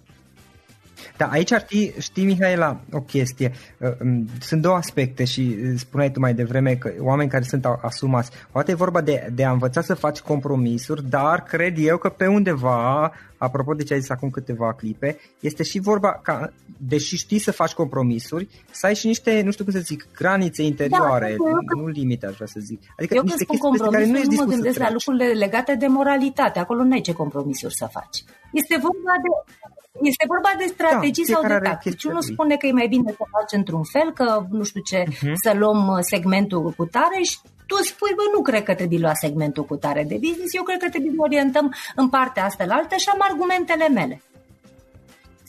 Da, 1.16 1.26
aici 1.26 1.52
ar 1.52 1.64
fi, 1.66 1.92
știi, 1.98 2.24
Mihaela, 2.24 2.80
o 2.92 3.00
chestie. 3.00 3.52
Uh, 3.78 3.88
um, 4.00 4.26
sunt 4.40 4.62
două 4.62 4.76
aspecte 4.76 5.24
și 5.24 5.56
uh, 5.62 5.72
spuneai 5.76 6.10
tu 6.10 6.20
mai 6.20 6.34
devreme 6.34 6.74
că 6.74 6.92
oameni 6.98 7.30
care 7.30 7.42
sunt 7.42 7.64
asumați. 7.64 8.30
Poate 8.52 8.70
e 8.70 8.74
vorba 8.74 9.00
de, 9.00 9.30
de 9.34 9.44
a 9.44 9.50
învăța 9.50 9.80
să 9.80 9.94
faci 9.94 10.20
compromisuri, 10.20 11.08
dar 11.08 11.42
cred 11.42 11.74
eu 11.78 11.96
că 11.96 12.08
pe 12.08 12.26
undeva, 12.26 13.12
apropo 13.44 13.74
de 13.74 13.82
ce 13.82 13.92
ai 13.94 14.00
zis 14.00 14.10
acum 14.10 14.30
câteva 14.30 14.72
clipe, 14.72 15.18
este 15.40 15.62
și 15.62 15.78
vorba 15.78 16.20
ca, 16.22 16.52
deși 16.76 17.16
știi 17.16 17.38
să 17.38 17.52
faci 17.52 17.72
compromisuri, 17.72 18.48
să 18.70 18.86
ai 18.86 18.94
și 18.94 19.06
niște, 19.06 19.42
nu 19.44 19.50
știu 19.50 19.64
cum 19.64 19.72
să 19.72 19.78
zic, 19.78 20.06
granițe 20.16 20.62
interioare, 20.62 21.36
da, 21.38 21.50
nu, 21.50 21.80
nu 21.80 21.86
limite, 21.86 22.26
aș 22.26 22.34
vrea 22.34 22.46
să 22.46 22.60
zic. 22.60 22.80
Adică 22.98 23.14
eu 23.14 23.22
niște 23.22 23.44
chestii 23.44 23.70
pe 23.70 23.88
care 23.90 24.06
nu 24.06 24.16
ești 24.16 24.34
nu 24.34 24.42
mă 24.44 24.50
gândesc 24.50 24.78
la 24.78 24.90
lucrurile 24.90 25.26
legate 25.32 25.74
de 25.74 25.86
moralitate. 25.86 26.58
Acolo 26.58 26.82
nu 26.82 26.92
ai 26.92 27.00
ce 27.00 27.12
compromisuri 27.12 27.74
să 27.74 27.86
faci. 27.90 28.24
Este 28.52 28.76
vorba 28.86 29.14
de 29.24 29.30
este 30.10 30.24
vorba 30.32 30.52
de 30.58 30.66
strategii 30.74 31.24
da, 31.24 31.32
sau 31.32 31.42
de 31.48 31.58
tactici. 31.62 32.04
Unul 32.04 32.22
spune 32.22 32.56
că 32.56 32.66
e 32.66 32.72
mai 32.72 32.88
bine 32.88 33.10
să 33.10 33.24
faci 33.36 33.52
într-un 33.60 33.84
fel, 33.94 34.12
că 34.12 34.46
nu 34.50 34.62
știu 34.62 34.80
ce, 34.80 35.02
uh-huh. 35.02 35.34
să 35.44 35.52
luăm 35.54 35.88
uh, 35.88 35.98
segmentul 36.00 36.70
cu 36.76 36.84
tare 36.84 37.20
și 37.22 37.38
tu 37.66 37.76
spui, 37.82 38.12
bă, 38.16 38.22
nu 38.34 38.42
cred 38.42 38.62
că 38.62 38.74
trebuie 38.74 38.98
luat 38.98 39.16
segmentul 39.16 39.64
cu 39.64 39.76
tare 39.76 40.04
de 40.04 40.14
business, 40.14 40.54
eu 40.54 40.62
cred 40.62 40.78
că 40.78 40.88
trebuie 40.88 41.12
să 41.14 41.20
orientăm 41.20 41.74
în 41.94 42.08
partea 42.08 42.44
asta 42.44 42.64
la 42.64 42.74
altă 42.74 42.96
și 42.96 43.08
am 43.12 43.18
argumentele 43.20 43.88
mele 43.88 44.22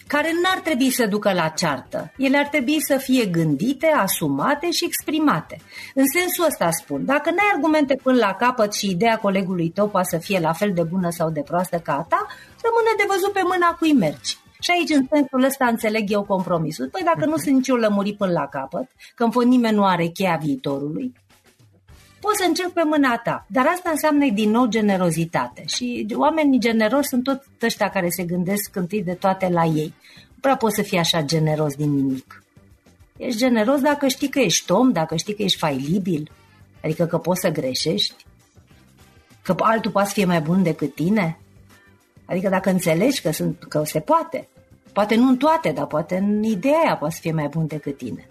care 0.07 0.31
n-ar 0.41 0.59
trebui 0.59 0.91
să 0.91 1.05
ducă 1.05 1.33
la 1.33 1.47
ceartă. 1.47 2.11
Ele 2.17 2.37
ar 2.37 2.47
trebui 2.47 2.81
să 2.81 2.97
fie 2.97 3.25
gândite, 3.25 3.87
asumate 3.87 4.71
și 4.71 4.85
exprimate. 4.85 5.57
În 5.93 6.03
sensul 6.17 6.45
ăsta 6.45 6.69
spun, 6.71 7.05
dacă 7.05 7.29
n-ai 7.29 7.51
argumente 7.53 7.95
până 8.03 8.17
la 8.17 8.33
capăt 8.33 8.73
și 8.73 8.89
ideea 8.89 9.17
colegului 9.17 9.69
tău 9.69 9.87
poate 9.87 10.07
să 10.09 10.17
fie 10.17 10.39
la 10.39 10.53
fel 10.53 10.71
de 10.73 10.83
bună 10.83 11.09
sau 11.09 11.29
de 11.29 11.41
proastă 11.41 11.77
ca 11.77 11.93
a 11.93 12.05
ta, 12.09 12.27
rămâne 12.65 12.93
de 12.97 13.03
văzut 13.07 13.31
pe 13.31 13.41
mâna 13.43 13.75
cui 13.79 13.93
mergi. 13.93 14.37
Și 14.59 14.71
aici, 14.71 14.89
în 14.89 15.05
sensul 15.11 15.43
ăsta, 15.43 15.65
înțeleg 15.65 16.11
eu 16.11 16.23
compromisul. 16.23 16.87
Păi 16.91 17.01
dacă 17.03 17.25
nu 17.25 17.37
sunt 17.37 17.55
nici 17.55 17.67
eu 17.67 17.75
lămurit 17.75 18.17
până 18.17 18.31
la 18.31 18.47
capăt, 18.47 18.89
că 19.15 19.23
în 19.23 19.31
fond 19.31 19.47
nimeni 19.47 19.75
nu 19.75 19.85
are 19.85 20.05
cheia 20.05 20.39
viitorului, 20.41 21.13
poți 22.25 22.37
să 22.37 22.45
încerc 22.47 22.71
pe 22.71 22.81
mâna 22.83 23.17
ta. 23.17 23.45
Dar 23.47 23.65
asta 23.65 23.89
înseamnă 23.89 24.29
din 24.29 24.49
nou 24.49 24.65
generozitate. 24.65 25.63
Și 25.65 26.07
oamenii 26.15 26.59
generoși 26.59 27.07
sunt 27.07 27.23
tot 27.23 27.43
ăștia 27.61 27.89
care 27.89 28.09
se 28.09 28.23
gândesc 28.23 28.75
întâi 28.75 29.03
de 29.03 29.13
toate 29.13 29.49
la 29.49 29.63
ei. 29.63 29.93
Nu 30.29 30.39
prea 30.41 30.57
poți 30.57 30.75
să 30.75 30.81
fii 30.81 30.97
așa 30.97 31.21
generos 31.21 31.75
din 31.75 31.91
nimic. 31.95 32.43
Ești 33.17 33.37
generos 33.39 33.79
dacă 33.81 34.07
știi 34.07 34.29
că 34.29 34.39
ești 34.39 34.71
om, 34.71 34.91
dacă 34.91 35.15
știi 35.15 35.35
că 35.35 35.41
ești 35.41 35.57
failibil, 35.57 36.31
adică 36.83 37.05
că 37.05 37.17
poți 37.17 37.41
să 37.41 37.49
greșești, 37.49 38.25
că 39.41 39.55
altul 39.57 39.91
poate 39.91 40.07
să 40.07 40.13
fie 40.13 40.25
mai 40.25 40.41
bun 40.41 40.63
decât 40.63 40.95
tine. 40.95 41.39
Adică 42.25 42.49
dacă 42.49 42.69
înțelegi 42.69 43.21
că, 43.21 43.31
sunt, 43.31 43.63
că 43.69 43.83
se 43.85 43.99
poate, 43.99 44.47
poate 44.93 45.15
nu 45.15 45.27
în 45.27 45.37
toate, 45.37 45.71
dar 45.71 45.85
poate 45.85 46.15
în 46.17 46.43
ideea 46.43 46.79
aia 46.83 46.97
poate 46.97 47.13
să 47.13 47.19
fie 47.21 47.31
mai 47.31 47.47
bun 47.47 47.67
decât 47.67 47.97
tine. 47.97 48.27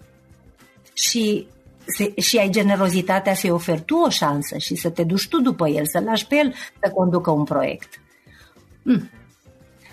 Și 0.93 1.47
se, 1.85 2.13
și 2.21 2.37
ai 2.37 2.49
generozitatea 2.49 3.33
să-i 3.33 3.49
oferi 3.49 3.81
tu 3.81 3.95
o 3.95 4.09
șansă 4.09 4.57
și 4.57 4.75
să 4.75 4.89
te 4.89 5.03
duci 5.03 5.27
tu 5.27 5.41
după 5.41 5.67
el, 5.67 5.85
să 5.85 5.99
lași 5.99 6.27
pe 6.27 6.35
el 6.35 6.53
să 6.81 6.91
conducă 6.91 7.31
un 7.31 7.43
proiect. 7.43 8.01
Mm. 8.83 9.09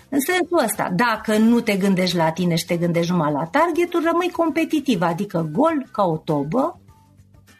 În 0.09 0.19
sensul 0.19 0.63
ăsta, 0.63 0.89
dacă 0.95 1.37
nu 1.37 1.59
te 1.59 1.77
gândești 1.77 2.15
la 2.15 2.31
tine 2.31 2.55
și 2.55 2.65
te 2.65 2.77
gândești 2.77 3.11
numai 3.11 3.31
la 3.31 3.45
targetul, 3.45 4.03
rămâi 4.03 4.29
competitiv, 4.29 5.01
adică 5.01 5.49
gol 5.51 5.87
ca 5.91 6.03
o 6.03 6.17
tobă, 6.17 6.79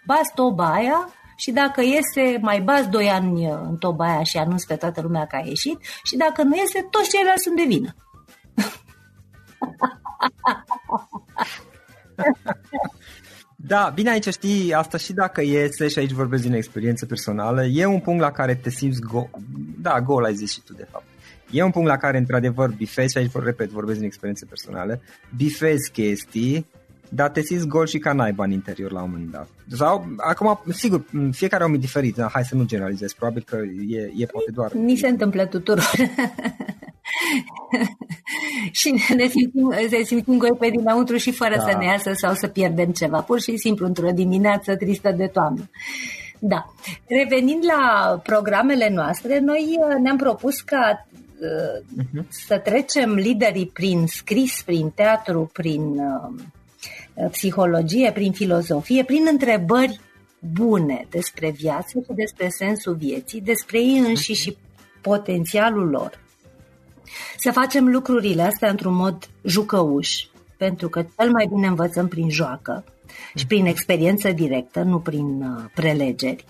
bați 0.05 0.31
toba 0.35 0.73
aia 0.73 1.09
și 1.35 1.51
dacă 1.51 1.81
iese, 1.81 2.37
mai 2.41 2.61
bați 2.61 2.89
doi 2.89 3.09
ani 3.09 3.45
în 3.45 3.77
toba 3.77 4.05
aia 4.05 4.23
și 4.23 4.37
anunți 4.37 4.67
pe 4.67 4.75
toată 4.75 5.01
lumea 5.01 5.25
că 5.25 5.35
a 5.35 5.45
ieșit 5.45 5.79
și 6.03 6.17
dacă 6.17 6.43
nu 6.43 6.55
iese, 6.55 6.87
toți 6.89 7.09
ceilalți 7.09 7.43
sunt 7.43 7.55
de 7.55 7.63
vină. 7.67 7.95
Da, 13.67 13.91
bine 13.95 14.09
aici 14.09 14.27
știi, 14.27 14.73
asta 14.73 14.97
și 14.97 15.13
dacă 15.13 15.41
iese 15.41 15.87
și 15.87 15.99
aici 15.99 16.11
vorbesc 16.11 16.43
din 16.43 16.53
experiență 16.53 17.05
personală, 17.05 17.65
e 17.65 17.85
un 17.85 17.99
punct 17.99 18.21
la 18.21 18.31
care 18.31 18.55
te 18.55 18.69
simți 18.69 18.99
go- 18.99 19.39
da, 19.81 20.01
gol 20.01 20.23
ai 20.23 20.35
zis 20.35 20.51
și 20.51 20.61
tu 20.61 20.73
de 20.73 20.87
fapt. 20.91 21.05
E 21.51 21.63
un 21.63 21.71
punct 21.71 21.87
la 21.87 21.97
care 21.97 22.17
într-adevăr 22.17 22.69
bifezi 22.69 23.11
și 23.11 23.17
aici 23.17 23.31
repet, 23.33 23.69
vorbesc 23.69 23.97
din 23.97 24.07
experiență 24.07 24.45
personală, 24.45 25.01
bifezi 25.35 25.91
chestii 25.91 26.65
dar 27.13 27.29
te 27.29 27.41
simți 27.41 27.67
gol 27.67 27.87
și 27.87 27.97
ca 27.97 28.13
naiba 28.13 28.43
în 28.43 28.51
interior 28.51 28.91
la 28.91 29.01
un 29.01 29.09
moment 29.09 29.31
dat. 29.31 29.47
Sau, 29.71 30.05
acum, 30.17 30.59
sigur, 30.73 31.05
fiecare 31.31 31.63
om 31.63 31.73
e 31.73 31.77
diferit, 31.77 32.15
dar 32.15 32.29
hai 32.33 32.43
să 32.43 32.55
nu 32.55 32.65
generalizez, 32.65 33.13
probabil 33.13 33.43
că 33.45 33.57
e, 33.87 34.11
e 34.15 34.25
poate 34.25 34.51
doar... 34.53 34.71
Mi 34.73 34.95
se 34.95 35.07
întâmplă 35.07 35.45
tuturor. 35.45 35.91
și 38.79 38.91
ne 39.15 39.27
simțim, 39.27 39.73
ne 39.89 40.03
simțim 40.03 40.37
goi 40.37 40.55
pe 40.59 40.69
dinăuntru 40.69 41.17
și 41.17 41.31
fără 41.31 41.55
da. 41.55 41.61
să 41.61 41.77
ne 41.77 41.85
iasă 41.85 42.11
sau 42.13 42.33
să 42.33 42.47
pierdem 42.47 42.91
ceva, 42.91 43.21
pur 43.21 43.39
și 43.39 43.57
simplu 43.57 43.85
într-o 43.85 44.09
dimineață 44.11 44.75
tristă 44.75 45.11
de 45.11 45.27
toamnă. 45.27 45.69
Da. 46.39 46.73
Revenind 47.07 47.63
la 47.65 48.17
programele 48.23 48.89
noastre, 48.89 49.39
noi 49.39 49.77
uh, 49.79 49.95
ne-am 50.01 50.17
propus 50.17 50.61
ca 50.61 51.07
uh-huh. 51.11 52.27
să 52.27 52.57
trecem 52.57 53.13
liderii 53.13 53.67
prin 53.67 54.07
scris, 54.07 54.61
prin 54.65 54.89
teatru, 54.89 55.49
prin 55.53 55.81
uh, 55.81 56.33
Uh, 56.33 56.60
psihologie, 57.31 58.11
prin 58.11 58.31
filozofie, 58.31 59.03
prin 59.03 59.27
întrebări 59.31 59.99
bune 60.39 61.07
despre 61.09 61.49
viață 61.49 61.99
și 61.99 62.13
despre 62.15 62.49
sensul 62.49 62.95
vieții, 62.95 63.41
despre 63.41 63.79
ei 63.79 63.97
înși 63.97 64.33
și 64.33 64.57
potențialul 65.01 65.89
lor. 65.89 66.19
Să 67.37 67.51
facem 67.51 67.87
lucrurile 67.87 68.41
astea 68.41 68.69
într-un 68.69 68.93
mod 68.93 69.29
jucăuș, 69.43 70.25
pentru 70.57 70.89
că 70.89 71.05
cel 71.19 71.31
mai 71.31 71.47
bine 71.53 71.67
învățăm 71.67 72.07
prin 72.07 72.29
joacă 72.29 72.83
și 73.35 73.47
prin 73.47 73.65
experiență 73.65 74.31
directă, 74.31 74.81
nu 74.81 74.99
prin 74.99 75.41
uh, 75.41 75.63
prelegeri. 75.73 76.45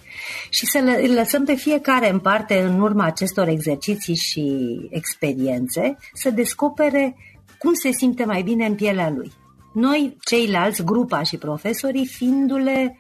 Și 0.50 0.66
să 0.66 1.02
lăsăm 1.16 1.46
pe 1.46 1.56
fiecare 1.56 2.10
în 2.10 2.20
parte, 2.20 2.62
în 2.62 2.80
urma 2.80 3.06
acestor 3.06 3.48
exerciții 3.48 4.16
și 4.16 4.78
experiențe, 4.90 5.98
să 6.14 6.30
descopere 6.30 7.16
cum 7.58 7.74
se 7.74 7.92
simte 7.92 8.26
mai 8.26 8.42
bine 8.42 8.66
în 8.66 8.76
pielea 8.76 9.10
lui. 9.10 9.32
Noi, 9.72 10.18
ceilalți, 10.24 10.84
grupa 10.84 11.24
și 11.24 11.38
profesorii, 11.38 12.06
fiindu-le 12.06 12.98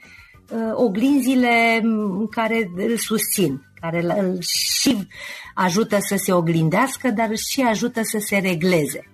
uh, 0.51 0.59
oglinzile 0.73 1.81
care 2.29 2.71
îl 2.75 2.97
susțin, 2.97 3.61
care 3.81 4.03
îl 4.19 4.37
și 4.39 5.07
ajută 5.55 5.97
să 5.99 6.15
se 6.17 6.33
oglindească, 6.33 7.09
dar 7.09 7.29
și 7.35 7.61
ajută 7.61 8.01
să 8.03 8.17
se 8.19 8.37
regleze. 8.37 9.05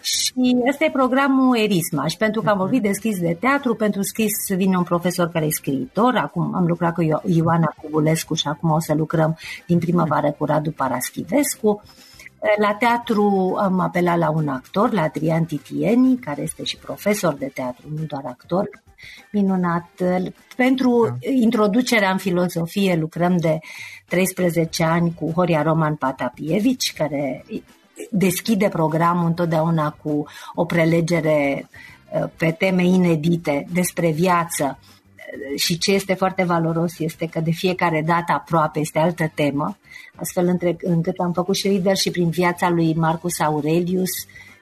Și 0.00 0.56
ăsta 0.68 0.84
e 0.84 0.90
programul 0.90 1.56
Erisma 1.56 2.06
și 2.06 2.16
pentru 2.16 2.42
că 2.42 2.48
am 2.48 2.58
vorbit 2.58 2.82
de 2.82 2.92
scris 2.92 3.18
de 3.18 3.36
teatru, 3.40 3.74
pentru 3.74 4.02
scris 4.02 4.32
vine 4.56 4.76
un 4.76 4.82
profesor 4.82 5.28
care 5.28 5.44
e 5.44 5.50
scriitor, 5.50 6.16
acum 6.16 6.54
am 6.54 6.66
lucrat 6.66 6.94
cu 6.94 7.02
Ioana 7.24 7.74
Cubulescu 7.82 8.34
și 8.34 8.48
acum 8.48 8.70
o 8.70 8.80
să 8.80 8.94
lucrăm 8.94 9.38
din 9.66 9.78
primăvară 9.78 10.30
cu 10.38 10.44
Radu 10.44 10.70
Paraschivescu. 10.70 11.82
La 12.58 12.74
teatru 12.74 13.56
am 13.60 13.80
apelat 13.80 14.18
la 14.18 14.30
un 14.30 14.48
actor, 14.48 14.92
la 14.92 15.02
Adrian 15.02 15.44
Titieni, 15.44 16.18
care 16.18 16.42
este 16.42 16.64
și 16.64 16.76
profesor 16.76 17.34
de 17.34 17.50
teatru, 17.54 17.86
nu 17.96 18.04
doar 18.04 18.22
actor, 18.24 18.68
minunat. 19.32 19.88
Pentru 20.56 21.06
da. 21.06 21.30
introducerea 21.30 22.10
în 22.10 22.18
filozofie 22.18 22.96
lucrăm 22.96 23.36
de 23.36 23.58
13 24.08 24.84
ani 24.84 25.14
cu 25.14 25.30
Horia 25.30 25.62
Roman 25.62 25.94
Patapievici, 25.94 26.92
care 26.92 27.44
deschide 28.10 28.68
programul 28.68 29.26
întotdeauna 29.26 29.90
cu 30.02 30.26
o 30.54 30.64
prelegere 30.64 31.68
uh, 32.12 32.28
pe 32.36 32.50
teme 32.50 32.84
inedite 32.84 33.66
despre 33.72 34.10
viață 34.10 34.78
și 35.56 35.78
ce 35.78 35.92
este 35.92 36.14
foarte 36.14 36.42
valoros 36.42 36.98
este 36.98 37.26
că 37.26 37.40
de 37.40 37.50
fiecare 37.50 38.02
dată 38.06 38.32
aproape 38.32 38.78
este 38.78 38.98
altă 38.98 39.30
temă, 39.34 39.76
astfel 40.14 40.46
între, 40.46 40.76
încât 40.82 41.18
am 41.18 41.32
făcut 41.32 41.56
și 41.56 41.68
leadership 41.68 42.12
prin 42.12 42.30
viața 42.30 42.68
lui 42.68 42.94
Marcus 42.94 43.40
Aurelius 43.40 44.10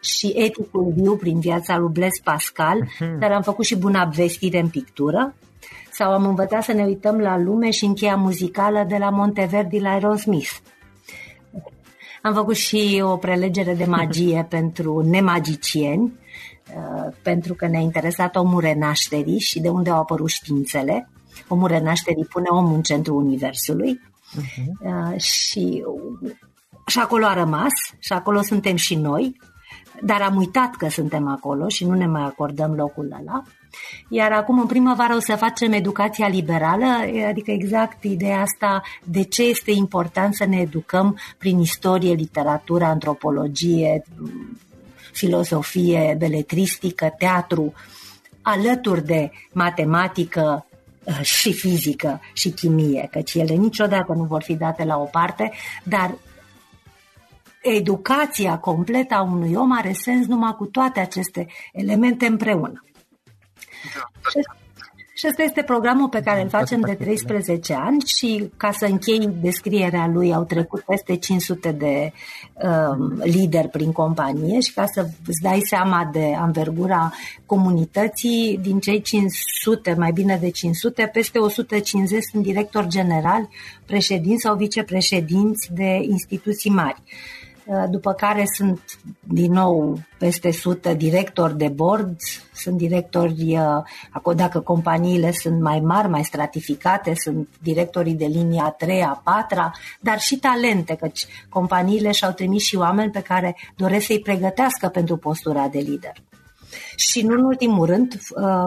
și 0.01 0.33
eticul 0.37 0.93
viu 0.97 1.17
prin 1.17 1.41
viața 1.41 1.79
lui 1.79 1.91
Blaise 1.93 2.21
Pascal, 2.25 2.83
uh-huh. 2.83 3.19
dar 3.19 3.33
am 3.33 3.43
făcut 3.43 3.65
și 3.65 3.77
buna 3.77 4.05
vestire 4.05 4.59
în 4.59 4.69
pictură, 4.69 5.35
sau 5.91 6.13
am 6.13 6.25
învățat 6.25 6.63
să 6.63 6.73
ne 6.73 6.85
uităm 6.85 7.19
la 7.19 7.39
lume 7.39 7.71
și 7.71 7.85
încheia 7.85 8.17
muzicală 8.17 8.85
de 8.89 8.97
la 8.97 9.11
Monteverdi 9.11 9.79
la 9.79 9.91
Aerosmith. 9.91 10.51
Am 12.23 12.35
făcut 12.35 12.57
și 12.57 13.01
o 13.05 13.17
prelegere 13.17 13.75
de 13.75 13.85
magie 13.85 14.47
pentru 14.57 15.01
nemagicieni, 15.01 16.03
Uh, 16.03 16.28
pentru 17.23 17.55
că 17.55 17.67
ne-a 17.67 17.81
interesat 17.81 18.37
omul 18.37 18.61
renașterii 18.61 19.39
și 19.39 19.61
de 19.61 19.69
unde 19.69 19.91
au 19.91 20.01
apărut 20.01 20.29
științele. 20.29 21.09
Omul 21.49 21.69
renașterii 21.69 22.25
pune 22.25 22.47
omul 22.51 22.75
în 22.75 22.83
centrul 22.83 23.25
universului 23.25 24.01
uh-huh. 24.37 25.17
și, 25.17 25.85
și 26.87 26.99
acolo 26.99 27.27
a 27.27 27.35
rămas 27.35 27.73
și 27.99 28.13
acolo 28.13 28.43
suntem 28.43 28.77
și 28.77 28.95
noi, 28.95 29.37
dar 30.03 30.21
am 30.21 30.37
uitat 30.37 30.75
că 30.75 30.89
suntem 30.89 31.29
acolo 31.29 31.69
și 31.69 31.85
nu 31.85 31.95
ne 31.95 32.07
mai 32.07 32.23
acordăm 32.23 32.75
locul 32.75 33.17
ăla. 33.21 33.43
Iar 34.09 34.33
acum, 34.33 34.61
în 34.61 34.67
primăvară, 34.67 35.15
o 35.15 35.21
să 35.21 35.37
facem 35.37 35.73
educația 35.73 36.29
liberală, 36.29 36.85
adică 37.29 37.51
exact 37.51 38.03
ideea 38.05 38.41
asta 38.41 38.83
de 39.05 39.23
ce 39.23 39.43
este 39.43 39.71
important 39.71 40.35
să 40.35 40.45
ne 40.45 40.57
educăm 40.61 41.19
prin 41.39 41.59
istorie, 41.59 42.13
literatură, 42.13 42.85
antropologie, 42.85 44.03
filozofie, 45.19 46.15
beletristică, 46.19 47.15
teatru, 47.19 47.73
alături 48.43 49.05
de 49.05 49.31
matematică 49.53 50.67
uh, 51.05 51.21
și 51.23 51.53
fizică 51.53 52.21
și 52.33 52.51
chimie, 52.51 53.09
căci 53.11 53.35
ele 53.35 53.55
niciodată 53.55 54.13
nu 54.13 54.25
vor 54.25 54.43
fi 54.43 54.55
date 54.55 54.85
la 54.85 54.97
o 54.97 55.05
parte, 55.05 55.53
dar 55.85 56.15
educația 57.63 58.59
completă 58.59 59.15
a 59.15 59.23
unui 59.23 59.55
om 59.55 59.73
are 59.73 59.93
sens 59.93 60.27
numai 60.27 60.55
cu 60.57 60.65
toate 60.65 61.01
aceste 61.01 61.47
elemente 61.73 62.27
împreună. 62.27 62.85
Da. 63.95 64.58
Și 65.19 65.27
ăsta 65.29 65.43
este 65.43 65.63
programul 65.63 66.09
pe 66.09 66.21
care 66.21 66.43
îl 66.43 66.49
facem 66.49 66.81
de 66.81 66.95
13 66.95 67.75
ani 67.75 68.01
și 68.01 68.51
ca 68.57 68.73
să 68.73 68.85
închei 68.85 69.29
descrierea 69.41 70.11
lui 70.13 70.35
au 70.35 70.45
trecut 70.45 70.81
peste 70.81 71.17
500 71.17 71.73
de 71.73 72.13
um, 72.55 73.21
lideri 73.23 73.69
prin 73.69 73.93
companie 73.93 74.61
și 74.61 74.73
ca 74.73 74.87
să 74.87 75.01
îți 75.27 75.43
dai 75.43 75.61
seama 75.65 76.11
de 76.13 76.35
anvergura 76.39 77.13
comunității, 77.47 78.59
din 78.63 78.79
cei 78.79 79.01
500, 79.01 79.95
mai 79.99 80.13
bine 80.13 80.39
de 80.41 80.51
500, 80.51 81.11
peste 81.13 81.39
150 81.39 82.23
sunt 82.31 82.43
directori 82.43 82.89
generali, 82.89 83.49
președinți 83.87 84.43
sau 84.43 84.57
vicepreședinți 84.57 85.69
de 85.73 86.01
instituții 86.03 86.71
mari. 86.71 87.03
Uh, 87.69 87.85
după 87.91 88.13
care 88.13 88.45
sunt 88.55 88.81
din 89.21 89.53
nou 89.53 89.99
peste 90.19 90.49
100 90.49 90.95
directori 90.95 91.57
de 91.57 91.69
board, 91.69 92.17
sunt 92.55 92.77
directori, 92.77 93.59
uh, 94.23 94.35
dacă 94.35 94.61
companiile 94.61 95.33
sunt 95.33 95.61
mai 95.61 95.81
mari, 95.81 96.09
mai 96.09 96.25
stratificate, 96.25 97.13
sunt 97.15 97.49
directorii 97.63 98.15
de 98.15 98.25
linia 98.25 98.65
a 98.65 98.71
3 98.71 99.03
a 99.03 99.21
4 99.25 99.71
dar 100.01 100.21
și 100.21 100.39
talente, 100.39 100.95
căci 100.95 101.27
companiile 101.49 102.11
și-au 102.11 102.33
trimis 102.33 102.63
și 102.63 102.77
oameni 102.77 103.11
pe 103.11 103.23
care 103.23 103.57
doresc 103.77 104.07
să-i 104.07 104.21
pregătească 104.21 104.89
pentru 104.89 105.17
postura 105.17 105.69
de 105.69 105.79
lider. 105.79 106.13
Și 106.97 107.23
nu 107.23 107.35
în 107.35 107.45
ultimul 107.45 107.87
rând, 107.87 108.19
uh, 108.31 108.65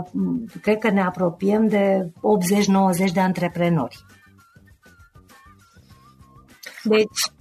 cred 0.62 0.78
că 0.78 0.90
ne 0.90 1.02
apropiem 1.02 1.68
de 1.68 2.12
80-90 2.22 3.12
de 3.14 3.20
antreprenori. 3.20 4.06
Deci, 6.84 7.32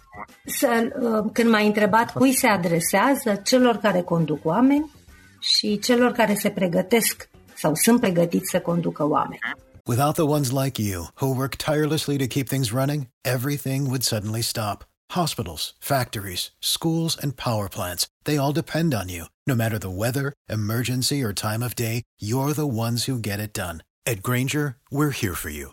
să, 0.44 0.88
uh, 1.00 1.30
când 1.32 1.50
m-ai 1.50 1.66
întrebat 1.66 2.12
cui 2.12 2.32
se 2.32 2.46
adresează, 2.46 3.40
celor 3.44 3.76
care 3.76 4.00
conduc 4.00 4.44
oameni 4.44 4.90
și 5.40 5.78
celor 5.78 6.12
care 6.12 6.34
se 6.34 6.50
pregătesc 6.50 7.28
sau 7.54 7.74
sunt 7.74 8.00
pregătiți 8.00 8.50
să 8.50 8.60
conducă 8.60 9.08
oameni. 9.08 9.38
Without 9.86 10.14
the 10.14 10.22
ones 10.22 10.50
like 10.50 10.82
you, 10.82 11.08
who 11.20 11.34
work 11.34 11.56
tirelessly 11.56 12.16
to 12.16 12.26
keep 12.26 12.48
things 12.48 12.70
running, 12.70 13.06
everything 13.22 13.86
would 13.86 14.02
suddenly 14.02 14.42
stop. 14.42 14.84
Hospitals, 15.10 15.74
factories, 15.78 16.52
schools, 16.60 17.16
and 17.22 17.32
power 17.32 17.68
plants, 17.68 18.06
they 18.22 18.36
all 18.38 18.52
depend 18.52 18.94
on 18.94 19.08
you. 19.08 19.24
No 19.46 19.54
matter 19.54 19.78
the 19.78 19.96
weather, 20.02 20.32
emergency, 20.48 21.24
or 21.24 21.32
time 21.32 21.62
of 21.64 21.74
day, 21.74 22.02
you're 22.20 22.52
the 22.52 22.66
ones 22.66 23.06
who 23.06 23.18
get 23.18 23.40
it 23.40 23.52
done. 23.52 23.82
At 24.06 24.22
Granger, 24.22 24.76
we're 24.90 25.10
here 25.10 25.34
for 25.34 25.50
you 25.50 25.72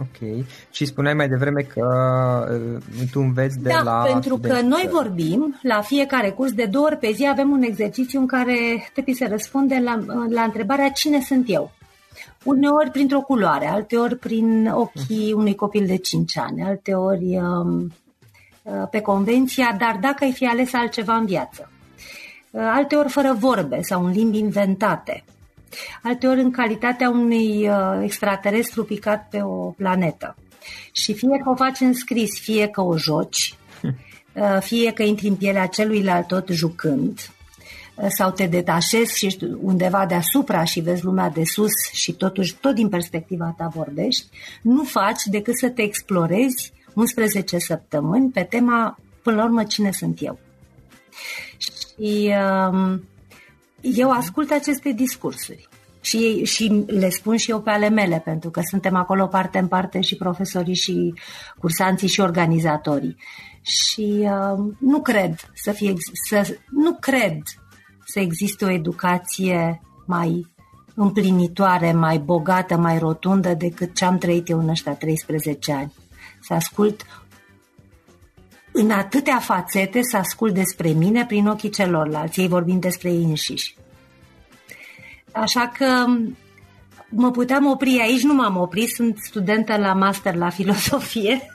Ok. 0.00 0.46
Și 0.70 0.84
spuneai 0.84 1.14
mai 1.14 1.28
devreme 1.28 1.62
că 1.62 1.84
uh, 2.74 3.08
tu 3.10 3.20
înveți 3.20 3.58
de 3.58 3.68
da, 3.68 3.82
la... 3.82 4.02
pentru 4.12 4.38
că 4.38 4.60
noi 4.60 4.88
vorbim 4.90 5.58
la 5.62 5.80
fiecare 5.80 6.30
curs 6.30 6.52
de 6.52 6.64
două 6.64 6.84
ori 6.84 6.96
pe 6.96 7.12
zi 7.12 7.26
avem 7.30 7.50
un 7.50 7.62
exercițiu 7.62 8.20
în 8.20 8.26
care 8.26 8.88
trebuie 8.92 9.14
să 9.14 9.26
răspunde 9.28 9.80
la, 9.84 9.98
la 10.28 10.42
întrebarea 10.42 10.88
cine 10.88 11.20
sunt 11.20 11.44
eu. 11.48 11.70
Uneori 12.44 12.90
printr-o 12.90 13.20
culoare, 13.20 13.66
alteori 13.66 14.16
prin 14.16 14.66
ochii 14.66 15.32
unui 15.32 15.54
copil 15.54 15.86
de 15.86 15.96
5 15.96 16.38
ani, 16.38 16.62
alteori 16.62 17.36
um, 17.36 17.92
uh, 18.62 18.88
pe 18.90 19.00
convenția, 19.00 19.76
dar 19.78 19.98
dacă 20.00 20.24
ai 20.24 20.32
fi 20.32 20.46
ales 20.46 20.72
altceva 20.72 21.14
în 21.14 21.26
viață. 21.26 21.70
Uh, 22.50 22.60
alteori 22.74 23.08
fără 23.08 23.36
vorbe 23.38 23.82
sau 23.82 24.04
în 24.04 24.10
limbi 24.10 24.38
inventate 24.38 25.24
alteori 26.02 26.40
în 26.40 26.50
calitatea 26.50 27.10
unui 27.10 27.68
uh, 27.68 28.00
extraterestru 28.02 28.84
picat 28.84 29.28
pe 29.30 29.42
o 29.42 29.70
planetă. 29.70 30.36
Și 30.92 31.14
fie 31.14 31.40
că 31.44 31.50
o 31.50 31.54
faci 31.54 31.80
în 31.80 31.92
scris, 31.92 32.40
fie 32.40 32.68
că 32.68 32.80
o 32.80 32.96
joci, 32.96 33.54
uh, 33.82 34.58
fie 34.60 34.92
că 34.92 35.02
intri 35.02 35.28
în 35.28 35.36
pielea 35.36 35.66
celuilalt 35.66 36.26
tot 36.26 36.48
jucând, 36.48 37.30
uh, 37.94 38.06
sau 38.08 38.30
te 38.30 38.46
detașezi 38.46 39.18
și 39.18 39.26
ești 39.26 39.44
undeva 39.44 40.06
deasupra 40.06 40.64
și 40.64 40.80
vezi 40.80 41.04
lumea 41.04 41.28
de 41.28 41.44
sus 41.44 41.72
și 41.92 42.12
totuși 42.12 42.54
tot 42.54 42.74
din 42.74 42.88
perspectiva 42.88 43.54
ta 43.56 43.70
vorbești, 43.74 44.26
nu 44.62 44.84
faci 44.84 45.22
decât 45.24 45.58
să 45.58 45.68
te 45.68 45.82
explorezi 45.82 46.72
11 46.94 47.58
săptămâni 47.58 48.30
pe 48.30 48.42
tema, 48.42 48.98
până 49.22 49.36
la 49.36 49.44
urmă, 49.44 49.64
cine 49.64 49.92
sunt 49.92 50.18
eu. 50.22 50.38
Și 51.58 52.32
uh, 52.32 52.98
eu 53.80 54.10
ascult 54.10 54.50
aceste 54.50 54.92
discursuri 54.92 55.68
și, 56.00 56.44
și 56.44 56.84
le 56.86 57.08
spun 57.08 57.36
și 57.36 57.50
eu 57.50 57.60
pe 57.60 57.70
ale 57.70 57.88
mele, 57.88 58.22
pentru 58.24 58.50
că 58.50 58.60
suntem 58.70 58.94
acolo 58.96 59.26
parte 59.26 59.58
în 59.58 59.68
parte 59.68 60.00
și 60.00 60.16
profesorii 60.16 60.74
și 60.74 61.14
cursanții 61.58 62.08
și 62.08 62.20
organizatorii. 62.20 63.16
Și 63.62 64.18
uh, 64.20 64.74
nu 64.78 65.00
cred 65.00 65.50
să 65.54 65.72
fie, 65.72 65.94
să, 66.28 66.56
nu 66.70 66.96
cred 67.00 67.42
să 68.04 68.20
existe 68.20 68.64
o 68.64 68.70
educație 68.70 69.80
mai 70.06 70.46
împlinitoare, 70.94 71.92
mai 71.92 72.18
bogată, 72.18 72.76
mai 72.76 72.98
rotundă 72.98 73.54
decât 73.54 73.94
ce 73.94 74.04
am 74.04 74.18
trăit 74.18 74.48
eu 74.48 74.58
în 74.58 74.68
ăștia 74.68 74.92
13 74.92 75.72
ani. 75.72 75.92
Să 76.40 76.54
ascult 76.54 77.02
în 78.78 78.90
atâtea 78.90 79.38
fațete 79.38 80.02
să 80.02 80.16
ascult 80.16 80.54
despre 80.54 80.88
mine 80.88 81.26
prin 81.26 81.46
ochii 81.46 81.70
celorlalți, 81.70 82.40
ei 82.40 82.48
vorbind 82.48 82.80
despre 82.80 83.10
ei 83.10 83.22
înșiși. 83.22 83.76
Așa 85.32 85.72
că 85.78 85.86
mă 87.08 87.30
puteam 87.30 87.66
opri 87.66 88.00
aici, 88.00 88.22
nu 88.22 88.34
m-am 88.34 88.56
oprit, 88.56 88.88
sunt 88.88 89.18
studentă 89.18 89.76
la 89.76 89.92
master 89.92 90.34
la 90.34 90.50
filosofie 90.50 91.54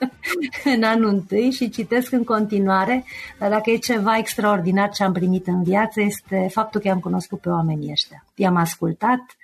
în 0.74 0.82
anul 0.82 1.08
întâi 1.08 1.50
și 1.50 1.70
citesc 1.70 2.12
în 2.12 2.24
continuare, 2.24 3.04
dar 3.38 3.50
dacă 3.50 3.70
e 3.70 3.76
ceva 3.76 4.18
extraordinar 4.18 4.90
ce 4.90 5.04
am 5.04 5.12
primit 5.12 5.46
în 5.46 5.62
viață 5.62 6.00
este 6.00 6.48
faptul 6.52 6.80
că 6.80 6.90
am 6.90 7.00
cunoscut 7.00 7.40
pe 7.40 7.48
oamenii 7.48 7.90
ăștia. 7.90 8.24
I-am 8.34 8.56
ascultat 8.56 9.36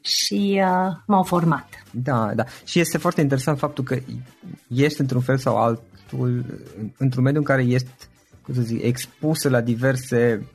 și 0.00 0.62
uh, 0.64 0.92
m-au 1.06 1.22
format. 1.22 1.68
Da, 1.90 2.30
da. 2.34 2.44
Și 2.64 2.80
este 2.80 2.98
foarte 2.98 3.20
interesant 3.20 3.58
faptul 3.58 3.84
că 3.84 3.98
ești 4.68 5.00
într-un 5.00 5.20
fel 5.20 5.38
sau 5.38 5.56
altul 6.10 6.44
într-un 6.96 7.22
mediu 7.22 7.38
în 7.38 7.44
care 7.44 7.64
ești, 7.64 7.90
cum 8.42 8.54
să 8.54 8.60
zic, 8.60 8.82
expusă 8.82 9.48
la 9.48 9.60
diverse 9.60 10.46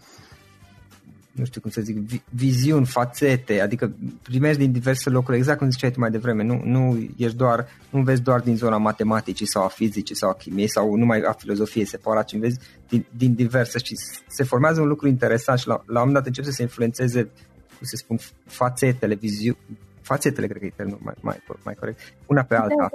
nu 1.32 1.46
știu 1.46 1.62
cum 1.62 1.70
să 1.70 1.82
zic, 1.82 2.22
viziuni, 2.30 2.86
fațete, 2.86 3.62
adică 3.62 3.94
primești 4.24 4.62
din 4.62 4.72
diverse 4.72 5.10
locuri, 5.10 5.38
exact 5.38 5.58
cum 5.58 5.70
ziceai 5.70 5.92
tu 5.92 6.00
mai 6.00 6.12
devreme, 6.12 6.44
nu, 6.44 6.62
nu 6.64 7.10
ești 7.18 7.38
doar, 7.38 7.68
nu 7.90 8.02
vezi 8.02 8.22
doar 8.22 8.40
din 8.40 8.56
zona 8.56 8.78
matematicii 8.78 9.46
sau 9.46 9.64
a 9.64 9.68
fizicii 9.68 10.16
sau 10.16 10.30
a 10.30 10.34
chimiei 10.34 10.68
sau 10.68 10.96
numai 10.96 11.22
a 11.22 11.32
filozofiei 11.32 11.86
separat, 11.86 12.26
ci 12.26 12.34
înveți 12.34 12.60
din, 12.90 13.06
din 13.18 13.34
diverse 13.34 13.80
și 13.80 13.96
se 14.28 14.44
formează 14.44 14.82
un 14.82 14.88
lucru 14.88 15.08
interesant 15.08 15.60
și 15.60 15.68
la, 15.68 15.74
la 15.74 16.02
un 16.02 16.08
moment 16.08 16.14
dat 16.14 16.26
încep 16.26 16.44
să 16.44 16.52
se 16.52 16.62
influențeze, 16.62 17.22
cum 17.78 17.86
să 17.86 17.96
spun, 17.96 18.18
fațetele, 18.46 19.16
viziuni, 19.16 19.58
fațetele, 20.02 20.48
cred 20.48 20.60
că 20.60 20.66
e 20.66 20.74
termenul 20.76 21.00
mai, 21.04 21.14
mai, 21.22 21.44
mai 21.64 21.74
corect, 21.74 22.00
una 22.26 22.44
pe 22.44 22.56
alta. 22.56 22.90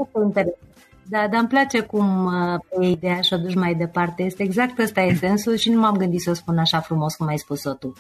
Da, 1.10 1.18
da, 1.18 1.28
dar 1.28 1.40
îmi 1.40 1.48
place 1.48 1.80
cum 1.80 2.24
uh, 2.24 2.60
pe 2.68 2.84
ideea 2.84 3.20
și 3.20 3.32
o 3.32 3.36
duci 3.36 3.54
mai 3.54 3.74
departe. 3.74 4.22
Este 4.22 4.42
exact 4.42 4.78
ăsta 4.78 5.00
e 5.00 5.14
sensul 5.14 5.54
și 5.54 5.70
nu 5.70 5.80
m-am 5.80 5.96
gândit 5.96 6.20
să 6.20 6.30
o 6.30 6.34
spun 6.34 6.58
așa 6.58 6.80
frumos 6.80 7.14
cum 7.14 7.26
ai 7.26 7.38
spus-o 7.38 7.72
tu. 7.72 7.92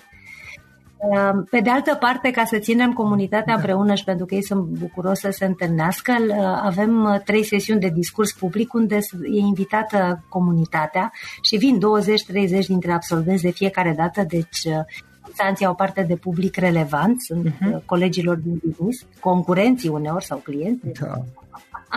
Ehm, 1.12 1.46
pe 1.50 1.60
de 1.60 1.70
altă 1.70 1.94
parte, 1.94 2.30
ca 2.30 2.44
să 2.44 2.58
ținem 2.58 2.92
comunitatea 2.92 3.44
da. 3.46 3.54
împreună 3.54 3.94
și 3.94 4.04
pentru 4.04 4.26
că 4.26 4.34
ei 4.34 4.44
sunt 4.44 4.64
bucuros 4.64 5.18
să 5.18 5.30
se 5.30 5.44
întâlnească, 5.44 6.12
avem 6.62 7.04
uh, 7.04 7.20
trei 7.24 7.44
sesiuni 7.44 7.80
de 7.80 7.88
discurs 7.88 8.32
public 8.32 8.72
unde 8.72 8.98
e 9.32 9.38
invitată 9.38 10.24
comunitatea 10.28 11.12
și 11.42 11.56
vin 11.56 11.78
20-30 12.62 12.66
dintre 12.66 12.92
absolvenți 12.92 13.42
de 13.42 13.50
fiecare 13.50 13.94
dată, 13.96 14.24
deci 14.28 14.66
instanții 15.26 15.64
uh, 15.64 15.70
au 15.70 15.74
parte 15.74 16.02
de 16.02 16.16
public 16.16 16.56
relevant, 16.56 17.20
sunt 17.20 17.48
uh-huh. 17.48 17.84
colegilor 17.84 18.36
din 18.36 18.60
business, 18.64 19.06
concurenții 19.20 19.88
uneori 19.88 20.24
sau 20.24 20.38
clienți. 20.38 20.86
Da 21.00 21.14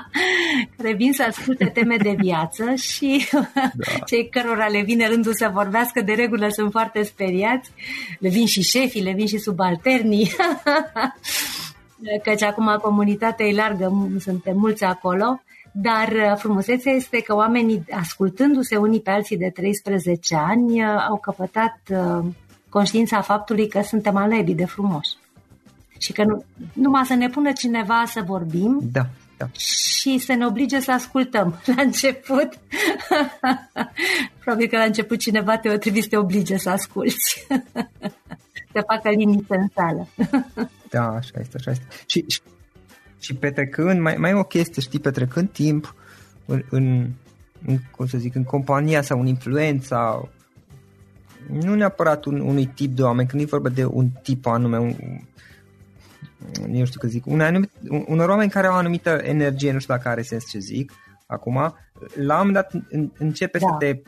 care 0.78 0.94
vin 0.94 1.14
să 1.14 1.24
asculte 1.28 1.66
teme 1.66 1.96
de 1.98 2.16
viață 2.18 2.74
și 2.76 3.28
da. 3.32 3.94
cei 4.06 4.30
cărora 4.30 4.68
le 4.68 4.82
vine 4.82 5.08
rândul 5.08 5.34
să 5.34 5.50
vorbească 5.54 6.02
de 6.02 6.14
regulă 6.14 6.48
sunt 6.50 6.72
foarte 6.72 7.04
speriați. 7.04 7.72
Le 8.20 8.30
vin 8.30 8.46
și 8.46 8.62
șefii, 8.62 9.04
le 9.04 9.14
vin 9.14 9.28
și 9.28 9.38
subalternii. 9.38 10.32
Căci 12.24 12.42
acum 12.42 12.78
comunitatea 12.82 13.46
e 13.46 13.56
largă, 13.56 14.12
suntem 14.20 14.58
mulți 14.58 14.84
acolo. 14.84 15.42
Dar 15.76 16.08
uh, 16.08 16.36
frumusețea 16.36 16.92
este 16.92 17.22
că 17.22 17.36
oamenii, 17.36 17.84
ascultându-se 17.92 18.76
unii 18.76 19.02
pe 19.02 19.10
alții 19.10 19.38
de 19.38 19.50
13 19.54 20.36
ani, 20.36 20.84
uh, 20.84 21.06
au 21.10 21.18
căpătat 21.18 21.80
uh, 21.90 22.26
conștiința 22.74 23.22
faptului 23.22 23.68
că 23.68 23.82
suntem 23.82 24.16
alebi 24.16 24.54
de 24.54 24.66
frumos. 24.66 25.18
Și 25.98 26.12
că 26.12 26.24
nu, 26.24 26.46
numai 26.74 27.06
să 27.06 27.14
ne 27.14 27.30
pună 27.30 27.52
cineva 27.52 28.04
să 28.06 28.22
vorbim, 28.26 28.80
da 28.92 29.06
da. 29.38 29.48
și 29.58 30.18
să 30.18 30.34
ne 30.34 30.46
oblige 30.46 30.80
să 30.80 30.92
ascultăm. 30.92 31.60
La 31.76 31.82
început, 31.82 32.50
probabil 34.44 34.68
că 34.68 34.78
la 34.78 34.84
început 34.84 35.20
cineva 35.20 35.58
te 35.58 35.70
o 35.70 35.78
trebuie 35.78 36.02
să 36.02 36.08
te 36.10 36.18
oblige 36.18 36.58
să 36.58 36.70
asculți. 36.70 37.48
să 38.74 38.84
facă 38.88 39.10
liniște 39.10 39.56
în 39.56 39.68
sală. 39.76 40.08
da, 40.90 41.08
așa 41.08 41.40
este, 41.40 41.58
așa 41.58 41.72
este. 41.72 41.86
Și, 42.06 42.26
și, 42.28 42.40
și 43.20 43.34
petrecând, 43.34 44.00
mai, 44.00 44.16
mai 44.16 44.30
e 44.30 44.34
o 44.34 44.44
chestie, 44.44 44.82
știi, 44.82 45.00
petrecând 45.00 45.50
timp 45.50 45.96
în, 46.46 46.64
în, 46.70 47.10
în, 47.66 47.78
cum 47.92 48.08
să 48.08 48.18
zic, 48.18 48.36
în 48.36 48.44
compania 48.44 49.02
sau 49.02 49.20
în 49.20 49.28
influența 49.28 50.30
nu 51.50 51.76
neapărat 51.76 52.26
un, 52.26 52.40
unui 52.40 52.66
tip 52.66 52.96
de 52.96 53.02
oameni, 53.02 53.28
când 53.28 53.42
e 53.42 53.46
vorba 53.46 53.70
de 53.70 53.86
un 53.86 54.10
tip 54.22 54.46
anume, 54.46 54.78
un, 54.78 54.96
nu 56.68 56.86
știu 56.86 57.00
că 57.00 57.08
zic, 57.08 57.26
un 57.26 57.42
anumit, 57.42 57.72
unor 58.06 58.30
oameni 58.30 58.50
care 58.50 58.68
au 58.68 58.74
o 58.74 58.78
anumită 58.78 59.10
energie, 59.10 59.72
nu 59.72 59.80
știu 59.80 59.94
dacă 59.94 60.10
are 60.10 60.22
sens 60.22 60.50
ce 60.50 60.60
zic, 60.60 60.92
acum, 61.28 61.76
la 62.16 62.40
un 62.42 62.48
moment 62.48 62.54
dat 62.54 62.72
începe 63.18 63.58
da. 63.58 63.68
să 63.68 63.76
te 63.80 64.02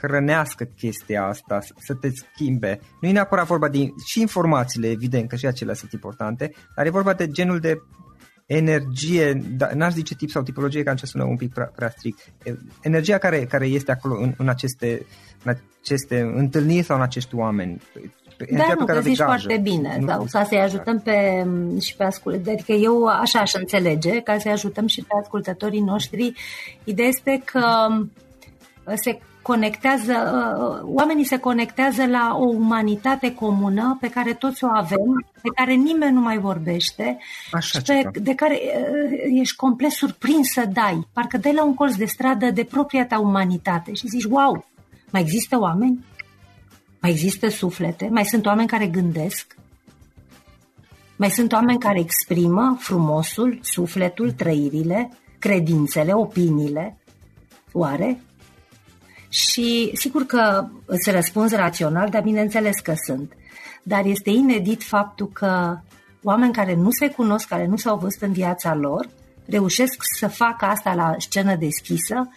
hrănească 0.00 0.64
chestia 0.64 1.24
asta, 1.24 1.58
să 1.78 1.94
te 1.94 2.08
schimbe. 2.10 2.80
Nu 3.00 3.08
e 3.08 3.12
neapărat 3.12 3.46
vorba 3.46 3.68
de 3.68 3.88
și 4.06 4.20
informațiile, 4.20 4.88
evident 4.90 5.28
că 5.28 5.36
și 5.36 5.46
acelea 5.46 5.74
sunt 5.74 5.92
importante, 5.92 6.52
dar 6.76 6.86
e 6.86 6.90
vorba 6.90 7.12
de 7.12 7.28
genul 7.28 7.58
de 7.58 7.78
energie, 8.46 9.32
da, 9.32 9.70
n-aș 9.74 9.92
zice 9.92 10.14
tip 10.14 10.30
sau 10.30 10.42
tipologie, 10.42 10.82
că 10.82 10.94
ce 10.94 11.06
sună 11.06 11.24
un 11.24 11.36
pic 11.36 11.52
prea, 11.52 11.72
prea 11.74 11.90
strict, 11.90 12.32
energia 12.80 13.18
care, 13.18 13.44
care 13.44 13.66
este 13.66 13.90
acolo 13.90 14.20
în, 14.20 14.34
în, 14.36 14.48
aceste, 14.48 15.06
în 15.44 15.54
aceste 15.82 16.32
întâlniri 16.34 16.84
sau 16.84 16.96
în 16.96 17.02
acești 17.02 17.34
oameni. 17.34 17.80
Da, 18.50 18.74
nu, 18.78 18.84
că 18.84 19.00
zici 19.00 19.16
foarte 19.16 19.58
bine, 19.62 19.96
nu, 20.00 20.06
sau 20.06 20.26
ca 20.30 20.44
să-i 20.44 20.60
ajutăm 20.60 21.00
pe, 21.00 21.46
și 21.80 21.96
pe 21.96 22.04
ascultători, 22.04 22.54
adică 22.54 22.72
eu 22.72 23.04
așa 23.06 23.38
aș 23.38 23.52
înțelege, 23.52 24.20
ca 24.20 24.38
să-i 24.38 24.52
ajutăm 24.52 24.86
și 24.86 25.00
pe 25.00 25.14
ascultătorii 25.22 25.80
noștri, 25.80 26.32
ideea 26.84 27.08
este 27.08 27.42
că 27.44 27.86
se 28.94 29.18
conectează, 29.44 30.12
uh, 30.12 30.94
oamenii 30.94 31.24
se 31.24 31.38
conectează 31.38 32.06
la 32.06 32.36
o 32.38 32.44
umanitate 32.44 33.34
comună 33.34 33.96
pe 34.00 34.08
care 34.08 34.32
toți 34.32 34.64
o 34.64 34.68
avem, 34.72 35.26
pe 35.42 35.48
care 35.54 35.72
nimeni 35.72 36.14
nu 36.14 36.20
mai 36.20 36.38
vorbește 36.38 37.18
Așa 37.52 37.78
și 37.78 37.84
pe, 37.84 38.20
de 38.20 38.34
care 38.34 38.54
uh, 38.54 39.40
ești 39.40 39.56
complet 39.56 39.90
surprins 39.90 40.48
să 40.52 40.64
dai. 40.72 41.06
Parcă 41.12 41.36
dai 41.36 41.54
la 41.54 41.64
un 41.64 41.74
colț 41.74 41.94
de 41.94 42.04
stradă 42.04 42.50
de 42.50 42.64
propria 42.64 43.06
ta 43.06 43.18
umanitate 43.18 43.92
și 43.92 44.08
zici, 44.08 44.24
wow, 44.24 44.66
mai 45.14 45.22
există 45.22 45.58
oameni? 45.58 46.04
Mai 47.00 47.10
există 47.10 47.48
suflete? 47.48 48.08
Mai 48.10 48.24
sunt 48.24 48.46
oameni 48.46 48.68
care 48.68 48.86
gândesc? 48.86 49.56
Mai 51.16 51.30
sunt 51.30 51.52
oameni 51.52 51.78
care 51.78 52.00
exprimă 52.00 52.76
frumosul, 52.80 53.58
sufletul, 53.62 54.32
trăirile, 54.32 55.10
credințele, 55.38 56.12
opiniile? 56.12 56.98
Oare? 57.72 58.20
Și 59.28 59.90
sigur 59.92 60.22
că 60.26 60.66
îți 60.84 61.10
răspunzi 61.10 61.56
rațional, 61.56 62.08
dar 62.08 62.22
bineînțeles 62.22 62.80
că 62.80 62.94
sunt. 63.06 63.32
Dar 63.82 64.04
este 64.04 64.30
inedit 64.30 64.82
faptul 64.82 65.28
că 65.28 65.78
oameni 66.22 66.52
care 66.52 66.74
nu 66.74 66.90
se 66.90 67.10
cunosc, 67.10 67.48
care 67.48 67.66
nu 67.66 67.76
s-au 67.76 67.98
văzut 67.98 68.22
în 68.22 68.32
viața 68.32 68.74
lor, 68.74 69.08
reușesc 69.46 69.96
să 70.18 70.28
facă 70.28 70.64
asta 70.64 70.94
la 70.94 71.14
scenă 71.18 71.56
deschisă, 71.56 72.28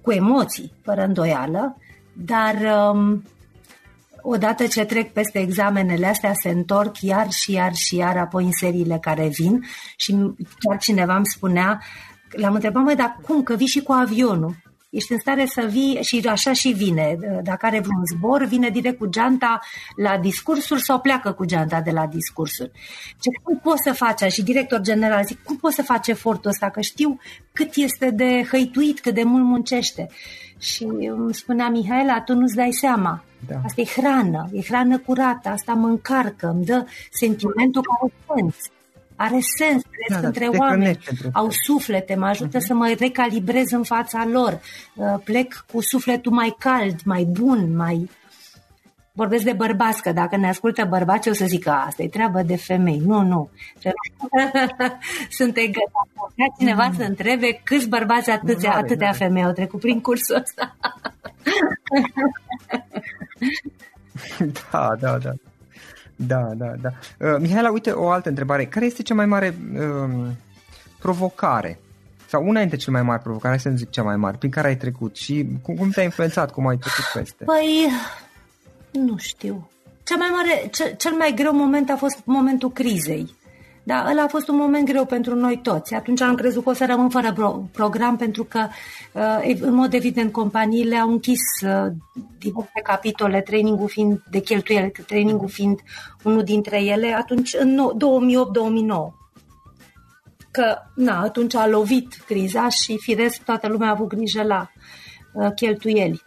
cu 0.00 0.10
emoții, 0.10 0.72
fără 0.82 1.04
îndoială, 1.04 1.76
dar 2.12 2.54
um, 2.92 3.22
odată 4.22 4.66
ce 4.66 4.84
trec 4.84 5.12
peste 5.12 5.38
examenele 5.38 6.06
astea, 6.06 6.32
se 6.34 6.48
întorc 6.48 7.00
iar 7.00 7.30
și 7.30 7.52
iar 7.52 7.74
și 7.74 7.96
iar 7.96 8.16
apoi 8.16 8.44
în 8.44 8.52
seriile 8.52 8.98
care 9.00 9.28
vin 9.28 9.64
și 9.96 10.12
chiar 10.58 10.78
cineva 10.78 11.16
îmi 11.16 11.26
spunea, 11.26 11.82
l-am 12.30 12.54
întrebat, 12.54 12.82
măi, 12.82 12.94
dar 12.94 13.18
cum, 13.22 13.42
că 13.42 13.54
vii 13.54 13.66
și 13.66 13.82
cu 13.82 13.92
avionul? 13.92 14.54
ești 14.92 15.12
în 15.12 15.18
stare 15.18 15.46
să 15.46 15.66
vii 15.70 15.98
și 16.02 16.22
așa 16.28 16.52
și 16.52 16.68
vine. 16.68 17.16
Dacă 17.42 17.66
are 17.66 17.80
vreun 17.80 18.02
zbor, 18.16 18.44
vine 18.44 18.68
direct 18.68 18.98
cu 18.98 19.06
geanta 19.06 19.60
la 19.96 20.18
discursuri 20.18 20.82
sau 20.82 21.00
pleacă 21.00 21.32
cu 21.32 21.44
geanta 21.44 21.80
de 21.80 21.90
la 21.90 22.06
discursuri. 22.06 22.70
Ce, 23.06 23.30
cum 23.42 23.58
poți 23.58 23.82
să 23.84 23.92
faci? 23.92 24.32
Și 24.32 24.42
director 24.42 24.80
general 24.80 25.24
zic, 25.24 25.42
cum 25.42 25.56
poți 25.56 25.74
să 25.74 25.82
faci 25.82 26.08
efortul 26.08 26.50
ăsta? 26.50 26.70
Că 26.70 26.80
știu 26.80 27.18
cât 27.52 27.74
este 27.74 28.10
de 28.10 28.46
hăituit, 28.50 29.00
cât 29.00 29.14
de 29.14 29.22
mult 29.22 29.44
muncește. 29.44 30.08
Și 30.62 30.84
îmi 31.10 31.34
spunea 31.34 31.68
Mihaela, 31.68 32.20
tu 32.20 32.34
nu-ți 32.34 32.54
dai 32.54 32.72
seama. 32.72 33.24
Da. 33.48 33.54
Asta 33.64 33.80
e 33.80 33.84
hrană, 33.84 34.48
e 34.52 34.62
hrană 34.62 34.98
curată, 34.98 35.48
asta 35.48 35.72
mă 35.72 35.86
încarcă, 35.86 36.48
îmi 36.54 36.64
dă 36.64 36.86
sentimentul 37.10 37.82
care 37.82 38.12
sens 38.26 38.56
are 39.16 39.38
sens, 39.58 39.82
cresc 39.90 40.14
da, 40.14 40.20
da, 40.20 40.26
între 40.26 40.46
oameni, 40.46 40.98
au 41.32 41.48
suflete, 41.66 42.14
mă 42.14 42.26
ajută 42.26 42.58
uh-huh. 42.58 42.66
să 42.66 42.74
mă 42.74 42.94
recalibrez 42.98 43.70
în 43.70 43.82
fața 43.82 44.26
lor, 44.32 44.60
uh, 44.94 45.14
plec 45.24 45.64
cu 45.72 45.80
sufletul 45.80 46.32
mai 46.32 46.54
cald, 46.58 47.00
mai 47.04 47.24
bun, 47.24 47.76
mai... 47.76 48.10
Vorbesc 49.14 49.44
de 49.44 49.52
bărbați, 49.52 50.02
că 50.02 50.12
dacă 50.12 50.36
ne 50.36 50.48
ascultă 50.48 50.84
bărbați, 50.84 51.28
o 51.28 51.32
să 51.32 51.44
zic 51.44 51.62
că 51.62 51.70
asta 51.70 52.02
e 52.02 52.08
treabă 52.08 52.42
de 52.42 52.56
femei. 52.56 52.98
Nu, 52.98 53.20
nu. 53.22 53.50
Sunt 55.38 55.56
egal. 55.56 55.90
cineva 56.58 56.86
mm. 56.86 56.94
să 56.94 57.02
întrebe 57.02 57.60
câți 57.64 57.88
bărbați 57.88 58.30
atâția, 58.30 58.68
mare, 58.68 58.82
atâtea 58.82 59.06
mare. 59.06 59.24
femei 59.24 59.44
au 59.44 59.52
trecut 59.52 59.80
prin 59.80 60.00
cursul 60.00 60.36
ăsta. 60.36 60.76
da, 64.70 64.96
da, 65.00 65.18
da. 65.18 65.32
Da, 66.16 66.48
da, 66.54 66.72
da. 66.80 66.90
Uh, 67.18 67.36
Mihaela, 67.40 67.70
uite 67.70 67.90
o 67.90 68.10
altă 68.10 68.28
întrebare. 68.28 68.64
Care 68.64 68.84
este 68.84 69.02
cea 69.02 69.14
mai 69.14 69.26
mare 69.26 69.54
uh, 69.74 70.28
provocare 70.98 71.78
sau 72.26 72.46
una 72.46 72.60
dintre 72.60 72.76
cele 72.76 72.96
mai 72.96 73.02
mari 73.02 73.22
provocări, 73.22 73.58
să 73.58 73.70
zic 73.74 73.90
cea 73.90 74.02
mai 74.02 74.16
mare, 74.16 74.36
prin 74.36 74.50
care 74.50 74.68
ai 74.68 74.76
trecut 74.76 75.16
și 75.16 75.46
cum, 75.62 75.74
cum 75.74 75.90
te-a 75.90 76.02
influențat, 76.02 76.50
cum 76.50 76.66
ai 76.66 76.76
trecut 76.76 77.04
peste? 77.14 77.44
Păi, 77.44 77.88
nu 78.92 79.16
știu. 79.16 79.70
Cea 80.04 80.16
mai 80.16 80.28
mare, 80.32 80.68
cel, 80.72 80.94
cel 80.96 81.12
mai 81.12 81.32
greu 81.34 81.54
moment 81.54 81.90
a 81.90 81.96
fost 81.96 82.20
momentul 82.24 82.70
crizei. 82.70 83.34
Da, 83.84 84.06
ăla 84.10 84.22
a 84.22 84.28
fost 84.28 84.48
un 84.48 84.56
moment 84.56 84.86
greu 84.86 85.04
pentru 85.04 85.34
noi 85.34 85.60
toți. 85.62 85.94
Atunci 85.94 86.20
am 86.20 86.34
crezut 86.34 86.64
că 86.64 86.70
o 86.70 86.72
să 86.72 86.86
rămân 86.86 87.08
fără 87.08 87.32
pro- 87.32 87.68
program 87.72 88.16
pentru 88.16 88.44
că, 88.44 88.68
uh, 89.12 89.56
în 89.60 89.74
mod 89.74 89.94
evident, 89.94 90.32
companiile 90.32 90.96
au 90.96 91.10
închis 91.10 91.40
uh, 91.64 91.92
diverse 92.38 92.80
capitole, 92.82 93.40
trainingul 93.40 93.88
fiind 93.88 94.22
de 94.30 94.38
cheltuieli, 94.40 94.92
trainingul 95.06 95.48
fiind 95.48 95.80
unul 96.22 96.42
dintre 96.42 96.82
ele, 96.82 97.14
atunci 97.14 97.54
în 97.58 97.80
2008-2009 97.96 99.20
că 100.50 100.76
na, 100.94 101.20
atunci 101.20 101.54
a 101.54 101.66
lovit 101.66 102.14
criza 102.26 102.68
și 102.68 102.98
firesc 102.98 103.42
toată 103.42 103.68
lumea 103.68 103.88
a 103.88 103.90
avut 103.90 104.08
grijă 104.08 104.42
la 104.42 104.70
uh, 105.32 105.48
cheltuieli. 105.54 106.22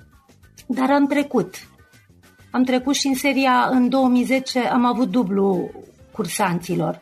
Dar 0.67 0.91
am 0.91 1.07
trecut. 1.07 1.55
Am 2.55 2.63
trecut 2.63 2.95
și 2.95 3.07
în 3.07 3.13
seria 3.13 3.67
în 3.71 3.89
2010 3.89 4.59
am 4.59 4.85
avut 4.85 5.09
dublu 5.09 5.69
cursanților. 6.11 7.01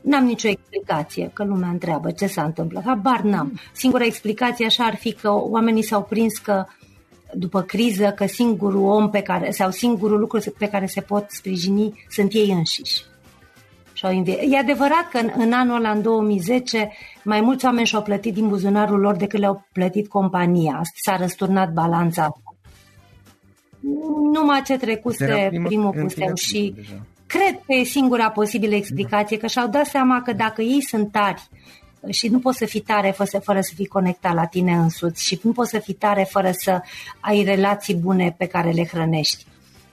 N-am 0.00 0.24
nicio 0.24 0.48
explicație, 0.48 1.30
că 1.32 1.44
lumea 1.44 1.68
întreabă 1.68 2.10
ce 2.10 2.26
s-a 2.26 2.42
întâmplat. 2.42 2.84
Habar 2.84 3.20
n-am. 3.20 3.60
Singura 3.72 4.04
explicație 4.04 4.66
așa 4.66 4.84
ar 4.84 4.96
fi 4.96 5.12
că 5.12 5.30
oamenii 5.32 5.82
s-au 5.82 6.02
prins 6.02 6.38
că 6.38 6.64
după 7.32 7.62
criză 7.62 8.12
că 8.16 8.26
singurul 8.26 8.84
om 8.84 9.10
pe 9.10 9.20
care, 9.20 9.50
sau 9.50 9.70
singurul 9.70 10.18
lucru 10.18 10.40
pe 10.58 10.68
care 10.68 10.86
se 10.86 11.00
pot 11.00 11.30
sprijini 11.30 12.04
sunt 12.08 12.32
ei 12.32 12.50
înșiși. 12.50 13.02
E 14.50 14.58
adevărat 14.58 15.08
că 15.10 15.18
în, 15.18 15.30
în 15.36 15.52
anul 15.52 15.76
ăla, 15.76 15.90
în 15.90 16.02
2010, 16.02 16.90
mai 17.24 17.40
mulți 17.40 17.64
oameni 17.64 17.86
și-au 17.86 18.02
plătit 18.02 18.34
din 18.34 18.48
buzunarul 18.48 19.00
lor 19.00 19.16
decât 19.16 19.38
le-au 19.38 19.66
plătit 19.72 20.08
compania. 20.08 20.80
S-a 20.94 21.16
răsturnat 21.16 21.72
balanța. 21.72 22.32
Numai 24.32 24.62
ce 24.62 24.76
trecuse 24.76 25.50
primul 25.64 25.90
puseu 25.90 26.34
și 26.34 26.72
deja. 26.76 27.06
Cred 27.26 27.60
că 27.66 27.74
e 27.74 27.82
singura 27.82 28.30
posibilă 28.30 28.74
explicație, 28.74 29.36
că 29.36 29.46
și-au 29.46 29.68
dat 29.68 29.86
seama 29.86 30.22
că 30.22 30.32
dacă 30.32 30.62
ei 30.62 30.82
sunt 30.82 31.12
tari 31.12 31.48
și 32.08 32.28
nu 32.28 32.38
poți 32.38 32.58
să 32.58 32.64
fii 32.64 32.80
tare 32.80 33.10
fără, 33.10 33.38
fără 33.42 33.60
să 33.60 33.72
fii 33.74 33.86
conectat 33.86 34.34
la 34.34 34.44
tine 34.44 34.72
însuți 34.72 35.24
și 35.24 35.40
nu 35.42 35.52
poți 35.52 35.70
să 35.70 35.78
fii 35.78 35.94
tare 35.94 36.26
fără 36.30 36.50
să 36.52 36.80
ai 37.20 37.42
relații 37.42 37.94
bune 37.94 38.34
pe 38.38 38.46
care 38.46 38.70
le 38.70 38.86
hrănești. 38.86 39.46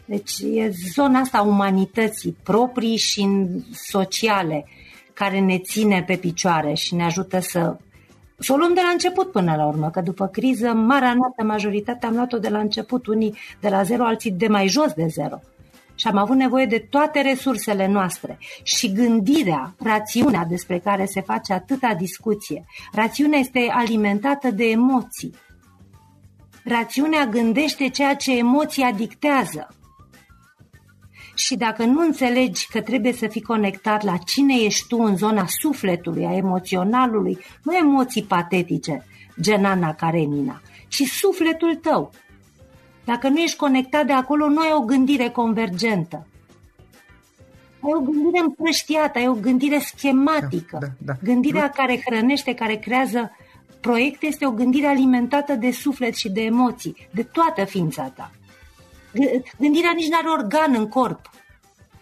Deci 0.06 0.32
e 0.54 0.72
zona 0.94 1.20
asta 1.20 1.42
umanității 1.42 2.38
proprii 2.44 2.98
și 2.98 3.30
sociale 3.72 4.66
care 5.14 5.40
ne 5.40 5.60
ține 5.60 6.04
pe 6.08 6.16
picioare 6.16 6.74
și 6.74 6.96
ne 6.96 7.04
ajută 7.04 7.40
să 7.40 7.78
să 8.38 8.54
o 8.54 8.56
luăm 8.56 8.74
de 8.74 8.82
la 8.84 8.90
început 8.90 9.32
până 9.32 9.56
la 9.56 9.66
urmă, 9.66 9.90
că 9.90 10.02
după 10.02 10.28
criză, 10.28 10.74
marea 10.74 11.14
noastră 11.14 11.46
majoritate 11.46 12.06
am 12.06 12.16
luat-o 12.16 12.38
de 12.38 12.50
la 12.50 12.60
început, 12.60 13.08
unii 13.08 13.38
de 13.62 13.70
la 13.70 13.84
zero, 13.84 14.06
alții 14.06 14.32
de 14.32 14.48
mai 14.48 14.68
jos 14.68 14.94
de 14.94 15.06
zero 15.08 15.40
și 15.96 16.08
am 16.08 16.18
avut 16.18 16.36
nevoie 16.36 16.66
de 16.66 16.88
toate 16.90 17.22
resursele 17.22 17.88
noastre 17.88 18.38
și 18.64 18.92
gândirea, 18.92 19.76
rațiunea 19.80 20.46
despre 20.50 20.80
care 20.80 21.06
se 21.06 21.22
face 21.22 21.54
atâta 21.54 21.94
discuție. 21.94 22.66
Rațiunea 22.94 23.40
este 23.40 23.72
alimentată 23.72 24.52
de 24.52 24.64
emoții. 24.64 25.36
Rațiunea 26.64 27.26
gândește 27.26 27.90
ceea 27.90 28.16
ce 28.16 28.38
emoția 28.38 28.92
dictează. 28.92 29.68
Și 31.36 31.56
dacă 31.56 31.84
nu 31.84 32.02
înțelegi 32.02 32.68
că 32.68 32.82
trebuie 32.82 33.14
să 33.14 33.28
fii 33.28 33.42
conectat 33.42 34.04
la 34.04 34.18
cine 34.18 34.56
ești 34.56 34.88
tu 34.88 34.98
în 34.98 35.18
zona 35.18 35.46
sufletului, 35.48 36.26
a 36.26 36.36
emoționalului, 36.36 37.38
nu 37.64 37.76
emoții 37.76 38.24
patetice, 38.24 39.06
gen 39.42 39.66
Ana 39.66 39.94
Karenina, 39.94 40.62
ci 40.88 41.02
sufletul 41.04 41.76
tău, 41.76 42.12
dacă 43.06 43.28
nu 43.28 43.38
ești 43.38 43.58
conectat 43.58 44.06
de 44.06 44.14
acolo, 44.14 44.50
nu 44.50 44.60
ai 44.60 44.72
o 44.78 44.80
gândire 44.80 45.30
convergentă. 45.30 46.28
Ai 47.80 47.92
o 47.94 48.00
gândire 48.00 48.40
împrăștiată, 48.40 49.18
ai 49.18 49.28
o 49.28 49.34
gândire 49.34 49.80
schematică. 49.80 50.78
Da, 50.80 50.88
da, 50.88 50.94
da. 50.98 51.14
Gândirea 51.24 51.70
care 51.70 52.02
hrănește, 52.06 52.54
care 52.54 52.76
creează 52.76 53.32
proiecte 53.80 54.26
este 54.26 54.46
o 54.46 54.52
gândire 54.52 54.88
alimentată 54.88 55.54
de 55.54 55.72
suflet 55.72 56.16
și 56.16 56.30
de 56.30 56.42
emoții, 56.42 57.08
de 57.12 57.24
toată 57.24 57.64
ființa 57.64 58.04
ta. 58.16 58.32
Gândirea 59.58 59.92
nici 59.96 60.10
nu 60.10 60.18
are 60.18 60.42
organ 60.42 60.76
în 60.76 60.88
corp. 60.88 61.30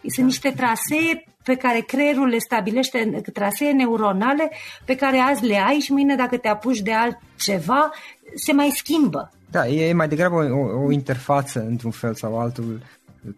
Sunt 0.08 0.26
niște 0.26 0.54
trasee 0.56 1.24
pe 1.44 1.56
care 1.56 1.80
creierul 1.80 2.28
le 2.28 2.38
stabilește 2.38 3.22
trasee 3.34 3.72
neuronale 3.72 4.52
pe 4.86 4.96
care 4.96 5.18
azi 5.18 5.46
le 5.46 5.58
ai 5.58 5.80
și 5.80 5.92
mâine 5.92 6.16
dacă 6.16 6.38
te 6.38 6.48
apuci 6.48 6.80
de 6.80 6.94
altceva 6.94 7.92
se 8.36 8.52
mai 8.52 8.70
schimbă. 8.76 9.32
Da, 9.52 9.68
e 9.68 9.94
mai 9.94 10.08
degrabă 10.08 10.36
o, 10.36 10.86
o 10.86 10.92
interfață 10.92 11.66
într-un 11.68 11.92
fel 11.92 12.14
sau 12.14 12.40
altul 12.40 12.82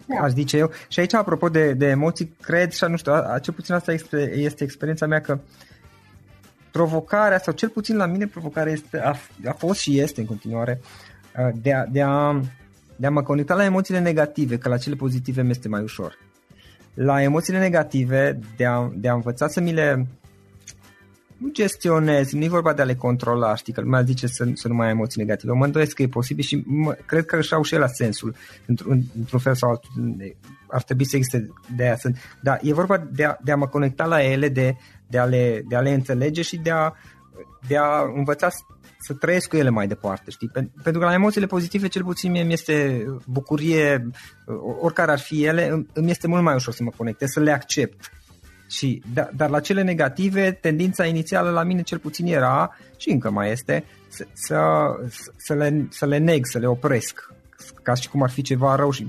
da. 0.05 0.21
aș 0.21 0.31
zice 0.31 0.57
eu. 0.57 0.71
Și 0.87 0.99
aici, 0.99 1.13
apropo 1.13 1.49
de, 1.49 1.73
de 1.73 1.85
emoții, 1.85 2.35
cred 2.41 2.71
și 2.71 2.85
nu 2.87 2.97
știu, 2.97 3.11
a, 3.11 3.33
a, 3.33 3.39
cel 3.39 3.53
puțin 3.53 3.73
asta 3.73 3.93
este, 3.93 4.31
este 4.35 4.63
experiența 4.63 5.05
mea 5.05 5.21
că 5.21 5.39
provocarea, 6.71 7.39
sau 7.39 7.53
cel 7.53 7.69
puțin 7.69 7.97
la 7.97 8.05
mine 8.05 8.27
provocarea 8.27 8.71
este, 8.71 8.99
a, 8.99 9.15
a 9.45 9.51
fost 9.57 9.79
și 9.79 9.99
este 9.99 10.19
în 10.19 10.27
continuare, 10.27 10.81
de 11.53 11.73
a, 11.73 11.85
de, 11.85 12.01
a, 12.01 12.41
de 12.95 13.07
a 13.07 13.11
mă 13.11 13.23
conecta 13.23 13.55
la 13.55 13.65
emoțiile 13.65 13.99
negative, 13.99 14.57
că 14.57 14.69
la 14.69 14.77
cele 14.77 14.95
pozitive 14.95 15.41
mi 15.41 15.49
este 15.49 15.67
mai 15.67 15.81
ușor. 15.81 16.17
La 16.93 17.21
emoțiile 17.21 17.59
negative, 17.59 18.39
de 18.57 18.65
a, 18.65 18.91
de 18.95 19.09
a 19.09 19.13
învăța 19.13 19.47
să 19.47 19.61
mi 19.61 19.73
le 19.73 20.07
nu 21.37 21.51
gestionez, 21.51 22.31
nu 22.31 22.43
e 22.43 22.47
vorba 22.47 22.73
de 22.73 22.81
a 22.81 22.85
le 22.85 22.95
controla, 22.95 23.55
știi, 23.55 23.73
că 23.73 23.81
lumea 23.81 24.01
zice 24.01 24.27
să, 24.27 24.47
să 24.53 24.67
nu 24.67 24.73
mai 24.73 24.85
ai 24.85 24.91
emoții 24.91 25.21
negative. 25.21 25.51
Eu 25.51 25.57
mă 25.57 25.65
îndoiesc 25.65 25.95
că 25.95 26.01
e 26.01 26.07
posibil 26.07 26.43
și 26.43 26.63
mă, 26.65 26.97
cred 27.05 27.25
că 27.25 27.37
își 27.37 27.53
au 27.53 27.63
și 27.63 27.75
la 27.75 27.87
sensul, 27.87 28.35
într-un, 28.65 29.01
într-un 29.17 29.39
fel 29.39 29.55
sau 29.55 29.69
altul. 29.69 29.89
Ar 30.67 30.83
trebui 30.83 31.05
să 31.05 31.15
existe 31.15 31.49
de 31.75 31.83
aia. 31.83 31.97
Dar 32.41 32.59
e 32.63 32.73
vorba 32.73 33.07
de 33.11 33.25
a, 33.25 33.37
de 33.43 33.51
a 33.51 33.55
mă 33.55 33.67
conecta 33.67 34.05
la 34.05 34.23
ele, 34.23 34.49
de, 34.49 34.75
de, 35.07 35.17
a 35.17 35.25
le, 35.25 35.63
de 35.67 35.75
a 35.75 35.79
le 35.79 35.93
înțelege 35.93 36.41
și 36.41 36.57
de 36.57 36.71
a, 36.71 36.93
de 37.67 37.77
a 37.77 38.01
învăța 38.15 38.49
să 39.05 39.13
trăiesc 39.13 39.49
cu 39.49 39.57
ele 39.57 39.69
mai 39.69 39.87
departe, 39.87 40.31
știi? 40.31 40.51
Pentru 40.83 41.01
că 41.01 41.07
la 41.07 41.13
emoțiile 41.13 41.45
pozitive, 41.45 41.87
cel 41.87 42.03
puțin 42.03 42.31
mie 42.31 42.43
mi 42.43 42.53
este 42.53 43.05
bucurie, 43.25 44.09
oricare 44.81 45.11
ar 45.11 45.19
fi 45.19 45.43
ele, 45.43 45.85
îmi 45.93 46.09
este 46.09 46.27
mult 46.27 46.43
mai 46.43 46.55
ușor 46.55 46.73
să 46.73 46.83
mă 46.83 46.91
conectez, 46.97 47.29
să 47.29 47.39
le 47.39 47.51
accept 47.51 48.11
și, 48.69 49.01
da, 49.13 49.29
dar 49.35 49.49
la 49.49 49.59
cele 49.59 49.81
negative, 49.81 50.51
tendința 50.51 51.05
inițială 51.05 51.49
la 51.49 51.63
mine 51.63 51.81
cel 51.81 51.97
puțin 51.97 52.25
era, 52.25 52.75
și 52.97 53.09
încă 53.09 53.29
mai 53.31 53.51
este, 53.51 53.83
să, 54.07 54.25
să, 54.33 54.59
să, 55.35 55.53
le, 55.53 55.87
să 55.89 56.05
le 56.05 56.17
neg, 56.17 56.45
să 56.45 56.57
le 56.57 56.67
opresc, 56.67 57.33
ca 57.83 57.93
și 57.93 58.09
cum 58.09 58.23
ar 58.23 58.29
fi 58.29 58.41
ceva 58.41 58.75
rău 58.75 58.91
și 58.91 59.07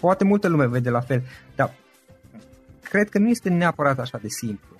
poate 0.00 0.24
multă 0.24 0.48
lume 0.48 0.66
vede 0.66 0.90
la 0.90 1.00
fel, 1.00 1.22
dar 1.54 1.74
cred 2.82 3.08
că 3.08 3.18
nu 3.18 3.28
este 3.28 3.48
neapărat 3.48 3.98
așa 3.98 4.18
de 4.22 4.28
simplu. 4.28 4.73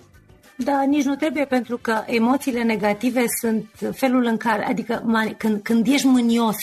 Da, 0.57 0.83
nici 0.83 1.03
nu 1.03 1.15
trebuie, 1.15 1.45
pentru 1.45 1.77
că 1.77 2.03
emoțiile 2.05 2.63
negative 2.63 3.23
sunt 3.39 3.69
felul 3.91 4.23
în 4.23 4.37
care, 4.37 4.65
adică 4.65 5.03
când, 5.37 5.61
când 5.61 5.87
ești 5.87 6.07
mânios, 6.07 6.57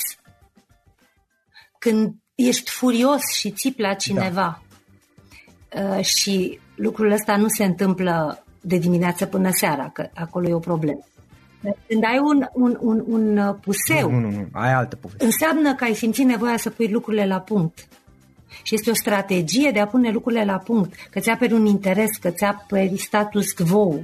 când 1.79 2.15
ești 2.35 2.71
furios 2.71 3.23
și 3.39 3.51
țipi 3.51 3.81
la 3.81 3.95
cineva 3.95 4.63
da. 5.71 5.97
uh, 5.97 6.05
și 6.05 6.59
lucrul 6.75 7.11
ăsta 7.11 7.37
nu 7.37 7.49
se 7.49 7.65
întâmplă 7.65 8.45
de 8.61 8.77
dimineață 8.77 9.27
până 9.27 9.49
seara, 9.53 9.91
că 9.93 10.09
acolo 10.15 10.49
e 10.49 10.55
o 10.55 10.59
problemă. 10.59 11.05
Când 11.89 12.05
ai 12.05 12.19
un, 12.19 12.47
un, 12.53 12.77
un, 12.81 13.05
un 13.07 13.57
puseu, 13.61 14.11
nu, 14.11 14.19
nu, 14.19 14.31
nu, 14.31 14.49
ai 14.53 14.73
altă 14.73 14.97
poveste. 14.97 15.25
înseamnă 15.25 15.75
că 15.75 15.85
ai 15.85 15.95
simțit 15.95 16.27
nevoia 16.27 16.57
să 16.57 16.71
pui 16.71 16.89
lucrurile 16.89 17.27
la 17.27 17.41
punct. 17.41 17.89
Și 18.63 18.75
este 18.75 18.91
o 18.91 18.95
strategie 18.95 19.71
de 19.71 19.81
a 19.81 19.87
pune 19.87 20.11
lucrurile 20.11 20.45
la 20.45 20.59
punct, 20.59 20.95
că 21.11 21.21
ți 21.21 21.31
aperi 21.31 21.53
un 21.53 21.67
interes, 21.67 22.11
că 22.21 22.31
ți 22.31 22.45
aperi 22.45 22.97
status 22.97 23.53
quo, 23.53 23.95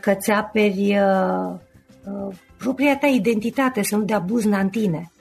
că 0.00 0.14
ți 0.14 0.30
aperi 0.30 0.98
uh, 0.98 1.54
uh, 2.04 2.34
propria 2.56 2.96
ta 2.96 3.06
identitate, 3.06 3.82
să 3.82 3.96
nu 3.96 4.02
dea 4.02 4.18
buzna 4.18 4.60
în 4.60 4.68
tine. 4.68 5.12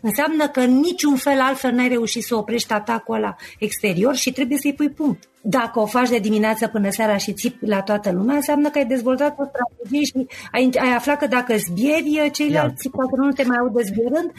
Înseamnă 0.00 0.48
că 0.48 0.60
în 0.60 0.78
niciun 0.78 1.16
fel 1.16 1.40
altfel 1.40 1.72
n-ai 1.72 1.88
reușit 1.88 2.22
să 2.22 2.36
oprești 2.36 2.72
atacul 2.72 3.14
ăla 3.14 3.36
exterior 3.58 4.14
și 4.14 4.32
trebuie 4.32 4.58
să-i 4.58 4.74
pui 4.74 4.90
punct. 4.90 5.28
Dacă 5.40 5.80
o 5.80 5.86
faci 5.86 6.08
de 6.08 6.18
dimineață 6.18 6.68
până 6.68 6.90
seara 6.90 7.16
și 7.16 7.32
țipi 7.32 7.66
la 7.66 7.82
toată 7.82 8.12
lumea, 8.12 8.34
înseamnă 8.34 8.70
că 8.70 8.78
ai 8.78 8.86
dezvoltat 8.86 9.38
o 9.38 9.44
strategie 9.44 10.04
și 10.04 10.26
ai, 10.52 10.70
ai 10.80 10.94
aflat 10.94 11.18
că 11.18 11.26
dacă 11.26 11.56
zbieri, 11.56 12.30
ceilalți, 12.32 12.88
dacă 12.88 13.16
nu 13.16 13.30
te 13.30 13.44
mai 13.44 13.56
audă 13.60 13.80
zbierând... 13.82 14.32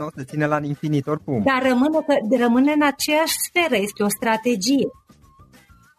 Nu 0.00 0.08
se 0.16 0.24
ține 0.24 0.46
la 0.46 0.58
infinit 0.62 1.06
oricum. 1.06 1.42
Dar 1.44 1.62
rămâne, 1.68 1.98
că, 2.06 2.36
rămâne 2.38 2.72
în 2.72 2.82
aceeași 2.82 3.34
sferă, 3.48 3.76
este 3.82 4.02
o 4.02 4.08
strategie. 4.08 4.88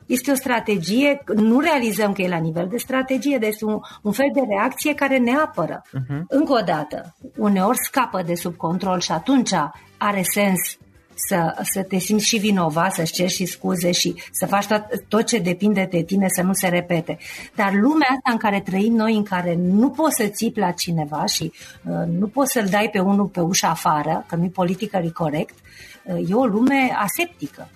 Este 0.06 0.32
o 0.32 0.36
strategie, 0.36 1.24
nu 1.36 1.60
realizăm 1.60 2.14
că 2.14 2.22
e 2.22 2.28
la 2.28 2.38
nivel 2.38 2.68
de 2.68 2.78
strategie, 2.78 3.38
dar 3.38 3.50
este 3.50 3.66
un, 3.66 3.80
un 4.02 4.12
fel 4.12 4.30
de 4.34 4.42
reacție 4.48 4.94
care 4.94 5.18
ne 5.18 5.36
apără. 5.36 5.82
Uh-huh. 5.88 6.22
Încă 6.28 6.54
o 6.54 6.62
dată, 6.66 7.16
uneori 7.38 7.78
scapă 7.78 8.22
de 8.22 8.36
sub 8.36 8.56
control 8.56 9.00
și 9.00 9.12
atunci 9.12 9.54
are 9.98 10.22
sens 10.34 10.78
să, 11.16 11.56
să 11.64 11.84
te 11.84 11.98
simți 11.98 12.26
și 12.26 12.38
vinovat, 12.38 12.94
să-și 12.94 13.14
ceri 13.14 13.32
și 13.32 13.46
scuze 13.46 13.92
și 13.92 14.16
să 14.32 14.46
faci 14.46 14.66
tot, 14.66 14.86
tot 15.08 15.26
ce 15.26 15.40
depinde 15.40 15.88
de 15.92 16.04
tine 16.04 16.26
să 16.28 16.42
nu 16.42 16.54
se 16.54 16.68
repete. 16.68 17.18
Dar 17.56 17.74
lumea 17.74 18.08
asta 18.10 18.32
în 18.32 18.38
care 18.38 18.62
trăim 18.62 18.94
noi, 18.94 19.16
în 19.16 19.24
care 19.24 19.56
nu 19.58 19.90
poți 19.90 20.16
să 20.16 20.28
țipi 20.28 20.60
la 20.60 20.72
cineva 20.72 21.26
și 21.26 21.52
uh, 21.84 22.08
nu 22.08 22.28
poți 22.28 22.52
să-l 22.52 22.68
dai 22.70 22.90
pe 22.92 23.00
unul 23.00 23.26
pe 23.26 23.40
ușa 23.40 23.70
afară, 23.70 24.26
că 24.28 24.36
nu-i 24.36 24.50
politică 24.50 25.12
corect, 25.14 25.56
uh, 26.04 26.30
e 26.30 26.34
o 26.34 26.46
lume 26.46 26.96
aseptică. 26.98 27.70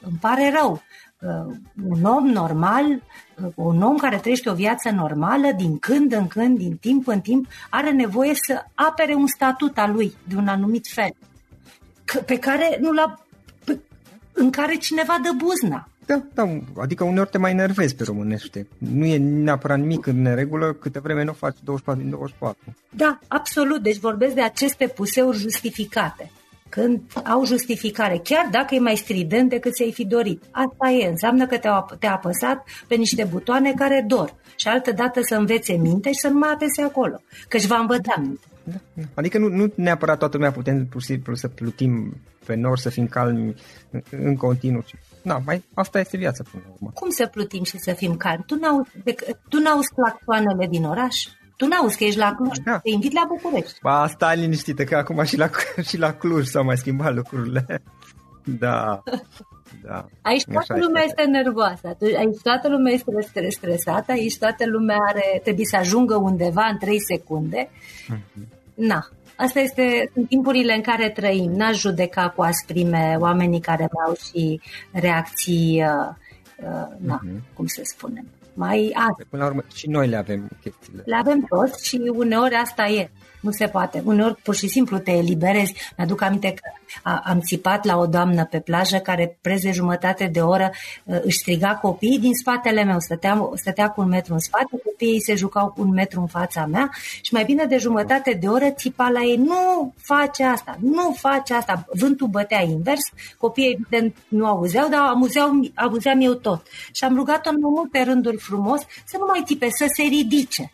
Îmi 0.00 0.18
pare 0.20 0.50
rău. 0.60 0.82
Uh, 1.20 1.54
un 1.88 2.04
om 2.04 2.26
normal, 2.26 2.84
uh, 2.84 3.52
un 3.54 3.82
om 3.82 3.96
care 3.96 4.16
trăiește 4.16 4.50
o 4.50 4.54
viață 4.54 4.90
normală, 4.90 5.52
din 5.56 5.78
când 5.78 6.12
în 6.12 6.26
când, 6.26 6.58
din 6.58 6.76
timp 6.76 7.06
în 7.06 7.20
timp, 7.20 7.46
are 7.70 7.90
nevoie 7.90 8.34
să 8.34 8.64
apere 8.74 9.14
un 9.14 9.26
statut 9.26 9.78
al 9.78 9.92
lui 9.92 10.14
de 10.28 10.36
un 10.36 10.48
anumit 10.48 10.86
fel, 10.88 11.10
pe 12.26 12.38
care 12.38 12.78
nu 12.80 12.92
la 12.92 13.26
în 14.32 14.50
care 14.50 14.74
cineva 14.74 15.18
dă 15.22 15.30
buzna. 15.36 15.88
Da, 16.06 16.22
da, 16.34 16.58
adică 16.80 17.04
uneori 17.04 17.30
te 17.30 17.38
mai 17.38 17.50
enervezi 17.50 17.96
pe 17.96 18.04
românește. 18.04 18.66
Nu 18.78 19.04
e 19.04 19.16
neapărat 19.16 19.78
nimic 19.78 20.06
în 20.06 20.22
neregulă 20.22 20.72
câte 20.72 20.98
vreme 20.98 21.24
nu 21.24 21.32
faci 21.32 21.56
24 21.64 22.02
din 22.02 22.10
24. 22.10 22.58
Da, 22.90 23.18
absolut. 23.28 23.82
Deci 23.82 23.98
vorbesc 23.98 24.34
de 24.34 24.42
aceste 24.42 24.86
puseuri 24.86 25.36
justificate 25.36 26.30
când 26.76 27.00
au 27.24 27.44
justificare, 27.44 28.20
chiar 28.24 28.48
dacă 28.50 28.74
e 28.74 28.78
mai 28.78 28.96
strident 28.96 29.48
decât 29.48 29.72
ți-ai 29.74 29.92
fi 29.92 30.06
dorit. 30.06 30.42
Asta 30.50 30.88
e, 30.90 31.08
înseamnă 31.08 31.46
că 31.46 31.58
te-a, 31.58 31.86
te 31.98 32.06
apăsat 32.06 32.64
pe 32.88 32.94
niște 32.94 33.24
butoane 33.30 33.72
care 33.72 34.04
dor 34.06 34.34
și 34.56 34.68
altă 34.68 34.92
dată 34.92 35.20
să 35.22 35.34
învețe 35.34 35.72
minte 35.72 36.08
și 36.08 36.18
să 36.18 36.28
nu 36.28 36.38
mai 36.38 36.50
apese 36.50 36.82
acolo, 36.82 37.20
că 37.48 37.56
își 37.56 37.66
va 37.66 37.78
învăța 37.78 38.14
minte. 38.18 38.46
Da, 38.64 38.80
da. 38.94 39.02
Adică 39.14 39.38
nu, 39.38 39.48
nu 39.48 39.72
neapărat 39.74 40.18
toată 40.18 40.36
lumea 40.36 40.52
putem 40.52 40.86
pur 40.86 41.00
și 41.00 41.06
simplu 41.06 41.34
să 41.34 41.48
plutim 41.48 42.16
pe 42.46 42.54
nor, 42.54 42.78
să 42.78 42.88
fim 42.88 43.06
calmi 43.06 43.54
în, 43.90 44.02
în 44.10 44.36
continuu. 44.36 44.84
Da, 45.22 45.42
mai, 45.44 45.62
asta 45.74 46.00
este 46.00 46.16
viața 46.16 46.44
până 46.50 46.62
la 46.66 46.72
urmă. 46.72 46.90
Cum 46.94 47.10
să 47.10 47.26
plutim 47.26 47.64
și 47.64 47.78
să 47.78 47.92
fim 47.92 48.16
calmi? 48.16 48.44
Tu 48.46 48.54
n-auzi, 48.54 48.90
tu 49.48 49.58
n-auzi 49.58 49.88
claxoanele 49.94 50.66
din 50.70 50.84
oraș? 50.84 51.16
Tu 51.56 51.66
n-auzi 51.66 51.96
că 51.96 52.04
ești 52.04 52.18
la 52.18 52.34
Cluj, 52.34 52.56
da. 52.64 52.78
te 52.78 52.90
invit 52.90 53.12
la 53.12 53.24
București. 53.28 53.78
Ba, 53.82 54.06
stai 54.06 54.36
liniștită 54.36 54.84
că 54.84 54.96
acum 54.96 55.22
și 55.24 55.36
la, 55.36 55.50
și 55.88 55.98
la 55.98 56.12
Cluj 56.12 56.46
s-au 56.46 56.64
mai 56.64 56.76
schimbat 56.76 57.14
lucrurile. 57.14 57.66
Da. 58.58 59.02
Da. 59.82 60.06
Aici 60.22 60.44
toată 60.44 60.72
Așa 60.72 60.84
lumea 60.84 61.02
este 61.02 61.22
nervoasă, 61.22 61.96
aici 62.16 62.40
toată 62.42 62.68
lumea 62.68 62.92
este 62.92 63.50
stresată, 63.50 64.12
aici 64.12 64.38
toată 64.38 64.66
lumea 64.66 64.96
are, 65.08 65.40
trebuie 65.42 65.64
să 65.64 65.76
ajungă 65.76 66.16
undeva 66.16 66.68
în 66.70 66.78
3 66.78 67.00
secunde. 67.00 67.68
Mm-hmm. 67.68 68.74
Na, 68.74 69.08
Asta 69.36 69.60
este, 69.60 70.10
sunt 70.12 70.28
timpurile 70.28 70.74
în 70.74 70.80
care 70.80 71.10
trăim. 71.10 71.52
N-aș 71.52 71.78
judeca 71.78 72.28
cu 72.28 72.42
asprime 72.42 73.16
oamenii 73.18 73.60
care 73.60 73.88
mai 73.92 74.04
au 74.06 74.14
și 74.14 74.60
reacții, 74.92 75.82
uh, 75.82 76.14
uh, 76.56 76.86
na, 76.98 77.20
mm-hmm. 77.24 77.54
cum 77.54 77.66
să 77.66 77.80
spunem, 77.84 78.26
mai 78.56 78.92
azi. 78.94 79.28
Până 79.30 79.42
la 79.42 79.48
urmă, 79.48 79.62
și 79.74 79.88
noi 79.88 80.08
le 80.08 80.16
avem 80.16 80.48
chestiile. 80.60 81.02
Le 81.06 81.16
avem 81.16 81.40
toți 81.40 81.86
și 81.86 82.12
uneori 82.14 82.54
asta 82.54 82.86
e. 82.86 83.10
Nu 83.46 83.52
se 83.52 83.66
poate. 83.66 84.02
Uneori 84.04 84.34
pur 84.42 84.54
și 84.54 84.68
simplu 84.68 84.98
te 84.98 85.10
eliberezi. 85.10 85.74
Mi-aduc 85.96 86.22
aminte 86.22 86.48
că 86.48 86.70
a, 87.02 87.22
am 87.24 87.40
țipat 87.40 87.84
la 87.84 87.96
o 87.96 88.06
doamnă 88.06 88.44
pe 88.44 88.60
plajă 88.60 88.96
care 88.96 89.38
preze 89.40 89.70
jumătate 89.70 90.26
de 90.32 90.40
oră 90.40 90.70
uh, 91.04 91.18
își 91.22 91.38
striga 91.38 91.74
copiii 91.74 92.18
din 92.18 92.34
spatele 92.34 92.84
meu. 92.84 93.00
Stătea, 93.00 93.50
stătea 93.54 93.88
cu 93.88 94.00
un 94.00 94.08
metru 94.08 94.32
în 94.32 94.38
spate, 94.38 94.80
copiii 94.84 95.22
se 95.22 95.34
jucau 95.34 95.68
cu 95.68 95.80
un 95.80 95.90
metru 95.90 96.20
în 96.20 96.26
fața 96.26 96.66
mea 96.66 96.90
și 97.22 97.32
mai 97.32 97.44
bine 97.44 97.64
de 97.64 97.76
jumătate 97.76 98.38
de 98.40 98.46
oră 98.46 98.70
țipa 98.70 99.08
la 99.08 99.22
ei. 99.22 99.36
Nu 99.36 99.92
face 99.96 100.44
asta, 100.44 100.76
nu 100.80 101.12
face 101.18 101.54
asta. 101.54 101.84
Vântul 101.92 102.26
bătea 102.26 102.62
invers, 102.62 103.02
copiii 103.38 103.72
evident 103.72 104.16
nu 104.28 104.46
auzeau, 104.46 104.88
dar 104.88 105.00
amuzeau, 105.00 105.50
auzeam 105.74 106.20
eu 106.20 106.32
tot. 106.32 106.66
Și 106.92 107.04
am 107.04 107.16
rugat-o 107.16 107.50
în 107.50 107.56
multe 107.60 108.02
rânduri 108.02 108.36
frumos 108.36 108.80
să 109.04 109.16
nu 109.18 109.24
mai 109.28 109.42
țipe, 109.46 109.68
să 109.70 109.84
se 109.96 110.02
ridice 110.02 110.72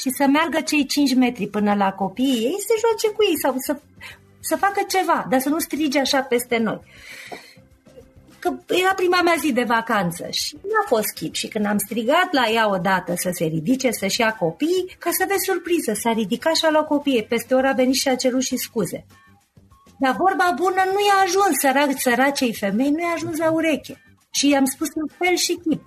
și 0.00 0.10
să 0.10 0.26
meargă 0.26 0.60
cei 0.60 0.86
5 0.86 1.14
metri 1.14 1.46
până 1.46 1.74
la 1.74 1.92
copiii 1.92 2.44
ei, 2.44 2.56
să 2.66 2.74
joace 2.82 3.16
cu 3.16 3.22
ei 3.22 3.38
sau 3.42 3.54
să, 3.58 3.80
să 4.40 4.56
facă 4.56 4.80
ceva, 4.88 5.26
dar 5.30 5.40
să 5.40 5.48
nu 5.48 5.58
strige 5.58 5.98
așa 5.98 6.20
peste 6.20 6.56
noi. 6.56 6.80
Că 8.38 8.48
era 8.66 8.94
prima 8.94 9.22
mea 9.22 9.34
zi 9.38 9.52
de 9.52 9.62
vacanță 9.62 10.28
și 10.30 10.54
n-a 10.54 10.84
fost 10.86 11.10
chip 11.14 11.34
și 11.34 11.48
când 11.48 11.66
am 11.66 11.78
strigat 11.78 12.28
la 12.32 12.48
ea 12.48 12.70
odată 12.70 13.12
să 13.16 13.30
se 13.32 13.44
ridice, 13.44 13.90
să-și 13.90 14.20
ia 14.20 14.34
copiii, 14.34 14.96
ca 14.98 15.10
să 15.18 15.24
vezi 15.28 15.44
surpriză, 15.44 15.92
s-a 15.92 16.12
ridicat 16.12 16.54
și 16.54 16.64
a 16.64 16.70
luat 16.70 16.86
copiii, 16.86 17.24
peste 17.24 17.54
ora 17.54 17.68
a 17.68 17.72
venit 17.72 17.94
și 17.94 18.08
a 18.08 18.14
cerut 18.14 18.42
și 18.42 18.56
scuze. 18.56 19.06
Dar 19.98 20.16
vorba 20.16 20.54
bună 20.56 20.82
nu 20.92 21.00
i-a 21.06 21.22
ajuns, 21.24 21.54
sărac, 21.60 21.90
săracei 21.98 22.54
femei, 22.54 22.90
nu 22.90 23.00
i-a 23.00 23.12
ajuns 23.14 23.38
la 23.38 23.50
ureche. 23.50 24.02
Și 24.30 24.48
i-am 24.48 24.64
spus 24.64 24.88
în 24.94 25.08
fel 25.18 25.36
și 25.36 25.58
chip. 25.68 25.82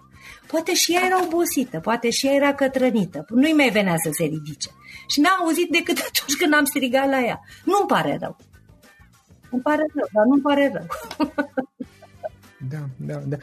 Poate 0.53 0.73
și 0.73 0.93
ea 0.93 1.05
era 1.05 1.23
obosită, 1.25 1.79
poate 1.79 2.09
și 2.09 2.27
ea 2.27 2.33
era 2.33 2.53
cătrănită. 2.53 3.25
Nu-i 3.29 3.53
mai 3.53 3.69
venea 3.69 3.95
să 4.03 4.09
se 4.11 4.23
ridice. 4.23 4.69
Și 5.07 5.19
n-a 5.19 5.37
auzit 5.39 5.69
decât 5.71 5.97
atunci 5.97 6.37
când 6.39 6.53
am 6.53 6.65
strigat 6.65 7.09
la 7.09 7.19
ea. 7.19 7.39
Nu-mi 7.65 7.87
pare 7.87 8.17
rău. 8.21 8.37
Îmi 9.49 9.61
pare 9.61 9.83
rău, 9.95 10.07
dar 10.13 10.25
nu-mi 10.25 10.41
pare 10.41 10.71
rău. 10.73 10.87
Da, 12.69 12.85
da, 12.95 13.21
da. 13.25 13.37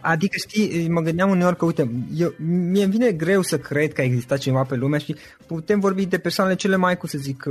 Adică, 0.00 0.36
știi, 0.36 0.88
mă 0.88 1.00
gândeam 1.00 1.30
uneori 1.30 1.56
că, 1.56 1.64
uite, 1.64 1.90
eu, 2.14 2.34
mie 2.46 2.82
îmi 2.82 2.92
vine 2.92 3.12
greu 3.12 3.42
să 3.42 3.58
cred 3.58 3.92
că 3.92 4.00
a 4.00 4.04
existat 4.04 4.38
cineva 4.38 4.62
pe 4.62 4.74
lume 4.74 4.98
și 4.98 5.16
putem 5.46 5.80
vorbi 5.80 6.06
de 6.06 6.18
persoanele 6.18 6.56
cele 6.56 6.76
mai, 6.76 6.96
cum 6.96 7.08
să 7.08 7.18
zic, 7.18 7.44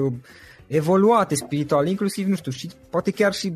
evoluate 0.68 1.36
spiritual, 1.36 1.88
inclusiv, 1.88 2.28
nu 2.28 2.36
știu, 2.36 2.52
și 2.52 2.70
poate 2.90 3.12
chiar 3.12 3.34
și 3.34 3.54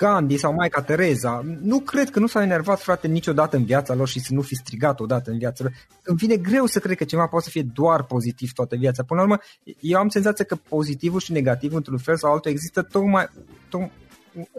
Gandhi 0.00 0.36
sau 0.36 0.54
Maica 0.54 0.82
Tereza. 0.82 1.44
Nu 1.62 1.80
cred 1.80 2.10
că 2.10 2.18
nu 2.18 2.26
s-au 2.26 2.42
enervat, 2.42 2.80
frate, 2.80 3.06
niciodată 3.06 3.56
în 3.56 3.64
viața 3.64 3.94
lor 3.94 4.08
și 4.08 4.20
să 4.20 4.34
nu 4.34 4.40
fi 4.40 4.54
strigat 4.54 5.00
odată 5.00 5.30
în 5.30 5.38
viața 5.38 5.64
lor. 5.64 5.72
Îmi 6.02 6.18
vine 6.18 6.36
greu 6.36 6.66
să 6.66 6.78
cred 6.78 6.96
că 6.96 7.04
ceva 7.04 7.26
poate 7.26 7.44
să 7.44 7.50
fie 7.50 7.66
doar 7.74 8.02
pozitiv 8.02 8.52
toată 8.52 8.76
viața. 8.76 9.02
Până 9.02 9.20
la 9.20 9.26
urmă, 9.26 9.38
eu 9.80 9.98
am 9.98 10.08
senzația 10.08 10.44
că 10.44 10.56
pozitivul 10.68 11.20
și 11.20 11.32
negativul, 11.32 11.76
într-un 11.76 11.98
fel 11.98 12.16
sau 12.16 12.32
altul, 12.32 12.50
există 12.50 12.82
tocmai, 12.82 13.28
tocmai 13.68 13.90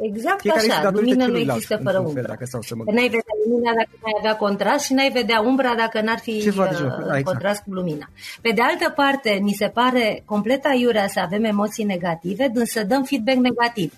Exact 0.02 0.50
așa, 0.50 0.89
lumina 0.89 1.26
nu 1.26 1.38
există 1.38 1.80
fără 1.84 2.00
umbră. 2.00 2.22
Dacă 2.28 2.46
sau 2.46 2.62
să 2.62 2.76
mă 2.76 2.84
n-ai 2.86 3.04
vedea 3.04 3.36
lumina 3.46 3.72
dacă 3.78 3.89
n-ai 4.02 4.16
avea 4.18 4.36
contrast 4.36 4.86
și 4.86 4.94
n-ai 4.94 5.12
vedea 5.14 5.42
umbra 5.42 5.76
dacă 5.76 6.02
n-ar 6.02 6.20
fi 6.20 6.32
uh, 6.32 6.46
exact. 6.46 7.24
contrast 7.24 7.64
cu 7.64 7.74
lumina. 7.74 8.10
Pe 8.42 8.52
de 8.56 8.62
altă 8.62 8.94
parte, 8.96 9.39
mi 9.42 9.54
se 9.54 9.68
pare 9.68 10.24
complet 10.26 10.66
aiurea 10.66 11.08
să 11.08 11.20
avem 11.20 11.44
emoții 11.44 11.84
negative, 11.84 12.52
însă 12.54 12.84
dăm 12.84 13.04
feedback 13.04 13.38
negativ 13.38 13.94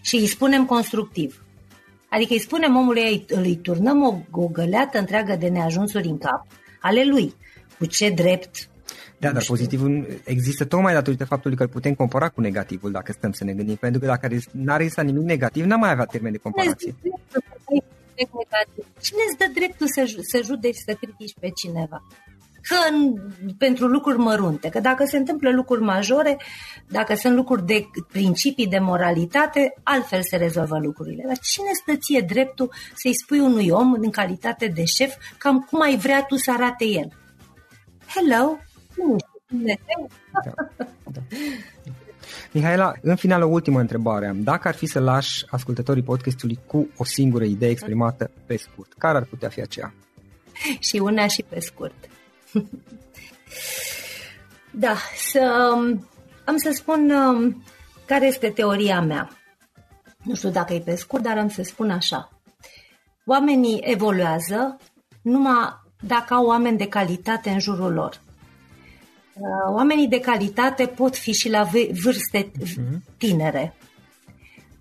și 0.00 0.16
îi 0.16 0.26
spunem 0.26 0.66
constructiv. 0.66 1.44
Adică 2.08 2.32
îi 2.32 2.40
spunem 2.40 2.76
omului, 2.76 3.24
îi 3.28 3.56
turnăm 3.56 4.02
o, 4.02 4.40
o 4.40 4.46
găleată 4.46 4.98
întreagă 4.98 5.36
de 5.36 5.48
neajunsuri 5.48 6.08
în 6.08 6.18
cap, 6.18 6.46
ale 6.80 7.04
lui. 7.04 7.34
Cu 7.78 7.86
ce 7.86 8.10
drept 8.10 8.70
da, 9.20 9.32
dar 9.32 9.44
pozitivul 9.46 10.20
există 10.24 10.64
tocmai 10.64 10.92
datorită 10.92 11.24
faptului 11.24 11.56
că 11.56 11.62
îl 11.62 11.68
putem 11.68 11.94
compara 11.94 12.28
cu 12.28 12.40
negativul 12.40 12.90
dacă 12.90 13.12
stăm 13.12 13.32
să 13.32 13.44
ne 13.44 13.52
gândim. 13.52 13.76
Pentru 13.76 14.00
că 14.00 14.06
dacă 14.06 14.28
n-ar 14.50 14.80
exista 14.80 15.02
nimic 15.02 15.22
negativ, 15.22 15.64
n-am 15.64 15.80
mai 15.80 15.90
avea 15.90 16.04
termen 16.04 16.32
de 16.32 16.38
comparație. 16.38 16.94
Cine 19.00 19.22
îți 19.28 19.38
dă 19.38 19.50
dreptul 19.54 19.86
să, 19.86 20.16
să 20.20 20.40
judeci, 20.44 20.76
să 20.86 20.94
critici 21.00 21.34
pe 21.40 21.48
cineva? 21.48 22.02
Că 22.62 22.74
în, 22.90 23.14
pentru 23.58 23.86
lucruri 23.86 24.18
mărunte, 24.18 24.68
că 24.68 24.80
dacă 24.80 25.04
se 25.04 25.16
întâmplă 25.16 25.50
lucruri 25.50 25.82
majore, 25.82 26.36
dacă 26.88 27.14
sunt 27.14 27.34
lucruri 27.34 27.66
de 27.66 27.86
principii 28.12 28.66
de 28.66 28.78
moralitate, 28.78 29.74
altfel 29.82 30.22
se 30.22 30.36
rezolvă 30.36 30.78
lucrurile. 30.78 31.24
Dar 31.26 31.38
cine 31.38 31.70
stă 31.72 31.96
ție 31.96 32.20
dreptul 32.20 32.72
să-i 32.94 33.18
spui 33.22 33.38
unui 33.38 33.68
om 33.68 33.92
în 33.92 34.10
calitate 34.10 34.66
de 34.66 34.84
șef 34.84 35.14
cam 35.38 35.60
cum 35.60 35.80
ai 35.80 35.96
vrea 35.96 36.22
tu 36.22 36.36
să 36.36 36.52
arate 36.52 36.84
el? 36.84 37.08
Hello, 38.14 38.58
da, 39.48 39.74
da. 40.44 40.52
Mihaela, 42.52 42.92
în 43.02 43.16
final 43.16 43.42
o 43.42 43.46
ultimă 43.46 43.80
întrebare 43.80 44.26
am. 44.26 44.42
Dacă 44.42 44.68
ar 44.68 44.74
fi 44.74 44.86
să 44.86 45.00
lași 45.00 45.44
ascultătorii 45.48 46.02
podcastului 46.02 46.58
cu 46.66 46.88
o 46.96 47.04
singură 47.04 47.44
idee 47.44 47.70
exprimată 47.70 48.30
pe 48.46 48.56
scurt, 48.56 48.92
care 48.98 49.16
ar 49.16 49.24
putea 49.24 49.48
fi 49.48 49.60
aceea? 49.60 49.94
Și 50.78 50.96
una 50.96 51.26
și 51.26 51.44
pe 51.48 51.60
scurt. 51.60 52.09
da, 54.84 54.96
să, 55.16 55.72
am 56.44 56.56
să 56.56 56.70
spun 56.72 57.10
um, 57.10 57.62
care 58.06 58.26
este 58.26 58.50
teoria 58.50 59.00
mea. 59.00 59.30
Nu 60.22 60.34
știu 60.34 60.50
dacă 60.50 60.72
e 60.72 60.80
pe 60.80 60.94
scurt, 60.94 61.22
dar 61.22 61.38
am 61.38 61.48
să 61.48 61.62
spun 61.62 61.90
așa. 61.90 62.30
Oamenii 63.26 63.80
evoluează 63.82 64.76
numai 65.22 65.78
dacă 66.00 66.34
au 66.34 66.46
oameni 66.46 66.78
de 66.78 66.88
calitate 66.88 67.50
în 67.50 67.58
jurul 67.58 67.92
lor. 67.92 68.20
Uh, 69.34 69.74
oamenii 69.74 70.08
de 70.08 70.20
calitate 70.20 70.86
pot 70.86 71.16
fi 71.16 71.32
și 71.32 71.50
la 71.50 71.62
vârste 72.02 72.50
mhm. 72.58 73.02
tinere. 73.16 73.74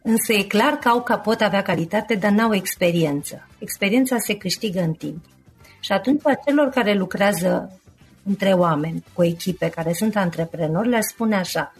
Însă 0.01 0.33
e 0.33 0.43
clar 0.43 0.73
că 0.73 0.89
au 0.89 1.03
că 1.03 1.15
pot 1.15 1.41
avea 1.41 1.61
calitate, 1.61 2.15
dar 2.15 2.31
n-au 2.31 2.53
experiență. 2.53 3.47
Experiența 3.59 4.17
se 4.17 4.37
câștigă 4.37 4.81
în 4.81 4.93
timp. 4.93 5.25
Și 5.89 5.95
atunci 5.95 6.21
celor 6.45 6.69
care 6.69 6.93
lucrează 6.93 7.79
între 8.23 8.51
oameni, 8.51 9.03
cu 9.13 9.23
echipe 9.23 9.69
care 9.69 9.93
sunt 9.93 10.15
antreprenori, 10.15 10.89
le 10.89 11.01
spune 11.01 11.35
așa, 11.35 11.73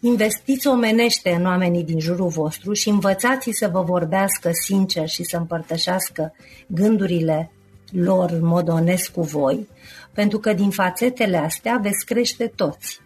investiți 0.00 0.66
omenește 0.66 1.30
în 1.30 1.46
oamenii 1.46 1.84
din 1.84 2.00
jurul 2.00 2.28
vostru 2.28 2.72
și 2.72 2.88
învățați 2.88 3.50
să 3.52 3.68
vă 3.68 3.82
vorbească 3.82 4.50
sincer 4.52 5.08
și 5.08 5.22
să 5.22 5.36
împărtășească 5.36 6.34
gândurile 6.66 7.50
lor 7.90 8.30
în 8.30 8.44
mod 8.44 8.68
onest 8.68 9.08
cu 9.08 9.22
voi, 9.22 9.68
pentru 10.12 10.38
că 10.38 10.52
din 10.52 10.70
fațetele 10.70 11.36
astea 11.36 11.78
veți 11.82 12.04
crește 12.04 12.52
toți. 12.56 13.00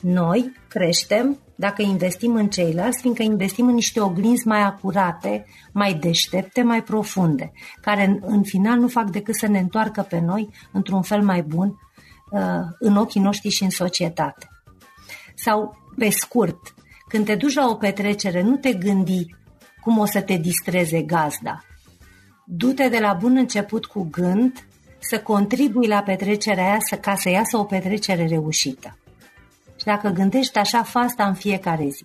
Noi 0.00 0.52
creștem 0.68 1.38
dacă 1.60 1.82
investim 1.82 2.34
în 2.34 2.48
ceilalți, 2.48 3.00
fiindcă 3.00 3.22
investim 3.22 3.66
în 3.66 3.74
niște 3.74 4.00
oglinzi 4.00 4.46
mai 4.46 4.60
acurate, 4.60 5.46
mai 5.72 5.94
deștepte, 5.94 6.62
mai 6.62 6.82
profunde, 6.82 7.52
care 7.80 8.04
în, 8.04 8.18
în 8.20 8.42
final 8.42 8.78
nu 8.78 8.88
fac 8.88 9.10
decât 9.10 9.34
să 9.34 9.46
ne 9.46 9.58
întoarcă 9.58 10.02
pe 10.02 10.20
noi 10.20 10.48
într-un 10.72 11.02
fel 11.02 11.22
mai 11.22 11.42
bun 11.42 11.78
uh, 12.30 12.40
în 12.78 12.96
ochii 12.96 13.20
noștri 13.20 13.48
și 13.48 13.62
în 13.62 13.70
societate. 13.70 14.48
Sau, 15.34 15.76
pe 15.96 16.10
scurt, 16.10 16.74
când 17.08 17.24
te 17.24 17.34
duci 17.34 17.54
la 17.54 17.68
o 17.68 17.74
petrecere, 17.74 18.42
nu 18.42 18.56
te 18.56 18.72
gândi 18.72 19.26
cum 19.80 19.98
o 19.98 20.06
să 20.06 20.20
te 20.20 20.36
distreze 20.36 21.02
gazda, 21.02 21.64
du-te 22.46 22.88
de 22.88 22.98
la 22.98 23.12
bun 23.12 23.36
început 23.36 23.86
cu 23.86 24.08
gând 24.10 24.66
să 24.98 25.20
contribui 25.20 25.86
la 25.86 26.02
petrecerea 26.02 26.64
aia 26.64 26.78
să, 26.88 26.96
ca 26.96 27.14
să 27.14 27.28
iasă 27.28 27.56
o 27.56 27.64
petrecere 27.64 28.26
reușită. 28.26 28.99
Și 29.80 29.86
dacă 29.86 30.08
gândești 30.08 30.58
așa, 30.58 30.82
fă 30.82 30.98
asta 30.98 31.26
în 31.26 31.34
fiecare 31.34 31.88
zi. 31.88 32.04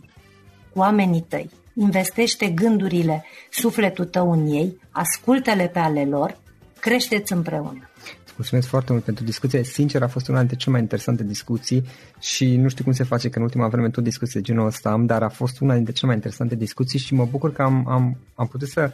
Cu 0.73 0.79
oamenii 0.79 1.25
tăi, 1.27 1.49
investește 1.73 2.47
gândurile, 2.47 3.23
sufletul 3.51 4.05
tău 4.05 4.31
în 4.31 4.47
ei, 4.47 4.79
ascultă-le 4.91 5.67
pe 5.67 5.79
ale 5.79 6.05
lor, 6.05 6.37
creșteți 6.79 7.33
împreună. 7.33 7.89
Mulțumesc 8.35 8.67
foarte 8.67 8.91
mult 8.91 9.03
pentru 9.03 9.23
discuție. 9.23 9.63
Sincer, 9.63 10.03
a 10.03 10.07
fost 10.07 10.27
una 10.27 10.37
dintre 10.37 10.55
cele 10.55 10.71
mai 10.71 10.81
interesante 10.81 11.23
discuții 11.23 11.83
și 12.19 12.55
nu 12.55 12.67
știu 12.67 12.83
cum 12.83 12.93
se 12.93 13.03
face 13.03 13.29
că 13.29 13.37
în 13.37 13.43
ultima 13.43 13.67
vreme 13.67 13.89
tot 13.89 14.03
discuții 14.03 14.39
de 14.39 14.45
genul 14.45 14.65
ăsta 14.65 14.89
am, 14.89 15.05
dar 15.05 15.23
a 15.23 15.29
fost 15.29 15.59
una 15.59 15.73
dintre 15.73 15.93
cele 15.93 16.07
mai 16.07 16.15
interesante 16.15 16.55
discuții 16.55 16.99
și 16.99 17.13
mă 17.13 17.25
bucur 17.25 17.53
că 17.53 17.61
am, 17.61 17.87
am, 17.87 18.17
am 18.35 18.47
putut 18.47 18.67
să 18.67 18.91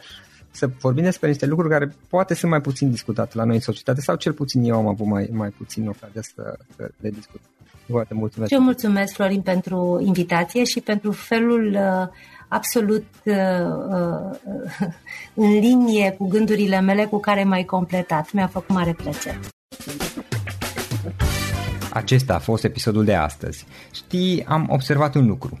să 0.52 0.70
vorbim 0.80 1.04
despre 1.04 1.28
niște 1.28 1.46
lucruri 1.46 1.70
care 1.70 1.94
poate 2.08 2.34
sunt 2.34 2.50
mai 2.50 2.60
puțin 2.60 2.90
discutate 2.90 3.36
la 3.36 3.44
noi 3.44 3.54
în 3.54 3.60
societate 3.60 4.00
sau 4.00 4.16
cel 4.16 4.32
puțin 4.32 4.62
eu 4.62 4.76
am 4.76 4.86
avut 4.86 5.06
mai, 5.06 5.28
mai 5.32 5.48
puțin 5.48 5.88
ocazia 5.88 6.22
să, 6.22 6.56
să 6.76 6.90
le 7.00 7.10
discut. 7.10 7.40
Foarte 7.88 8.14
mulțumesc. 8.14 8.52
Eu 8.52 8.60
mulțumesc, 8.60 9.12
Florin, 9.12 9.40
pentru 9.40 10.02
invitație 10.04 10.64
și 10.64 10.80
pentru 10.80 11.12
felul 11.12 11.72
uh, 11.74 12.08
absolut 12.48 13.06
uh, 13.24 13.34
uh, 13.90 14.88
în 15.44 15.50
linie 15.50 16.14
cu 16.18 16.28
gândurile 16.28 16.80
mele 16.80 17.04
cu 17.04 17.18
care 17.18 17.44
m-ai 17.44 17.64
completat. 17.64 18.32
Mi-a 18.32 18.46
făcut 18.46 18.74
mare 18.74 18.92
plăcere. 18.92 19.40
Acesta 21.92 22.34
a 22.34 22.38
fost 22.38 22.64
episodul 22.64 23.04
de 23.04 23.14
astăzi. 23.14 23.66
Știi, 23.92 24.44
am 24.44 24.66
observat 24.70 25.14
un 25.14 25.26
lucru. 25.26 25.60